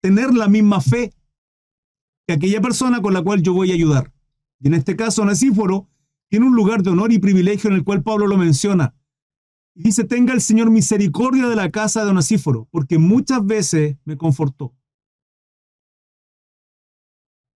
tener 0.00 0.32
la 0.32 0.48
misma 0.48 0.80
fe 0.80 1.12
que 2.26 2.32
aquella 2.32 2.62
persona 2.62 3.02
con 3.02 3.12
la 3.12 3.20
cual 3.20 3.42
yo 3.42 3.52
voy 3.52 3.70
a 3.70 3.74
ayudar. 3.74 4.14
Y 4.60 4.68
en 4.68 4.72
este 4.72 4.96
caso, 4.96 5.26
Nasíforo 5.26 5.90
tiene 6.30 6.46
un 6.46 6.56
lugar 6.56 6.82
de 6.82 6.88
honor 6.88 7.12
y 7.12 7.18
privilegio 7.18 7.68
en 7.68 7.76
el 7.76 7.84
cual 7.84 8.02
Pablo 8.02 8.26
lo 8.26 8.38
menciona. 8.38 8.94
Y 9.74 9.82
dice, 9.82 10.04
tenga 10.04 10.32
el 10.32 10.40
Señor 10.40 10.70
misericordia 10.70 11.48
de 11.48 11.56
la 11.56 11.70
casa 11.70 12.04
de 12.04 12.10
Onasíforo, 12.10 12.68
porque 12.70 12.98
muchas 12.98 13.44
veces 13.44 13.96
me 14.04 14.16
confortó. 14.16 14.72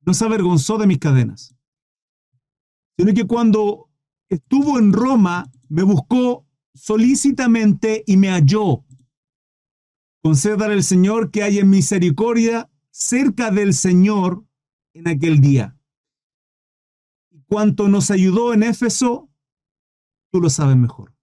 No 0.05 0.15
se 0.15 0.25
avergonzó 0.25 0.79
de 0.79 0.87
mis 0.87 0.99
cadenas, 0.99 1.55
sino 2.97 3.15
que 3.15 3.27
cuando 3.27 3.89
estuvo 4.29 4.79
en 4.79 4.93
Roma, 4.93 5.51
me 5.69 5.83
buscó 5.83 6.47
solícitamente 6.75 8.03
y 8.07 8.17
me 8.17 8.31
halló. 8.31 8.85
Concédale 10.23 10.75
el 10.75 10.83
Señor 10.83 11.31
que 11.31 11.43
haya 11.43 11.65
misericordia 11.65 12.71
cerca 12.91 13.51
del 13.51 13.75
Señor 13.75 14.45
en 14.93 15.09
aquel 15.09 15.41
día. 15.41 15.77
Y 17.31 17.43
cuanto 17.43 17.89
nos 17.89 18.11
ayudó 18.11 18.53
en 18.53 18.65
Éfeso, 18.65 19.31
tú 20.33 20.41
lo 20.41 20.51
sabes 20.51 20.77
mejor. 20.77 21.18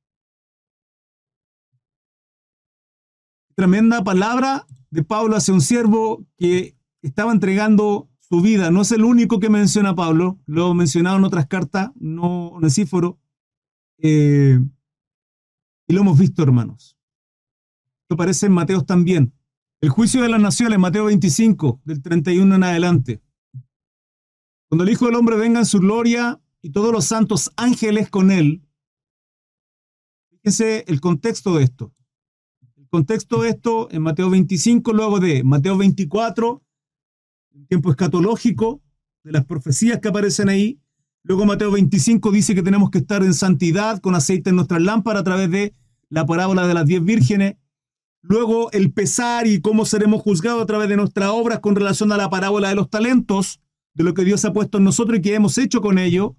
Tremenda 3.56 4.04
palabra 4.04 4.68
de 4.92 5.04
Pablo 5.04 5.36
hacia 5.36 5.54
un 5.54 5.62
siervo 5.62 6.26
que 6.38 6.78
estaba 7.02 7.32
entregando 7.32 8.10
su 8.20 8.42
vida. 8.42 8.70
No 8.70 8.82
es 8.82 8.92
el 8.92 9.04
único 9.04 9.40
que 9.40 9.50
menciona 9.50 9.96
Pablo, 9.96 10.40
lo 10.46 10.74
mencionado 10.74 11.18
en 11.18 11.24
otras 11.24 11.48
cartas, 11.48 11.92
no 11.96 12.50
Onesíforo. 12.50 13.20
Eh, 13.98 14.60
y 15.88 15.94
lo 15.94 16.02
hemos 16.02 16.20
visto, 16.20 16.44
hermanos. 16.44 16.98
Esto 18.04 18.16
aparece 18.16 18.48
en 18.48 18.52
Mateo 18.52 18.84
también. 18.84 19.34
El 19.82 19.90
juicio 19.90 20.22
de 20.22 20.30
las 20.30 20.42
naciones, 20.42 20.80
Mateo 20.80 21.06
25, 21.06 21.82
del 21.86 22.02
31 22.02 22.56
en 22.56 22.64
adelante. 22.64 23.22
Cuando 24.68 24.84
el 24.84 24.90
Hijo 24.90 25.06
del 25.06 25.16
Hombre 25.16 25.38
venga 25.38 25.60
en 25.60 25.66
su 25.66 25.80
gloria 25.80 26.42
y 26.62 26.72
todos 26.72 26.92
los 26.92 27.06
santos 27.06 27.52
ángeles 27.56 28.10
con 28.10 28.32
él, 28.32 28.64
fíjense 30.32 30.84
el 30.88 31.00
contexto 31.00 31.56
de 31.56 31.64
esto 31.64 31.96
contexto 32.96 33.42
de 33.42 33.50
esto, 33.50 33.90
en 33.92 34.04
Mateo 34.04 34.30
25, 34.30 34.94
luego 34.94 35.20
de 35.20 35.44
Mateo 35.44 35.78
24, 35.78 36.64
el 37.54 37.68
tiempo 37.68 37.90
escatológico, 37.90 38.82
de 39.26 39.34
las 39.34 39.44
profecías 39.44 40.00
que 40.00 40.08
aparecen 40.08 40.48
ahí. 40.48 40.80
Luego 41.24 41.46
Mateo 41.46 41.72
25 41.72 42.32
dice 42.32 42.56
que 42.56 42.64
tenemos 42.64 42.90
que 42.92 43.00
estar 43.00 43.22
en 43.22 43.34
santidad, 43.34 44.00
con 44.00 44.16
aceite 44.16 44.52
en 44.52 44.56
nuestras 44.56 44.82
lámparas 44.82 45.20
a 45.20 45.24
través 45.26 45.52
de 45.52 45.74
la 46.08 46.26
parábola 46.26 46.66
de 46.68 46.74
las 46.74 46.86
diez 46.86 47.04
vírgenes. 47.04 47.58
Luego 48.22 48.72
el 48.72 48.94
pesar 48.94 49.46
y 49.46 49.60
cómo 49.60 49.84
seremos 49.84 50.22
juzgados 50.22 50.64
a 50.64 50.66
través 50.66 50.88
de 50.88 50.96
nuestras 50.96 51.32
obras 51.32 51.60
con 51.60 51.76
relación 51.76 52.14
a 52.14 52.18
la 52.18 52.30
parábola 52.30 52.70
de 52.70 52.76
los 52.76 52.90
talentos, 52.90 53.60
de 53.94 54.06
lo 54.06 54.14
que 54.14 54.24
Dios 54.24 54.46
ha 54.46 54.54
puesto 54.54 54.78
en 54.78 54.86
nosotros 54.86 55.20
y 55.20 55.22
que 55.22 55.36
hemos 55.36 55.58
hecho 55.58 55.82
con 55.82 55.98
ello, 55.98 56.38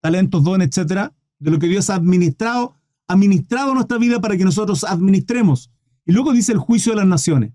talentos, 0.00 0.44
dones, 0.44 0.68
etcétera, 0.68 1.12
de 1.40 1.50
lo 1.50 1.58
que 1.58 1.66
Dios 1.66 1.90
ha 1.90 1.96
administrado 1.96 2.76
administrado 3.08 3.74
nuestra 3.74 3.98
vida 3.98 4.20
para 4.20 4.36
que 4.36 4.44
nosotros 4.44 4.84
administremos. 4.84 5.71
Y 6.04 6.12
luego 6.12 6.32
dice 6.32 6.52
el 6.52 6.58
juicio 6.58 6.92
de 6.92 6.96
las 6.98 7.06
naciones. 7.06 7.52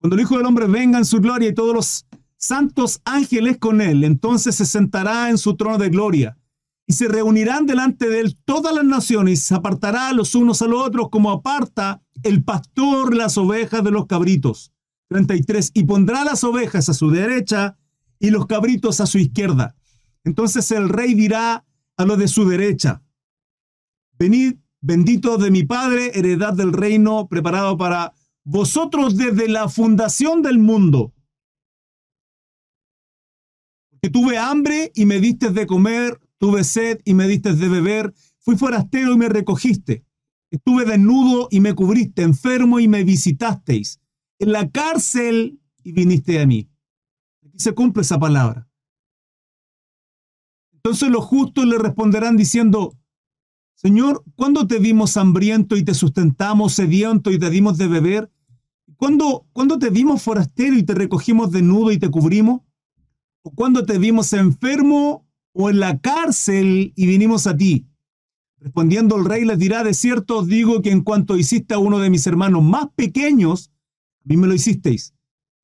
Cuando 0.00 0.16
el 0.16 0.22
Hijo 0.22 0.36
del 0.36 0.46
Hombre 0.46 0.66
venga 0.66 0.98
en 0.98 1.04
su 1.04 1.20
gloria 1.20 1.48
y 1.48 1.54
todos 1.54 1.74
los 1.74 2.06
santos 2.36 3.00
ángeles 3.04 3.58
con 3.58 3.80
él, 3.80 4.04
entonces 4.04 4.54
se 4.54 4.64
sentará 4.64 5.28
en 5.28 5.36
su 5.36 5.56
trono 5.56 5.78
de 5.78 5.90
gloria 5.90 6.38
y 6.86 6.94
se 6.94 7.08
reunirán 7.08 7.66
delante 7.66 8.08
de 8.08 8.20
él 8.20 8.38
todas 8.44 8.74
las 8.74 8.84
naciones 8.84 9.34
y 9.34 9.42
se 9.42 9.54
apartará 9.54 10.12
los 10.12 10.34
unos 10.34 10.62
a 10.62 10.66
los 10.66 10.82
otros 10.82 11.08
como 11.10 11.30
aparta 11.30 12.02
el 12.22 12.42
pastor 12.42 13.14
las 13.14 13.36
ovejas 13.36 13.84
de 13.84 13.90
los 13.90 14.06
cabritos. 14.06 14.72
33. 15.08 15.72
Y 15.74 15.84
pondrá 15.84 16.24
las 16.24 16.44
ovejas 16.44 16.88
a 16.88 16.94
su 16.94 17.10
derecha 17.10 17.76
y 18.18 18.30
los 18.30 18.46
cabritos 18.46 19.00
a 19.00 19.06
su 19.06 19.18
izquierda. 19.18 19.74
Entonces 20.24 20.70
el 20.70 20.88
rey 20.88 21.14
dirá 21.14 21.64
a 21.96 22.04
los 22.04 22.18
de 22.18 22.28
su 22.28 22.48
derecha, 22.48 23.02
Venid, 24.18 24.56
bendito 24.80 25.36
de 25.38 25.50
mi 25.50 25.64
Padre, 25.64 26.18
heredad 26.18 26.54
del 26.54 26.72
reino 26.72 27.28
preparado 27.28 27.76
para 27.76 28.14
vosotros 28.44 29.16
desde 29.16 29.48
la 29.48 29.68
fundación 29.68 30.42
del 30.42 30.58
mundo. 30.58 31.12
Que 34.00 34.08
tuve 34.08 34.38
hambre 34.38 34.90
y 34.94 35.04
me 35.04 35.20
diste 35.20 35.50
de 35.50 35.66
comer, 35.66 36.20
tuve 36.38 36.64
sed 36.64 37.00
y 37.04 37.14
me 37.14 37.28
diste 37.28 37.54
de 37.54 37.68
beber, 37.68 38.14
fui 38.38 38.56
forastero 38.56 39.12
y 39.12 39.18
me 39.18 39.28
recogiste. 39.28 40.04
Estuve 40.50 40.84
desnudo 40.84 41.48
y 41.50 41.60
me 41.60 41.74
cubriste, 41.74 42.22
enfermo 42.22 42.80
y 42.80 42.88
me 42.88 43.04
visitasteis. 43.04 44.00
En 44.38 44.52
la 44.52 44.70
cárcel 44.70 45.60
y 45.84 45.92
viniste 45.92 46.40
a 46.40 46.46
mí. 46.46 46.68
Aquí 47.46 47.58
se 47.58 47.72
cumple 47.72 48.02
esa 48.02 48.18
palabra. 48.18 48.66
Entonces 50.72 51.10
los 51.10 51.24
justos 51.24 51.66
le 51.66 51.78
responderán 51.78 52.38
diciendo, 52.38 52.96
Señor, 53.82 54.22
¿cuándo 54.36 54.66
te 54.66 54.78
vimos 54.78 55.16
hambriento 55.16 55.74
y 55.74 55.82
te 55.82 55.94
sustentamos, 55.94 56.74
sediento 56.74 57.30
y 57.30 57.38
te 57.38 57.48
dimos 57.48 57.78
de 57.78 57.88
beber? 57.88 58.30
¿Cuándo, 58.96 59.46
¿Cuándo 59.54 59.78
te 59.78 59.88
vimos 59.88 60.20
forastero 60.20 60.76
y 60.76 60.82
te 60.82 60.94
recogimos 60.94 61.50
desnudo 61.50 61.90
y 61.90 61.98
te 61.98 62.10
cubrimos? 62.10 62.60
¿O 63.40 63.52
cuándo 63.52 63.86
te 63.86 63.96
vimos 63.96 64.34
enfermo 64.34 65.26
o 65.54 65.70
en 65.70 65.80
la 65.80 65.98
cárcel 65.98 66.92
y 66.94 67.06
vinimos 67.06 67.46
a 67.46 67.56
ti? 67.56 67.86
Respondiendo 68.58 69.16
el 69.16 69.24
rey 69.24 69.46
les 69.46 69.58
dirá, 69.58 69.82
de 69.82 69.94
cierto 69.94 70.40
os 70.40 70.46
digo 70.46 70.82
que 70.82 70.90
en 70.90 71.00
cuanto 71.00 71.38
hiciste 71.38 71.72
a 71.72 71.78
uno 71.78 72.00
de 72.00 72.10
mis 72.10 72.26
hermanos 72.26 72.62
más 72.62 72.88
pequeños, 72.94 73.72
a 74.22 74.28
mí 74.28 74.36
me 74.36 74.46
lo 74.46 74.52
hicisteis. 74.52 75.14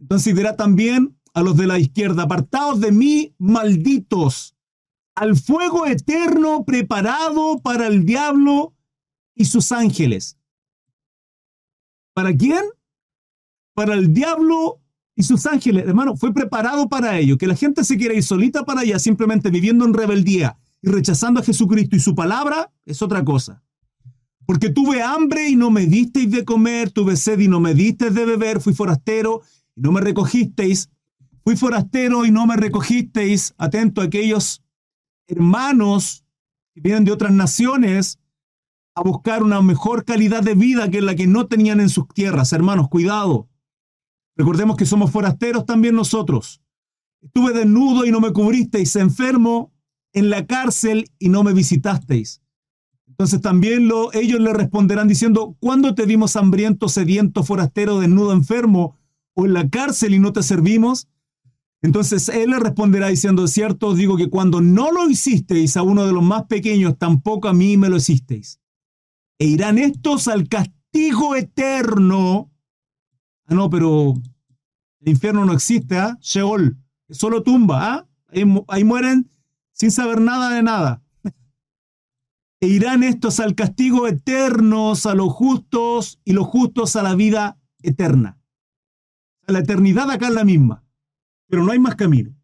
Entonces 0.01 0.35
dirá 0.35 0.57
también 0.57 1.19
a 1.35 1.43
los 1.43 1.55
de 1.59 1.67
la 1.67 1.79
izquierda, 1.79 2.23
apartaos 2.23 2.81
de 2.81 2.93
mí, 2.93 3.35
malditos, 3.37 4.56
al 5.17 5.35
fuego 5.35 5.87
eterno 5.87 6.65
preparado 6.65 7.59
para 7.61 7.87
el 7.87 8.05
diablo 8.05 8.75
y 9.35 9.47
sus 9.47 9.73
ángeles. 9.73 10.39
¿Para 12.15 12.37
quién? 12.37 12.63
Para 13.75 13.95
el 13.95 14.13
diablo 14.13 14.81
y 15.17 15.23
sus 15.23 15.47
ángeles. 15.47 15.87
Hermano, 15.87 16.17
fue 16.17 16.33
preparado 16.33 16.89
para 16.89 17.19
ello. 17.19 17.39
Que 17.39 17.47
la 17.47 17.57
gente 17.57 17.83
se 17.83 17.97
quiera 17.97 18.15
ir 18.15 18.23
solita 18.23 18.65
para 18.65 18.83
allá, 18.83 18.99
simplemente 18.99 19.51
viviendo 19.51 19.87
en 19.87 19.95
rebeldía 19.95 20.59
y 20.83 20.89
rechazando 20.89 21.41
a 21.41 21.43
Jesucristo 21.43 21.97
y 21.97 22.01
su 22.01 22.15
palabra, 22.15 22.71
es 22.85 23.01
otra 23.01 23.25
cosa. 23.25 23.63
Porque 24.45 24.69
tuve 24.69 25.03
hambre 25.03 25.49
y 25.49 25.57
no 25.57 25.71
me 25.71 25.87
disteis 25.87 26.31
de 26.31 26.45
comer, 26.45 26.91
tuve 26.91 27.17
sed 27.17 27.41
y 27.41 27.49
no 27.49 27.59
me 27.59 27.75
disteis 27.75 28.15
de 28.15 28.25
beber, 28.25 28.61
fui 28.61 28.75
forastero 28.75 29.43
y 29.75 29.81
no 29.81 29.93
me 29.93 30.03
recogisteis, 30.03 30.91
fui 31.43 31.57
forastero 31.57 32.25
y 32.27 32.31
no 32.31 32.47
me 32.47 32.57
recogisteis, 32.57 33.55
atento 33.59 34.03
a 34.03 34.05
aquellos 34.05 34.63
hermanos 35.27 36.25
que 36.75 36.81
vienen 36.81 37.05
de 37.05 37.13
otras 37.13 37.33
naciones 37.33 38.19
a 38.95 39.03
buscar 39.03 39.43
una 39.43 39.61
mejor 39.61 40.05
calidad 40.05 40.43
de 40.43 40.55
vida 40.55 40.91
que 40.91 41.03
la 41.03 41.15
que 41.15 41.27
no 41.27 41.47
tenían 41.47 41.81
en 41.81 41.91
sus 41.91 42.09
tierras. 42.09 42.53
Hermanos, 42.53 42.89
cuidado. 42.89 43.49
Recordemos 44.37 44.77
que 44.77 44.87
somos 44.87 45.11
forasteros 45.11 45.67
también 45.67 45.95
nosotros. 45.95 46.63
Estuve 47.21 47.53
desnudo 47.53 48.07
y 48.07 48.11
no 48.11 48.21
me 48.21 48.33
cubristeis, 48.33 48.97
enfermo 48.97 49.73
en 50.13 50.31
la 50.31 50.47
cárcel 50.47 51.11
y 51.19 51.29
no 51.29 51.43
me 51.43 51.53
visitasteis. 51.53 52.41
Entonces 53.07 53.41
también 53.41 53.89
lo, 53.89 54.13
ellos 54.13 54.41
le 54.41 54.53
responderán 54.53 55.09
diciendo, 55.09 55.57
¿cuándo 55.61 55.95
te 55.95 56.07
vimos 56.07 56.37
hambriento, 56.37 56.89
sediento, 56.89 57.45
forastero, 57.45 57.99
desnudo, 57.99 58.33
enfermo 58.33 58.97
o 59.35 59.47
en 59.47 59.55
la 59.55 59.69
cárcel 59.69 60.15
y 60.15 60.19
no 60.19 60.33
te 60.33 60.43
servimos? 60.43 61.09
Entonces 61.83 62.29
él 62.29 62.51
le 62.51 62.59
responderá 62.59 63.09
diciendo, 63.09 63.47
cierto, 63.47 63.95
digo 63.95 64.17
que 64.17 64.31
cuando 64.31 64.61
no 64.61 64.91
lo 64.91 65.09
hicisteis 65.09 65.77
a 65.77 65.83
uno 65.83 66.07
de 66.07 66.13
los 66.13 66.23
más 66.23 66.45
pequeños, 66.45 66.99
tampoco 66.99 67.49
a 67.49 67.53
mí 67.53 67.77
me 67.77 67.89
lo 67.89 67.97
hicisteis. 67.97 68.61
E 69.39 69.47
irán 69.47 69.79
estos 69.79 70.29
al 70.29 70.49
castigo 70.49 71.37
eterno. 71.37 72.51
Ah, 73.47 73.55
no, 73.55 73.69
pero 73.69 74.15
el 75.01 75.09
infierno 75.09 75.45
no 75.45 75.53
existe, 75.53 75.99
¿ah? 75.99 76.17
Sheol, 76.21 76.79
es 77.09 77.19
solo 77.19 77.43
tumba, 77.43 77.95
¿ah? 77.95 78.09
ahí 78.69 78.85
mueren 78.85 79.31
sin 79.73 79.91
saber 79.91 80.21
nada 80.21 80.51
de 80.51 80.63
nada. 80.63 81.03
E 82.59 82.69
irán 82.69 83.03
estos 83.03 83.39
al 83.39 83.55
castigo 83.55 84.07
eterno, 84.07 84.95
a 85.05 85.15
los 85.15 85.31
justos 85.31 86.19
y 86.25 86.33
los 86.33 86.47
justos 86.47 86.97
a 86.97 87.03
la 87.03 87.15
vida 87.15 87.61
eterna. 87.83 88.39
La 89.47 89.59
eternidad 89.59 90.11
acá 90.11 90.29
es 90.29 90.35
la 90.35 90.45
misma, 90.45 90.83
pero 91.49 91.65
no 91.65 91.73
hay 91.73 91.79
más 91.79 91.97
camino. 91.97 92.35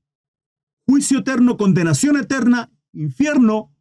Juicio 0.87 1.21
eterno, 1.21 1.57
condenación 1.57 2.17
eterna, 2.17 2.71
infierno, 2.93 3.75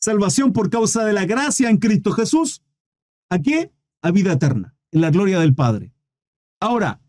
salvación 0.00 0.52
por 0.52 0.70
causa 0.70 1.04
de 1.04 1.12
la 1.12 1.24
gracia 1.24 1.70
en 1.70 1.78
Cristo 1.78 2.12
Jesús. 2.12 2.62
¿A 3.30 3.38
qué? 3.38 3.72
A 4.02 4.10
vida 4.10 4.32
eterna, 4.32 4.74
en 4.90 5.00
la 5.00 5.10
gloria 5.10 5.38
del 5.40 5.54
Padre. 5.54 5.94
Ahora, 6.60 7.00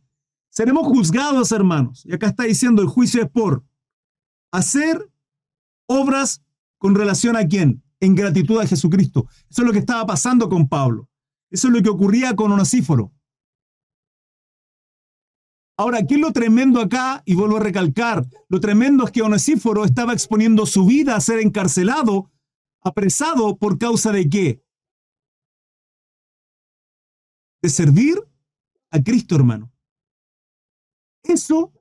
seremos 0.50 0.88
juzgados, 0.88 1.52
hermanos. 1.52 2.06
Y 2.06 2.14
acá 2.14 2.28
está 2.28 2.44
diciendo 2.44 2.82
el 2.82 2.88
juicio 2.88 3.22
es 3.22 3.30
por 3.30 3.64
hacer 4.52 5.10
obras 5.88 6.44
con 6.78 6.96
relación 6.96 7.36
a 7.36 7.48
quién? 7.48 7.84
En 8.00 8.16
gratitud 8.16 8.60
a 8.60 8.68
Jesucristo. 8.68 9.28
Eso 9.50 9.62
es 9.62 9.68
lo 9.68 9.72
que 9.72 9.80
estaba 9.80 10.06
pasando 10.06 10.50
con 10.50 10.68
Pablo. 10.68 11.10
Eso 11.50 11.68
es 11.68 11.74
lo 11.74 11.82
que 11.82 11.90
ocurría 11.90 12.36
con 12.36 12.52
Onasíforo. 12.52 13.13
Ahora, 15.78 16.06
¿qué 16.06 16.16
es 16.16 16.22
lo 16.22 16.32
tremendo 16.32 16.80
acá? 16.80 17.24
Y 17.26 17.36
vuelvo 17.36 17.58
a 17.58 17.62
recalcar, 17.62 18.26
lo 18.48 18.60
tremendo 18.60 19.06
es 19.06 19.12
que 19.12 19.22
Onasíforo 19.22 19.86
estaba 19.86 20.14
exponiendo 20.14 20.66
su 20.66 20.86
vida 20.86 21.16
a 21.16 21.22
ser 21.22 21.40
encarcelado, 21.40 22.32
apresado 22.82 23.58
por 23.58 23.78
causa 23.80 24.12
de 24.12 24.30
qué? 24.30 24.64
De 27.62 27.70
servir 27.70 28.18
a 28.92 29.02
Cristo, 29.02 29.36
hermano. 29.36 29.72
Eso, 31.24 31.72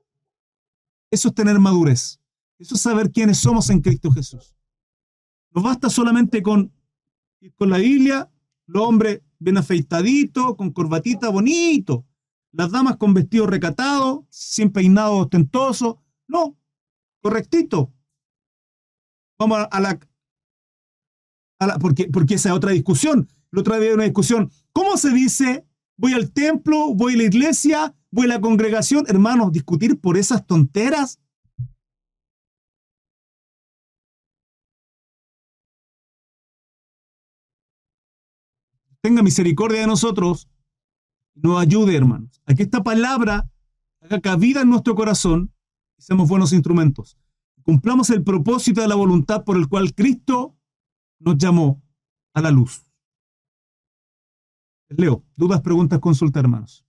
eso 1.11 1.27
es 1.27 1.35
tener 1.35 1.59
madurez. 1.59 2.19
Eso 2.57 2.75
es 2.75 2.81
saber 2.81 3.11
quiénes 3.11 3.37
somos 3.37 3.69
en 3.69 3.81
Cristo 3.81 4.11
Jesús. 4.11 4.55
No 5.51 5.61
basta 5.61 5.89
solamente 5.89 6.41
con 6.41 6.71
con 7.55 7.69
la 7.69 7.77
Biblia, 7.77 8.31
los 8.65 8.83
hombres 8.83 9.21
bien 9.39 9.57
afeitaditos, 9.57 10.55
con 10.55 10.71
corbatita 10.71 11.29
bonito, 11.29 12.05
las 12.53 12.71
damas 12.71 12.97
con 12.97 13.13
vestido 13.13 13.47
recatado, 13.47 14.25
sin 14.29 14.71
peinado 14.71 15.17
ostentoso. 15.17 16.01
No, 16.27 16.57
correctito. 17.21 17.91
Vamos 19.37 19.67
a 19.69 19.79
la, 19.81 19.99
a 21.59 21.67
la 21.67 21.79
porque, 21.79 22.07
porque 22.07 22.35
esa 22.35 22.49
es 22.49 22.55
otra 22.55 22.71
discusión. 22.71 23.27
La 23.51 23.61
otra 23.61 23.77
vez 23.77 23.93
una 23.93 24.03
discusión. 24.03 24.51
¿Cómo 24.71 24.97
se 24.97 25.11
dice? 25.11 25.67
Voy 25.97 26.13
al 26.13 26.31
templo, 26.31 26.93
voy 26.95 27.15
a 27.15 27.17
la 27.17 27.23
iglesia, 27.23 27.95
voy 28.11 28.25
a 28.25 28.29
la 28.29 28.41
congregación. 28.41 29.05
Hermanos, 29.07 29.51
discutir 29.51 29.99
por 29.99 30.17
esas 30.17 30.45
tonteras 30.45 31.19
tenga 39.03 39.21
misericordia 39.21 39.81
de 39.81 39.87
nosotros, 39.87 40.47
nos 41.35 41.59
ayude, 41.59 41.95
hermanos, 41.95 42.41
a 42.45 42.53
que 42.53 42.63
esta 42.63 42.83
palabra 42.83 43.49
haga 44.01 44.21
cabida 44.21 44.61
en 44.61 44.69
nuestro 44.69 44.95
corazón 44.95 45.53
y 45.97 46.01
seamos 46.01 46.29
buenos 46.29 46.53
instrumentos. 46.53 47.17
Cumplamos 47.63 48.09
el 48.09 48.23
propósito 48.23 48.81
de 48.81 48.87
la 48.87 48.95
voluntad 48.95 49.43
por 49.43 49.57
el 49.57 49.67
cual 49.67 49.93
Cristo 49.93 50.55
nos 51.19 51.37
llamó 51.37 51.81
a 52.33 52.41
la 52.41 52.51
luz. 52.51 52.83
Leo, 54.89 55.23
dudas, 55.35 55.61
preguntas, 55.61 55.99
consulta, 55.99 56.39
hermanos. 56.39 56.85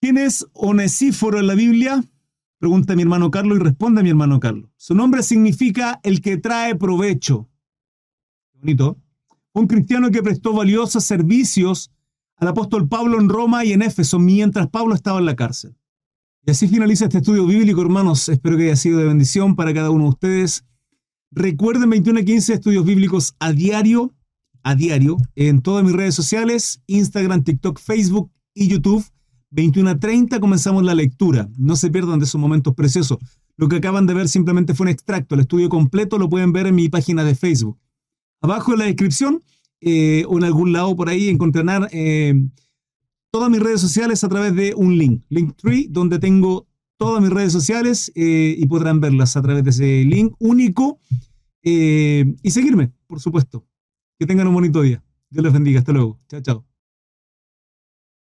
¿Quién 0.00 0.18
es 0.18 0.46
Onesíforo 0.52 1.38
en 1.38 1.46
la 1.46 1.54
Biblia? 1.54 2.04
Pregunta 2.58 2.94
mi 2.94 3.02
hermano 3.02 3.30
Carlos 3.30 3.58
y 3.58 3.62
responde 3.62 4.02
mi 4.02 4.10
hermano 4.10 4.40
Carlos. 4.40 4.70
Su 4.76 4.94
nombre 4.94 5.22
significa 5.22 6.00
el 6.02 6.20
que 6.20 6.36
trae 6.36 6.74
provecho. 6.74 7.48
Bonito. 8.54 9.00
Un 9.56 9.68
cristiano 9.68 10.10
que 10.10 10.22
prestó 10.22 10.52
valiosos 10.52 11.02
servicios 11.04 11.90
al 12.36 12.48
apóstol 12.48 12.88
Pablo 12.88 13.18
en 13.18 13.30
Roma 13.30 13.64
y 13.64 13.72
en 13.72 13.80
Éfeso 13.80 14.18
mientras 14.18 14.68
Pablo 14.68 14.94
estaba 14.94 15.18
en 15.18 15.24
la 15.24 15.34
cárcel. 15.34 15.74
Y 16.44 16.50
así 16.50 16.68
finaliza 16.68 17.06
este 17.06 17.18
estudio 17.18 17.46
bíblico, 17.46 17.80
hermanos. 17.80 18.28
Espero 18.28 18.58
que 18.58 18.64
haya 18.64 18.76
sido 18.76 18.98
de 18.98 19.06
bendición 19.06 19.56
para 19.56 19.72
cada 19.72 19.88
uno 19.88 20.04
de 20.04 20.10
ustedes. 20.10 20.66
Recuerden 21.30 21.88
21 21.88 22.20
a 22.20 22.22
15 22.22 22.52
estudios 22.52 22.84
bíblicos 22.84 23.34
a 23.38 23.52
diario, 23.52 24.14
a 24.62 24.74
diario, 24.74 25.16
en 25.36 25.62
todas 25.62 25.82
mis 25.82 25.94
redes 25.94 26.14
sociales, 26.14 26.82
Instagram, 26.86 27.42
TikTok, 27.42 27.80
Facebook 27.80 28.30
y 28.52 28.68
YouTube. 28.68 29.06
21 29.52 29.88
a 29.88 29.98
30 29.98 30.38
comenzamos 30.38 30.84
la 30.84 30.94
lectura. 30.94 31.48
No 31.56 31.76
se 31.76 31.90
pierdan 31.90 32.18
de 32.18 32.26
esos 32.26 32.38
momentos 32.38 32.74
preciosos. 32.74 33.16
Lo 33.56 33.70
que 33.70 33.76
acaban 33.76 34.06
de 34.06 34.12
ver 34.12 34.28
simplemente 34.28 34.74
fue 34.74 34.84
un 34.84 34.90
extracto. 34.90 35.34
El 35.34 35.40
estudio 35.40 35.70
completo 35.70 36.18
lo 36.18 36.28
pueden 36.28 36.52
ver 36.52 36.66
en 36.66 36.74
mi 36.74 36.90
página 36.90 37.24
de 37.24 37.34
Facebook. 37.34 37.78
Abajo 38.40 38.72
en 38.72 38.78
la 38.78 38.84
descripción 38.86 39.42
eh, 39.80 40.24
o 40.28 40.38
en 40.38 40.44
algún 40.44 40.72
lado 40.72 40.94
por 40.96 41.08
ahí 41.08 41.28
encontrarán 41.28 41.88
eh, 41.92 42.34
todas 43.30 43.50
mis 43.50 43.60
redes 43.60 43.80
sociales 43.80 44.24
a 44.24 44.28
través 44.28 44.54
de 44.54 44.74
un 44.74 44.96
link, 44.96 45.22
Linktree, 45.28 45.88
donde 45.90 46.18
tengo 46.18 46.66
todas 46.98 47.22
mis 47.22 47.30
redes 47.30 47.52
sociales 47.52 48.10
eh, 48.14 48.54
y 48.58 48.66
podrán 48.66 49.00
verlas 49.00 49.36
a 49.36 49.42
través 49.42 49.64
de 49.64 49.70
ese 49.70 50.04
link 50.04 50.34
único 50.38 51.00
y 51.62 52.50
seguirme, 52.50 52.92
por 53.08 53.20
supuesto. 53.20 53.66
Que 54.20 54.24
tengan 54.24 54.46
un 54.46 54.54
bonito 54.54 54.82
día. 54.82 55.02
Dios 55.28 55.42
les 55.42 55.52
bendiga. 55.52 55.80
Hasta 55.80 55.92
luego. 55.92 56.20
Chao, 56.28 56.40
chao. 56.40 56.65